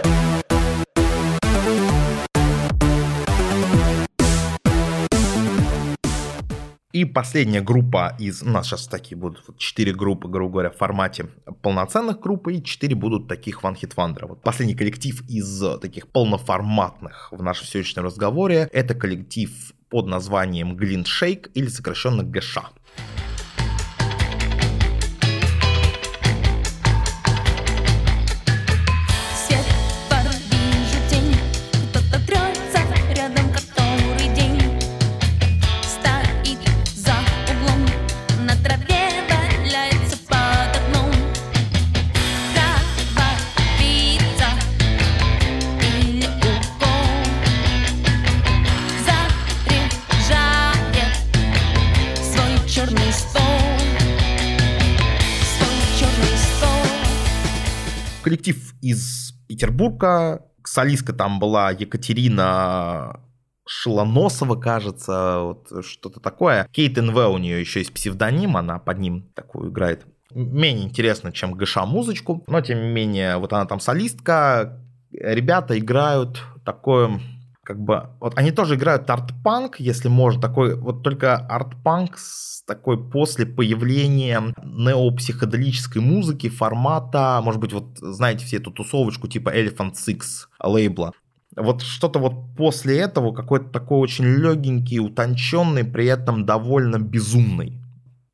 И 6.91 7.05
последняя 7.05 7.61
группа 7.61 8.15
из... 8.19 8.43
У 8.43 8.49
нас 8.49 8.67
сейчас 8.67 8.85
такие 8.85 9.17
будут 9.17 9.43
вот 9.47 9.57
4 9.57 9.93
группы, 9.93 10.27
грубо 10.27 10.51
говоря, 10.51 10.69
в 10.69 10.77
формате 10.77 11.29
полноценных 11.63 12.19
групп, 12.19 12.47
и 12.49 12.61
4 12.61 12.95
будут 12.95 13.27
таких 13.27 13.63
One 13.63 13.75
Hit 13.75 13.95
Wonder. 13.95 14.27
Вот 14.27 14.43
последний 14.43 14.75
коллектив 14.75 15.23
из 15.27 15.63
таких 15.81 16.09
полноформатных 16.09 17.29
в 17.31 17.41
нашем 17.41 17.65
сегодняшнем 17.65 18.03
разговоре, 18.03 18.69
это 18.71 18.93
коллектив 18.93 19.49
под 19.91 20.08
названием 20.08 20.77
Shake 21.06 21.51
или 21.54 21.67
сокращенно 21.67 22.23
ГША. 22.23 22.69
Петербурга. 59.62 60.41
Солистка 60.63 61.13
там 61.13 61.39
была 61.39 61.69
Екатерина 61.71 63.19
Шелоносова, 63.67 64.55
кажется, 64.55 65.39
вот 65.41 65.85
что-то 65.85 66.19
такое. 66.19 66.67
Кейт 66.71 66.97
НВ 66.97 67.15
у 67.15 67.37
нее 67.37 67.59
еще 67.59 67.79
есть 67.79 67.93
псевдоним, 67.93 68.57
она 68.57 68.79
под 68.79 68.97
ним 68.97 69.29
такую 69.35 69.69
играет. 69.69 70.05
Менее 70.33 70.85
интересно, 70.85 71.31
чем 71.31 71.53
ГШ 71.53 71.77
музычку, 71.85 72.43
но 72.47 72.62
тем 72.62 72.81
не 72.81 72.89
менее, 72.89 73.37
вот 73.37 73.53
она 73.53 73.65
там 73.65 73.79
солистка. 73.79 74.79
Ребята 75.12 75.77
играют 75.77 76.41
такое 76.65 77.19
как 77.72 77.80
бы, 77.80 78.10
вот 78.19 78.38
они 78.38 78.52
тоже 78.52 78.76
играют 78.76 79.10
арт-панк, 79.10 79.80
если 79.80 80.10
можно, 80.10 80.42
такой, 80.42 80.76
вот 80.76 81.04
только 81.04 81.38
арт-панк 81.38 82.17
с 82.17 82.63
такой 82.63 83.02
после 83.02 83.46
появления 83.46 84.54
неопсиходелической 84.62 86.02
музыки 86.02 86.50
формата, 86.50 87.40
может 87.42 87.62
быть, 87.62 87.72
вот 87.72 87.98
знаете 87.98 88.46
все 88.46 88.58
эту 88.58 88.72
тусовочку 88.72 89.30
типа 89.30 89.56
Elephant 89.58 89.94
Six 89.94 90.48
лейбла, 90.62 91.13
Вот 91.56 91.82
что-то 91.82 92.19
вот 92.19 92.34
после 92.58 93.00
этого 93.00 93.34
какой-то 93.34 93.69
такой 93.69 94.00
очень 94.00 94.26
легенький, 94.26 95.00
утонченный, 95.00 95.86
при 95.86 96.08
этом 96.08 96.46
довольно 96.46 97.00
безумный. 97.00 97.81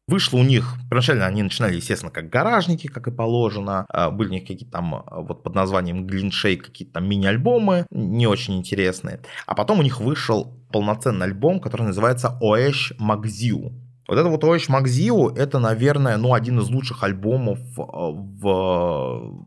Вышло 0.10 0.38
у 0.38 0.44
них, 0.44 0.76
первоначально 0.90 1.26
они 1.26 1.44
начинали, 1.44 1.76
естественно, 1.76 2.12
как 2.12 2.30
гаражники, 2.30 2.88
как 2.88 3.08
и 3.08 3.12
положено. 3.12 3.86
А, 3.90 4.10
были 4.10 4.30
у 4.30 4.34
них 4.34 4.44
какие-то 4.44 4.72
там 4.72 4.96
а, 4.96 5.22
вот 5.22 5.44
под 5.44 5.54
названием 5.54 6.08
Глиншей 6.08 6.56
какие-то 6.56 6.94
там 6.94 7.10
мини-альбомы, 7.10 7.86
не 7.92 8.26
очень 8.26 8.58
интересные. 8.58 9.20
А 9.46 9.54
потом 9.54 9.80
у 9.80 9.84
них 9.84 10.00
вышел 10.00 10.58
полноценный 10.72 11.26
альбом, 11.26 11.60
который 11.60 11.88
называется 11.88 12.38
Оэш 12.40 12.94
Магзиу. 13.00 13.74
Вот 14.08 14.18
это 14.18 14.30
вот 14.30 14.42
Оэш 14.46 14.70
Магзиу, 14.70 15.28
это, 15.28 15.60
наверное, 15.60 16.16
ну, 16.16 16.34
один 16.34 16.60
из 16.60 16.70
лучших 16.70 17.04
альбомов 17.04 17.60
а, 17.78 18.12
в 18.12 19.46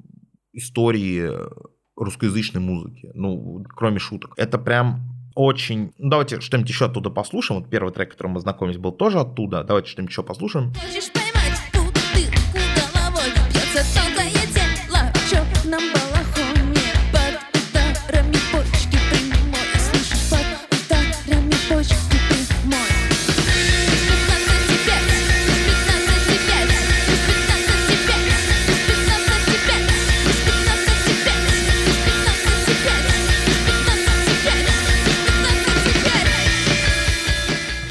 истории 0.53 1.31
русскоязычной 1.97 2.61
музыки. 2.61 3.11
Ну, 3.15 3.65
кроме 3.77 3.99
шуток. 3.99 4.35
Это 4.37 4.59
прям 4.59 5.10
очень... 5.35 5.93
Ну, 5.99 6.11
давайте 6.11 6.41
что-нибудь 6.41 6.71
еще 6.71 6.87
оттуда 6.87 7.11
послушаем. 7.11 7.61
Вот 7.61 7.71
первый 7.71 7.93
трек, 7.93 8.11
которым 8.11 8.33
мы 8.33 8.41
знакомились, 8.41 8.79
был 8.79 8.93
тоже 8.93 9.19
оттуда. 9.21 9.65
Давайте 9.65 9.91
что-нибудь 9.91 10.13
еще 10.13 10.23
послушаем. 10.23 10.73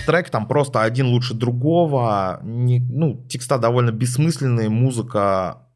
Трек 0.09 0.31
там 0.31 0.47
просто 0.47 0.81
один 0.81 1.05
лучше 1.05 1.35
другого, 1.35 2.39
не, 2.41 2.79
ну, 2.79 3.23
текста 3.29 3.59
довольно 3.59 3.91
бессмысленные, 3.91 4.67
музыка 4.67 5.67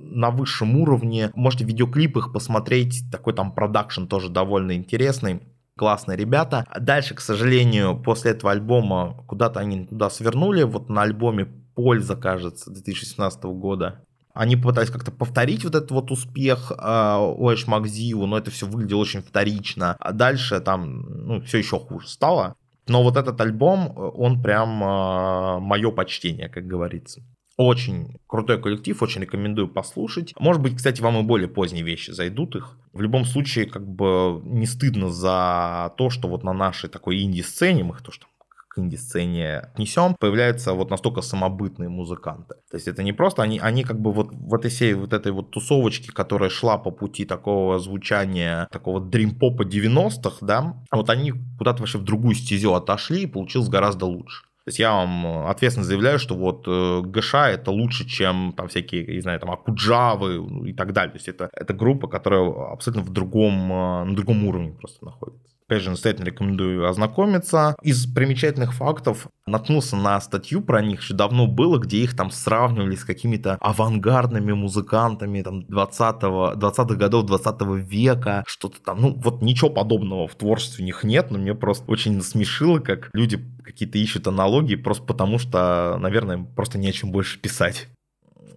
на 0.00 0.30
высшем 0.30 0.80
уровне. 0.80 1.30
Можете 1.34 1.66
видеоклип 1.66 2.16
их 2.16 2.32
посмотреть, 2.32 3.04
такой 3.12 3.34
там 3.34 3.52
продакшн 3.52 4.06
тоже 4.06 4.30
довольно 4.30 4.72
интересный. 4.72 5.42
Классные 5.76 6.16
ребята. 6.16 6.66
Дальше, 6.80 7.14
к 7.14 7.20
сожалению, 7.20 8.00
после 8.02 8.30
этого 8.30 8.52
альбома 8.52 9.24
куда-то 9.26 9.60
они 9.60 9.84
туда 9.84 10.08
свернули. 10.08 10.62
Вот 10.62 10.88
на 10.88 11.02
альбоме 11.02 11.46
«Польза», 11.74 12.16
кажется, 12.16 12.70
2017 12.70 13.44
года. 13.44 14.00
Они 14.32 14.56
пытались 14.56 14.90
как-то 14.90 15.10
повторить 15.10 15.64
вот 15.64 15.74
этот 15.74 15.90
вот 15.90 16.10
успех 16.10 16.72
э, 16.72 16.74
Оэш 16.76 17.66
Макзиу, 17.66 18.24
но 18.24 18.38
это 18.38 18.50
все 18.50 18.66
выглядело 18.66 19.00
очень 19.00 19.20
вторично. 19.20 19.96
А 19.98 20.12
дальше 20.12 20.60
там 20.60 21.26
ну, 21.26 21.42
все 21.42 21.58
еще 21.58 21.78
хуже 21.78 22.08
стало. 22.08 22.54
Но 22.88 23.02
вот 23.02 23.16
этот 23.16 23.40
альбом, 23.40 23.92
он 23.96 24.42
прям 24.42 24.82
э, 24.82 25.58
мое 25.60 25.90
почтение, 25.90 26.48
как 26.48 26.66
говорится. 26.66 27.22
Очень 27.58 28.16
крутой 28.26 28.60
коллектив, 28.60 29.00
очень 29.02 29.20
рекомендую 29.22 29.68
послушать. 29.68 30.32
Может 30.38 30.62
быть, 30.62 30.76
кстати, 30.76 31.02
вам 31.02 31.18
и 31.18 31.22
более 31.22 31.48
поздние 31.48 31.84
вещи 31.84 32.10
зайдут 32.10 32.56
их. 32.56 32.78
В 32.92 33.00
любом 33.02 33.24
случае, 33.24 33.66
как 33.66 33.86
бы 33.86 34.40
не 34.44 34.66
стыдно 34.66 35.10
за 35.10 35.92
то, 35.98 36.08
что 36.10 36.28
вот 36.28 36.44
на 36.44 36.54
нашей 36.54 36.88
такой 36.88 37.22
инди-сцене, 37.22 37.84
мы 37.84 37.94
их 37.94 38.02
то, 38.02 38.10
что 38.10 38.26
к 38.72 38.78
инди-сцене 38.78 39.58
отнесем, 39.58 40.16
появляются 40.18 40.72
вот 40.72 40.90
настолько 40.90 41.20
самобытные 41.20 41.90
музыканты. 41.90 42.54
То 42.70 42.76
есть 42.76 42.88
это 42.88 43.02
не 43.02 43.12
просто, 43.12 43.42
они, 43.42 43.58
они 43.58 43.84
как 43.84 44.00
бы 44.00 44.12
вот 44.12 44.32
в 44.32 44.54
этой 44.54 44.70
всей 44.70 44.94
вот 44.94 45.12
этой 45.12 45.32
вот 45.32 45.50
тусовочке, 45.50 46.10
которая 46.10 46.48
шла 46.48 46.78
по 46.78 46.90
пути 46.90 47.24
такого 47.26 47.78
звучания, 47.78 48.66
такого 48.72 49.00
дрим-попа 49.00 49.64
90-х, 49.64 50.38
да, 50.40 50.74
вот 50.90 51.10
они 51.10 51.32
куда-то 51.58 51.80
вообще 51.80 51.98
в 51.98 52.04
другую 52.04 52.34
стезю 52.34 52.72
отошли 52.72 53.22
и 53.22 53.26
получилось 53.26 53.68
гораздо 53.68 54.06
лучше. 54.06 54.44
То 54.64 54.68
есть 54.68 54.78
я 54.78 54.92
вам 54.92 55.48
ответственно 55.48 55.84
заявляю, 55.84 56.20
что 56.20 56.36
вот 56.36 56.64
э, 56.68 57.00
ГШ 57.04 57.34
это 57.34 57.72
лучше, 57.72 58.08
чем 58.08 58.54
там 58.56 58.68
всякие, 58.68 59.04
не 59.06 59.20
знаю, 59.20 59.40
там 59.40 59.50
Акуджавы 59.50 60.68
и 60.68 60.72
так 60.72 60.92
далее. 60.92 61.10
То 61.10 61.16
есть 61.16 61.26
это, 61.26 61.50
это 61.52 61.74
группа, 61.74 62.06
которая 62.06 62.72
абсолютно 62.72 63.02
в 63.02 63.10
другом, 63.10 63.54
э, 63.72 64.04
на 64.04 64.14
другом 64.14 64.46
уровне 64.46 64.70
просто 64.70 65.04
находится. 65.04 65.52
Опять 65.72 65.84
же, 65.84 65.90
настоятельно 65.90 66.26
рекомендую 66.26 66.86
ознакомиться. 66.86 67.76
Из 67.82 68.04
примечательных 68.04 68.74
фактов 68.74 69.28
наткнулся 69.46 69.96
на 69.96 70.20
статью 70.20 70.60
про 70.60 70.82
них, 70.82 71.00
еще 71.00 71.14
давно 71.14 71.46
было, 71.46 71.78
где 71.78 71.96
их 71.96 72.14
там 72.14 72.30
сравнивали 72.30 72.94
с 72.94 73.06
какими-то 73.06 73.56
авангардными 73.58 74.52
музыкантами 74.52 75.40
там 75.40 75.60
20-го, 75.60 76.52
20-х 76.56 76.94
годов 76.96 77.24
20 77.24 77.62
века, 77.88 78.44
что-то 78.46 78.82
там, 78.82 79.00
ну 79.00 79.14
вот 79.14 79.40
ничего 79.40 79.70
подобного 79.70 80.28
в 80.28 80.34
творчестве 80.34 80.82
у 80.82 80.86
них 80.86 81.04
нет, 81.04 81.30
но 81.30 81.38
мне 81.38 81.54
просто 81.54 81.90
очень 81.90 82.18
насмешило, 82.18 82.78
как 82.78 83.08
люди 83.14 83.42
какие-то 83.64 83.96
ищут 83.96 84.28
аналогии 84.28 84.74
просто 84.74 85.04
потому, 85.04 85.38
что, 85.38 85.96
наверное, 85.98 86.46
просто 86.54 86.76
не 86.76 86.90
о 86.90 86.92
чем 86.92 87.12
больше 87.12 87.38
писать 87.38 87.88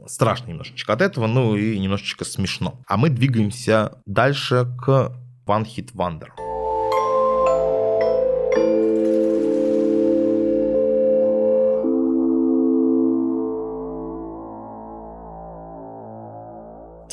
страшно 0.05 0.49
немножечко 0.49 0.91
от 0.91 1.01
этого, 1.01 1.27
ну 1.27 1.55
и 1.55 1.79
немножечко 1.79 2.25
смешно. 2.25 2.81
А 2.87 2.97
мы 2.97 3.09
двигаемся 3.09 4.01
дальше 4.05 4.67
к 4.77 5.13
One 5.47 5.65
Hit 5.65 5.93
Wonder. 5.93 6.54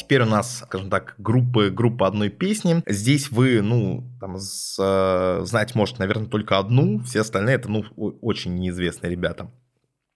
Теперь 0.02 0.22
у 0.22 0.26
нас, 0.26 0.64
скажем 0.66 0.90
так, 0.90 1.14
группы, 1.18 1.70
группа 1.70 2.08
одной 2.08 2.28
песни. 2.28 2.82
Здесь 2.88 3.30
вы, 3.30 3.62
ну, 3.62 4.04
там, 4.18 4.36
с, 4.36 4.76
э, 4.76 5.44
знать 5.44 5.76
может, 5.76 6.00
наверное, 6.00 6.26
только 6.26 6.58
одну. 6.58 6.98
Все 7.04 7.20
остальные 7.20 7.54
это, 7.54 7.70
ну, 7.70 7.84
очень 7.96 8.56
неизвестные 8.56 9.12
ребята. 9.12 9.52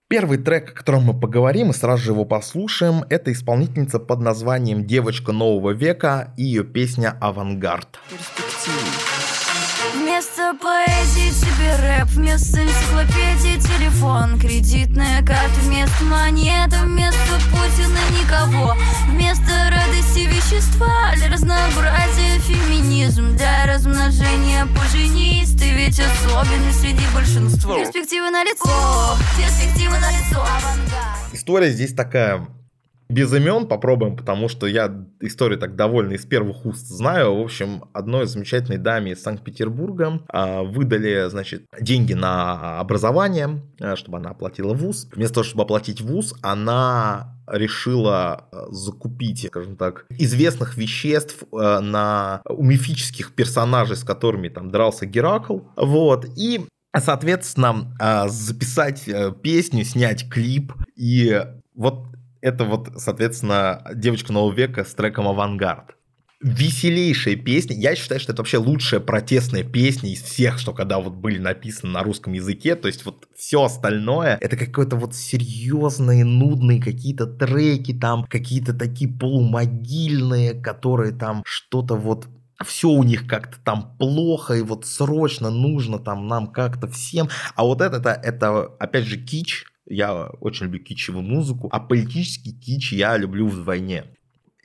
Первый 0.09 0.39
трек, 0.39 0.71
о 0.71 0.73
котором 0.73 1.03
мы 1.03 1.17
поговорим 1.17 1.69
и 1.69 1.73
сразу 1.73 2.03
же 2.03 2.11
его 2.11 2.25
послушаем, 2.25 3.05
это 3.09 3.31
исполнительница 3.31 3.99
под 3.99 4.19
названием 4.19 4.85
«Девочка 4.85 5.31
нового 5.31 5.71
века» 5.71 6.33
и 6.35 6.43
ее 6.43 6.65
песня 6.65 7.17
«Авангард». 7.21 7.99
Вместо 9.93 10.53
поэзии 10.61 11.29
тебе 11.39 11.75
рэп, 11.81 12.07
вместо 12.09 12.63
энциклопедии 12.63 13.59
телефон 13.59 14.39
Кредитная 14.39 15.19
карта 15.25 15.59
вместо 15.63 16.03
монеты, 16.03 16.77
вместо 16.83 17.36
вещества 20.57 21.11
для 21.15 21.29
разнообразия. 21.29 22.39
Феминизм 22.39 23.35
Для 23.35 23.65
размножения 23.67 24.65
поженись, 24.75 25.51
ты 25.51 25.69
ведь 25.71 25.99
особенный 25.99 26.73
среди 26.73 27.03
большинства. 27.13 27.77
Перспективы 27.77 28.29
на 28.29 28.43
лицо, 28.43 29.17
перспективы 29.37 29.97
на 29.99 30.11
лицо, 30.11 30.41
авангард. 30.41 31.33
История 31.33 31.69
здесь 31.71 31.93
такая 31.93 32.47
без 33.09 33.33
имен 33.33 33.67
попробуем, 33.67 34.17
потому 34.17 34.49
что 34.49 34.67
я 34.67 34.93
историю 35.21 35.59
так 35.59 35.75
довольно 35.75 36.13
из 36.13 36.25
первых 36.25 36.65
уст 36.65 36.85
знаю. 36.87 37.35
В 37.37 37.41
общем, 37.41 37.85
одной 37.93 38.25
замечательной 38.25 38.77
даме 38.77 39.13
из 39.13 39.23
Санкт-Петербурга 39.23 40.21
а, 40.27 40.63
выдали, 40.63 41.29
значит, 41.29 41.65
деньги 41.79 42.13
на 42.13 42.79
образование, 42.79 43.61
а, 43.79 43.95
чтобы 43.95 44.17
она 44.17 44.31
оплатила 44.31 44.73
вуз. 44.73 45.07
Вместо 45.13 45.35
того, 45.35 45.43
чтобы 45.45 45.63
оплатить 45.63 46.01
вуз, 46.01 46.35
она 46.41 47.35
решила 47.47 48.47
а, 48.51 48.67
закупить, 48.71 49.47
скажем 49.47 49.77
так, 49.77 50.05
известных 50.09 50.75
веществ 50.77 51.43
на 51.51 52.41
у 52.49 52.63
мифических 52.63 53.33
персонажей, 53.33 53.95
с 53.95 54.03
которыми 54.03 54.49
там 54.49 54.69
дрался 54.69 55.05
Геракл. 55.05 55.59
Вот. 55.77 56.25
И 56.35 56.65
соответственно, 56.99 58.27
записать 58.27 59.07
э, 59.07 59.31
песню, 59.31 59.83
снять 59.83 60.27
клип. 60.31 60.73
И 60.95 61.43
вот 61.75 62.07
это 62.41 62.63
вот, 62.65 62.89
соответственно, 62.97 63.83
девочка 63.93 64.33
нового 64.33 64.53
века 64.53 64.83
с 64.83 64.93
треком 64.93 65.27
«Авангард». 65.27 65.95
Веселейшая 66.39 67.35
песня. 67.35 67.75
Я 67.75 67.95
считаю, 67.95 68.19
что 68.19 68.31
это 68.31 68.41
вообще 68.41 68.57
лучшая 68.57 68.99
протестная 68.99 69.63
песня 69.63 70.11
из 70.11 70.21
всех, 70.21 70.59
что 70.59 70.71
когда 70.71 70.99
вот 70.99 71.13
были 71.13 71.39
написаны 71.39 71.93
на 71.93 72.03
русском 72.03 72.33
языке. 72.33 72.75
То 72.75 72.87
есть 72.87 73.05
вот 73.05 73.27
все 73.35 73.63
остальное, 73.63 74.37
это 74.39 74.55
какое-то 74.55 74.97
вот 74.97 75.15
серьезные, 75.15 76.23
нудные 76.23 76.79
какие-то 76.79 77.25
треки 77.25 77.91
там, 77.93 78.25
какие-то 78.25 78.73
такие 78.73 79.11
полумогильные, 79.11 80.53
которые 80.53 81.11
там 81.11 81.41
что-то 81.43 81.95
вот 81.95 82.27
все 82.65 82.89
у 82.89 83.03
них 83.03 83.27
как-то 83.27 83.57
там 83.63 83.95
плохо, 83.97 84.55
и 84.55 84.61
вот 84.61 84.85
срочно 84.85 85.49
нужно 85.49 85.99
там 85.99 86.27
нам 86.27 86.47
как-то 86.47 86.87
всем. 86.87 87.29
А 87.55 87.63
вот 87.63 87.81
это, 87.81 87.97
это, 87.97 88.09
это 88.11 88.63
опять 88.79 89.05
же, 89.05 89.17
кич, 89.17 89.65
я 89.89 90.27
очень 90.41 90.65
люблю 90.65 90.83
кичевую 90.83 91.23
музыку, 91.23 91.69
а 91.71 91.79
политический 91.79 92.53
кич 92.53 92.93
я 92.93 93.17
люблю 93.17 93.47
вдвойне. 93.47 94.05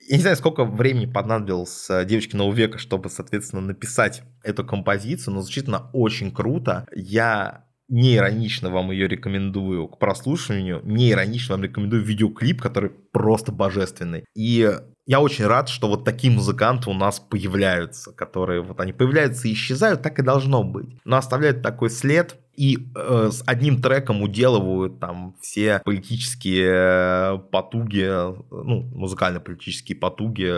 Я 0.09 0.17
не 0.17 0.23
знаю, 0.23 0.37
сколько 0.37 0.65
времени 0.65 1.07
понадобилось 1.07 1.89
э, 1.89 2.05
девочке 2.05 2.37
нового 2.37 2.55
века, 2.55 2.79
чтобы, 2.79 3.09
соответственно, 3.09 3.63
написать 3.63 4.23
эту 4.43 4.65
композицию, 4.65 5.35
но 5.35 5.43
звучит 5.43 5.69
она 5.69 5.91
очень 5.93 6.33
круто. 6.33 6.87
Я 6.93 7.67
не 7.89 8.17
иронично 8.17 8.71
вам 8.71 8.91
ее 8.91 9.07
рекомендую 9.07 9.87
к 9.87 9.99
прослушиванию, 9.99 10.81
не 10.85 11.11
иронично 11.11 11.55
вам 11.55 11.65
рекомендую 11.65 12.03
видеоклип, 12.03 12.61
который 12.61 12.91
просто 12.91 13.53
божественный. 13.53 14.25
И 14.35 14.71
я 15.07 15.21
очень 15.21 15.47
рад, 15.47 15.69
что 15.69 15.89
вот 15.89 16.05
такие 16.05 16.33
музыканты 16.33 16.89
у 16.89 16.95
нас 16.95 17.21
появляются, 17.21 18.13
которые 18.13 18.63
вот 18.63 18.81
они 18.81 18.93
появляются 18.93 19.47
и 19.47 19.53
исчезают, 19.53 20.03
так 20.03 20.19
и 20.19 20.23
должно 20.23 20.65
быть. 20.65 20.97
Но 21.05 21.17
оставляют 21.17 21.63
такой 21.63 21.91
след, 21.91 22.37
и 22.55 22.89
э, 22.95 23.31
с 23.33 23.43
одним 23.47 23.81
треком 23.81 24.23
уделывают 24.23 25.01
там 25.01 25.35
все 25.41 25.81
политические 25.85 27.39
потуги, 27.51 28.07
ну, 28.51 28.83
музыкально-политические 28.95 29.97
потуги 29.97 30.53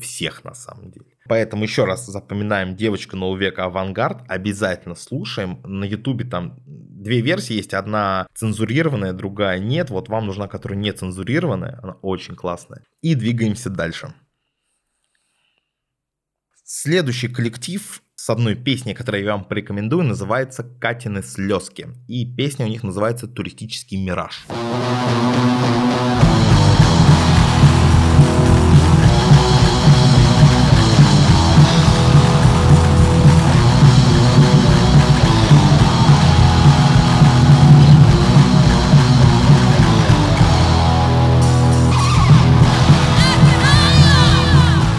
всех 0.00 0.44
на 0.44 0.54
самом 0.54 0.90
деле. 0.90 1.06
Поэтому 1.26 1.62
еще 1.62 1.84
раз 1.84 2.06
запоминаем 2.06 2.76
«Девочка 2.76 3.16
нового 3.16 3.38
века 3.38 3.64
Авангард», 3.64 4.24
обязательно 4.28 4.94
слушаем. 4.94 5.60
На 5.64 5.84
ютубе 5.84 6.24
там 6.26 6.58
две 6.66 7.20
версии 7.20 7.54
есть, 7.54 7.72
одна 7.72 8.26
цензурированная, 8.34 9.12
другая 9.12 9.58
нет. 9.58 9.90
Вот 9.90 10.08
вам 10.08 10.26
нужна, 10.26 10.48
которая 10.48 10.78
не 10.78 10.92
цензурированная, 10.92 11.78
она 11.82 11.92
очень 12.02 12.34
классная. 12.34 12.84
И 13.00 13.14
двигаемся 13.14 13.70
дальше. 13.70 14.12
Следующий 16.62 17.28
коллектив 17.28 18.02
с 18.24 18.30
одной 18.30 18.54
песней, 18.54 18.94
которую 18.94 19.22
я 19.22 19.32
вам 19.32 19.44
порекомендую, 19.44 20.02
называется 20.02 20.62
«Катины 20.62 21.22
слезки». 21.22 21.88
И 22.08 22.24
песня 22.24 22.64
у 22.64 22.70
них 22.70 22.82
называется 22.82 23.28
«Туристический 23.28 24.02
мираж». 24.02 24.46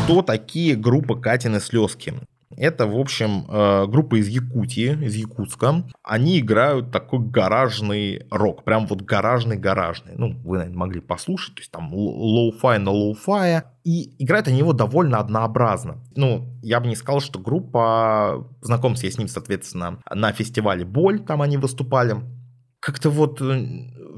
Кто 0.04 0.22
такие 0.22 0.76
группы 0.76 1.20
Катины 1.20 1.60
слезки? 1.60 2.14
Это, 2.56 2.88
в 2.88 2.98
общем, 2.98 3.46
э, 3.50 3.88
группа 3.88 4.20
из 4.20 4.28
Якутии, 4.28 5.06
из 5.06 5.16
Якутска. 5.16 5.84
Они 6.04 6.40
играют 6.40 6.92
такой 6.92 7.20
гаражный 7.20 8.26
рок, 8.32 8.64
прям 8.64 8.88
вот 8.88 9.02
гаражный-гаражный. 9.02 10.14
Ну, 10.16 10.36
вы, 10.44 10.58
наверное, 10.58 10.78
могли 10.78 11.02
послушать, 11.02 11.56
то 11.56 11.62
есть 11.62 11.72
там 11.72 11.94
лоу-фай 11.94 12.80
на 12.80 12.92
лоу-фае. 12.92 13.64
И 13.84 14.16
играют 14.24 14.48
они 14.48 14.60
его 14.60 14.74
довольно 14.74 15.20
однообразно. 15.20 15.98
Ну, 16.16 16.48
я 16.64 16.80
бы 16.80 16.88
не 16.88 16.96
сказал, 16.96 17.20
что 17.20 17.40
группа... 17.40 18.48
Знакомился 18.62 19.06
я 19.06 19.12
с 19.12 19.18
ним, 19.18 19.28
соответственно, 19.28 20.00
на 20.10 20.32
фестивале 20.32 20.86
«Боль», 20.86 21.20
там 21.20 21.42
они 21.42 21.58
выступали. 21.58 22.16
Как-то 22.86 23.10
вот 23.10 23.42
э, 23.42 23.66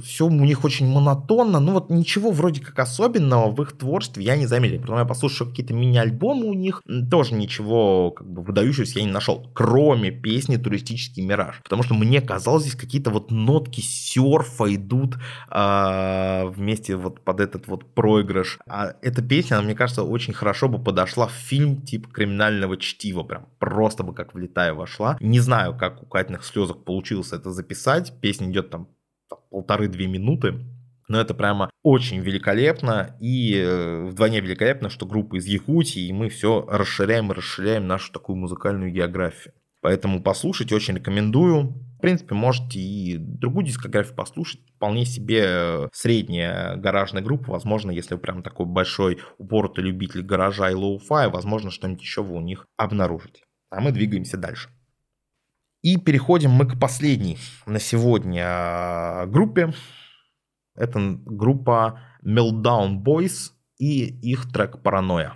все 0.03 0.25
у 0.25 0.29
них 0.29 0.65
очень 0.65 0.87
монотонно, 0.87 1.61
ну 1.61 1.71
вот 1.71 1.89
ничего 1.89 2.31
вроде 2.31 2.59
как 2.59 2.77
особенного 2.79 3.49
в 3.49 3.61
их 3.61 3.77
творчестве 3.77 4.25
я 4.25 4.35
не 4.35 4.45
заметил. 4.45 4.81
Потом 4.81 4.97
я 4.97 5.05
послушал 5.05 5.47
какие-то 5.47 5.73
мини-альбомы 5.73 6.47
у 6.47 6.53
них, 6.53 6.81
тоже 7.09 7.33
ничего 7.33 8.11
как 8.11 8.29
бы 8.29 8.41
выдающегося 8.43 8.99
я 8.99 9.05
не 9.05 9.11
нашел, 9.11 9.49
кроме 9.53 10.11
песни 10.11 10.57
«Туристический 10.57 11.23
мираж». 11.23 11.61
Потому 11.63 11.81
что 11.83 11.93
мне 11.93 12.19
казалось, 12.19 12.63
здесь 12.63 12.75
какие-то 12.75 13.09
вот 13.09 13.31
нотки 13.31 13.79
серфа 13.79 14.75
идут 14.75 15.15
э, 15.49 16.45
вместе 16.47 16.97
вот 16.97 17.21
под 17.21 17.39
этот 17.39 17.67
вот 17.67 17.85
проигрыш. 17.93 18.59
А 18.67 18.95
эта 19.01 19.21
песня, 19.21 19.55
она, 19.55 19.63
мне 19.63 19.75
кажется, 19.75 20.03
очень 20.03 20.33
хорошо 20.33 20.67
бы 20.67 20.77
подошла 20.77 21.27
в 21.27 21.31
фильм 21.31 21.83
типа 21.83 22.09
криминального 22.09 22.75
чтива, 22.75 23.23
прям 23.23 23.45
просто 23.59 24.03
бы 24.03 24.13
как 24.13 24.33
влетая 24.33 24.73
вошла. 24.73 25.15
Не 25.21 25.39
знаю, 25.39 25.73
как 25.77 26.03
у 26.03 26.05
Катиных 26.05 26.43
слезок 26.43 26.83
получилось 26.83 27.31
это 27.31 27.51
записать. 27.51 28.11
Песня 28.19 28.56
идет 28.57 28.69
там 28.69 28.89
полторы-две 29.49 30.07
минуты. 30.07 30.55
Но 31.07 31.21
это 31.21 31.33
прямо 31.33 31.69
очень 31.83 32.19
великолепно 32.19 33.15
и 33.21 33.55
э, 33.55 34.07
вдвойне 34.07 34.41
великолепно, 34.41 34.89
что 34.89 35.05
группа 35.05 35.37
из 35.37 35.45
Якутии, 35.45 36.05
и 36.05 36.11
мы 36.13 36.27
все 36.27 36.65
расширяем 36.67 37.31
и 37.31 37.35
расширяем 37.35 37.87
нашу 37.87 38.11
такую 38.11 38.35
музыкальную 38.35 38.91
географию. 38.91 39.53
Поэтому 39.81 40.21
послушайте, 40.21 40.75
очень 40.75 40.95
рекомендую. 40.95 41.75
В 41.97 42.01
принципе, 42.01 42.35
можете 42.35 42.79
и 42.79 43.17
другую 43.17 43.65
дискографию 43.65 44.15
послушать. 44.15 44.59
Вполне 44.75 45.05
себе 45.05 45.43
э, 45.45 45.87
средняя 45.93 46.75
гаражная 46.75 47.23
группа. 47.23 47.51
Возможно, 47.51 47.91
если 47.91 48.15
вы 48.15 48.19
прям 48.19 48.43
такой 48.43 48.65
большой 48.65 49.19
упоротый 49.37 49.85
любитель 49.85 50.23
гаража 50.23 50.69
и 50.69 50.73
лоу-фая, 50.73 51.29
возможно, 51.29 51.71
что-нибудь 51.71 52.01
еще 52.01 52.21
вы 52.21 52.35
у 52.35 52.41
них 52.41 52.67
обнаружите. 52.75 53.43
А 53.69 53.79
мы 53.79 53.93
двигаемся 53.93 54.35
дальше. 54.35 54.69
И 55.87 55.95
переходим 55.95 56.51
мы 56.51 56.65
к 56.65 56.77
последней 56.77 57.37
на 57.65 57.79
сегодня 57.79 58.43
а, 58.45 59.25
группе. 59.25 59.73
Это 60.75 60.99
группа 61.23 62.01
Meltdown 62.25 63.01
Boys 63.01 63.51
и 63.77 64.03
их 64.03 64.51
трек 64.51 64.83
«Паранойя». 64.83 65.35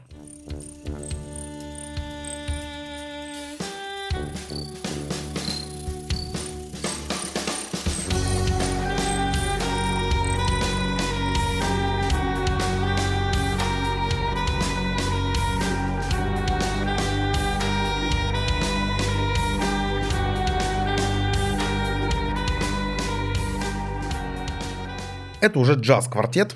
Это 25.42 25.58
уже 25.60 25.74
джаз-квартет. 25.74 26.56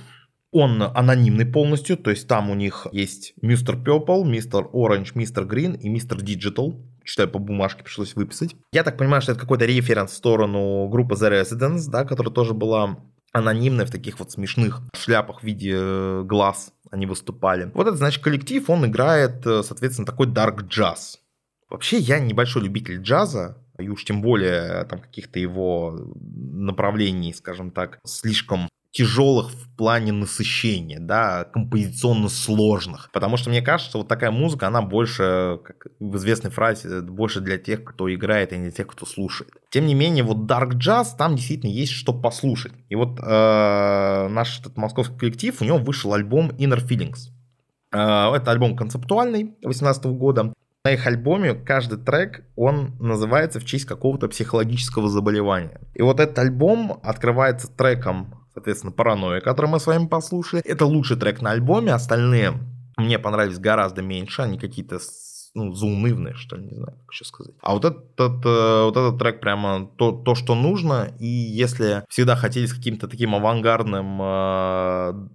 Он 0.52 0.82
анонимный 0.82 1.46
полностью, 1.46 1.98
то 1.98 2.12
есть 2.12 2.28
там 2.28 2.50
у 2.50 2.56
них 2.56 2.88
есть 2.92 3.34
Мистер 3.42 3.76
Purple, 3.76 4.24
Мистер 4.24 4.68
Orange, 4.74 5.12
Мистер 5.16 5.44
Green 5.44 5.78
и 5.78 5.90
Мистер 5.90 6.20
Digital. 6.20 6.82
Читаю 7.04 7.30
по 7.30 7.40
бумажке, 7.40 7.84
пришлось 7.84 8.16
выписать. 8.16 8.56
Я 8.72 8.84
так 8.84 8.98
понимаю, 8.98 9.22
что 9.22 9.34
это 9.34 9.42
какой-то 9.42 9.66
референс 9.66 10.12
в 10.12 10.16
сторону 10.16 10.88
группы 10.88 11.16
The 11.16 11.42
Residents, 11.42 11.90
да, 11.90 12.06
которая 12.06 12.34
тоже 12.34 12.54
была 12.54 13.00
анонимная 13.34 13.86
в 13.86 13.92
таких 13.92 14.20
вот 14.20 14.32
смешных 14.32 14.82
шляпах 14.96 15.42
в 15.42 15.44
виде 15.44 15.74
э, 15.76 16.24
глаз 16.24 16.72
они 16.90 17.06
выступали. 17.06 17.70
Вот 17.74 17.88
это, 17.88 17.98
значит, 17.98 18.24
коллектив, 18.24 18.70
он 18.70 18.86
играет, 18.86 19.46
э, 19.46 19.62
соответственно, 19.64 20.06
такой 20.06 20.28
dark 20.28 20.68
jazz. 20.70 21.18
Вообще, 21.70 21.98
я 21.98 22.20
небольшой 22.20 22.64
любитель 22.64 23.02
джаза, 23.02 23.58
и 23.78 23.90
уж 23.90 24.06
тем 24.06 24.22
более 24.22 24.86
там 24.86 25.02
каких-то 25.02 25.40
его 25.40 26.14
направлений, 26.16 27.34
скажем 27.34 27.72
так, 27.72 28.00
слишком 28.06 28.70
тяжелых 28.96 29.52
в 29.52 29.76
плане 29.76 30.14
насыщения, 30.14 31.00
да, 31.02 31.44
композиционно 31.44 32.30
сложных. 32.30 33.10
Потому 33.12 33.36
что 33.36 33.50
мне 33.50 33.62
кажется, 33.62 33.98
вот 33.98 34.08
такая 34.08 34.32
музыка, 34.32 34.68
она 34.68 34.82
больше, 34.82 35.60
как 35.66 35.88
в 36.00 36.16
известной 36.16 36.50
фразе, 36.50 37.02
больше 37.02 37.42
для 37.42 37.58
тех, 37.58 37.84
кто 37.84 38.12
играет, 38.14 38.54
а 38.54 38.56
не 38.56 38.64
для 38.64 38.72
тех, 38.72 38.88
кто 38.88 39.06
слушает. 39.06 39.52
Тем 39.70 39.86
не 39.86 39.94
менее, 39.94 40.24
вот 40.24 40.50
Dark 40.50 40.76
Jazz, 40.76 41.08
там 41.18 41.36
действительно 41.36 41.72
есть 41.72 41.92
что 41.92 42.14
послушать. 42.14 42.72
И 42.88 42.96
вот 42.96 43.20
э, 43.20 44.28
наш 44.30 44.62
этот 44.62 44.78
московский 44.78 45.18
коллектив, 45.18 45.62
у 45.62 45.66
него 45.66 45.78
вышел 45.78 46.14
альбом 46.14 46.52
Inner 46.52 46.82
Feelings. 46.82 47.32
Э, 47.92 48.34
это 48.34 48.52
альбом 48.52 48.78
концептуальный 48.78 49.44
2018 49.62 50.06
года. 50.06 50.54
На 50.86 50.92
их 50.92 51.06
альбоме 51.06 51.54
каждый 51.54 52.00
трек, 52.00 52.46
он 52.56 52.96
называется 53.00 53.60
в 53.60 53.66
честь 53.66 53.86
какого-то 53.86 54.30
психологического 54.30 55.10
заболевания. 55.10 55.82
И 55.96 56.02
вот 56.02 56.22
этот 56.22 56.40
альбом 56.40 57.02
открывается 57.04 57.68
треком 57.68 58.45
соответственно, 58.56 58.92
«Паранойя», 58.92 59.42
который 59.42 59.70
мы 59.70 59.80
с 59.80 59.86
вами 59.86 60.08
послушали. 60.08 60.64
Это 60.64 60.86
лучший 60.86 61.18
трек 61.18 61.42
на 61.42 61.52
альбоме, 61.52 61.94
остальные 61.94 62.54
мне 62.98 63.20
понравились 63.20 63.60
гораздо 63.60 64.02
меньше, 64.02 64.42
они 64.42 64.58
какие-то 64.58 65.00
ну, 65.54 65.74
заунывные, 65.74 66.34
что 66.34 66.56
ли, 66.56 66.66
не 66.66 66.76
знаю, 66.76 66.98
как 66.98 67.12
еще 67.12 67.26
сказать. 67.26 67.56
А 67.62 67.74
вот 67.74 67.86
этот, 67.86 68.46
э, 68.46 68.84
вот 68.84 68.98
этот 68.98 69.20
трек 69.20 69.40
прямо 69.40 69.88
то, 69.98 70.12
то, 70.12 70.36
что 70.36 70.56
нужно, 70.56 71.14
и 71.20 71.28
если 71.28 72.04
всегда 72.10 72.36
хотели 72.36 72.66
с 72.66 72.74
каким-то 72.74 73.08
таким 73.08 73.36
авангардным 73.36 74.22
э, 74.22 75.28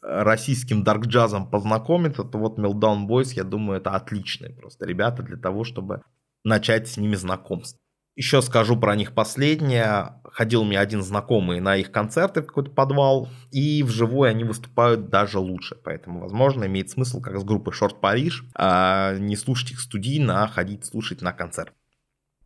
российским 0.00 0.82
дарк-джазом 0.82 1.50
познакомиться, 1.50 2.22
то 2.24 2.38
вот 2.38 2.58
Meltdown 2.58 3.06
Boys, 3.06 3.34
я 3.34 3.44
думаю, 3.44 3.80
это 3.80 3.90
отличные 3.90 4.52
просто 4.52 4.86
ребята 4.86 5.22
для 5.22 5.36
того, 5.36 5.64
чтобы 5.64 6.02
начать 6.44 6.88
с 6.88 6.96
ними 6.96 7.16
знакомство. 7.16 7.78
Еще 8.16 8.40
скажу 8.40 8.76
про 8.78 8.96
них 8.96 9.12
последнее. 9.12 10.14
Ходил 10.24 10.64
мне 10.64 10.78
один 10.78 11.02
знакомый 11.02 11.60
на 11.60 11.76
их 11.76 11.92
концерты 11.92 12.42
в 12.42 12.46
какой-то 12.46 12.70
подвал, 12.70 13.28
и 13.52 13.82
вживую 13.82 14.28
они 14.28 14.42
выступают 14.42 15.10
даже 15.10 15.38
лучше. 15.38 15.76
Поэтому, 15.84 16.20
возможно, 16.20 16.64
имеет 16.64 16.90
смысл, 16.90 17.20
как 17.20 17.38
с 17.38 17.44
группой 17.44 17.74
Short 17.74 18.00
Париж, 18.00 18.44
не 18.58 19.36
слушать 19.36 19.72
их 19.72 19.80
студийно, 19.80 20.42
а 20.42 20.48
ходить 20.48 20.86
слушать 20.86 21.20
на 21.20 21.32
концерт. 21.32 21.72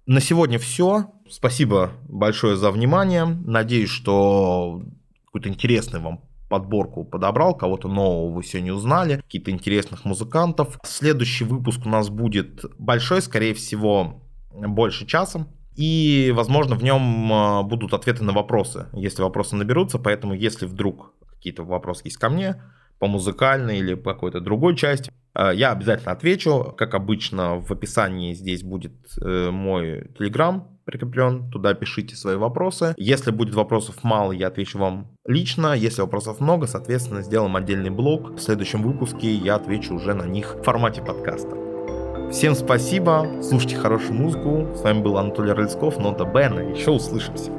На 0.07 0.21
сегодня 0.21 0.59
все. 0.59 1.13
Спасибо 1.29 1.93
большое 2.09 2.57
за 2.57 2.73
внимание. 2.73 3.25
Надеюсь, 3.25 3.91
что 3.91 4.83
какую-то 5.27 5.49
интересную 5.49 6.03
вам 6.03 6.25
подборку 6.49 7.05
подобрал, 7.05 7.55
кого-то 7.55 7.87
нового 7.87 8.35
вы 8.35 8.43
сегодня 8.43 8.75
узнали, 8.75 9.17
какие-то 9.19 9.53
интересных 9.53 10.05
музыкантов. 10.05 10.81
Следующий 10.83 11.45
выпуск 11.45 11.87
у 11.87 11.89
нас 11.89 12.09
будет 12.09 12.65
большой, 12.77 13.23
скорее 13.23 13.55
всего, 13.55 14.25
больше 14.53 15.07
часа. 15.07 15.47
И, 15.81 16.31
возможно, 16.37 16.77
в 16.77 16.85
нем 16.85 17.33
а, 17.33 17.63
будут 17.63 17.95
ответы 17.95 18.23
на 18.23 18.35
вопросы, 18.35 18.89
если 18.93 19.23
вопросы 19.23 19.57
наберутся. 19.57 19.99
Поэтому, 19.99 20.35
если 20.35 20.67
вдруг 20.67 21.15
какие-то 21.31 21.65
вопросы 21.65 22.03
есть 22.05 22.19
ко 22.19 22.29
мне, 22.29 22.63
по 22.99 23.07
музыкальной 23.07 23.79
или 23.79 23.95
по 23.95 24.13
какой-то 24.13 24.43
другой 24.43 24.77
части, 24.77 25.11
э, 25.35 25.53
я 25.55 25.73
обязательно 25.73 26.13
отвечу. 26.13 26.75
Как 26.77 26.95
обычно, 26.95 27.61
в 27.61 27.71
описании 27.71 28.35
здесь 28.35 28.63
будет 28.63 28.93
э, 29.23 29.51
мой 29.51 30.11
телеграм 30.19 30.69
прикреплен. 30.85 31.51
Туда 31.51 31.73
пишите 31.73 32.15
свои 32.15 32.37
вопросы. 32.37 32.93
Если 32.99 33.31
будет 33.31 33.55
вопросов 33.55 34.05
мало, 34.05 34.33
я 34.33 34.49
отвечу 34.49 34.79
вам 34.79 35.17
лично. 35.25 35.73
Если 35.73 36.03
вопросов 36.03 36.41
много, 36.41 36.67
соответственно, 36.67 37.23
сделаем 37.23 37.57
отдельный 37.57 37.89
блог. 37.89 38.35
В 38.37 38.39
следующем 38.39 38.83
выпуске 38.83 39.33
я 39.33 39.55
отвечу 39.55 39.95
уже 39.95 40.13
на 40.13 40.25
них 40.25 40.57
в 40.57 40.63
формате 40.63 41.01
подкаста. 41.01 41.70
Всем 42.31 42.55
спасибо, 42.55 43.27
слушайте 43.43 43.75
хорошую 43.75 44.15
музыку. 44.15 44.69
С 44.77 44.83
вами 44.83 45.01
был 45.03 45.19
Анатолий 45.19 45.53
Рыльсков, 45.53 45.99
Нота 45.99 46.25
Бена. 46.25 46.61
Еще 46.61 46.93
услышимся. 46.93 47.51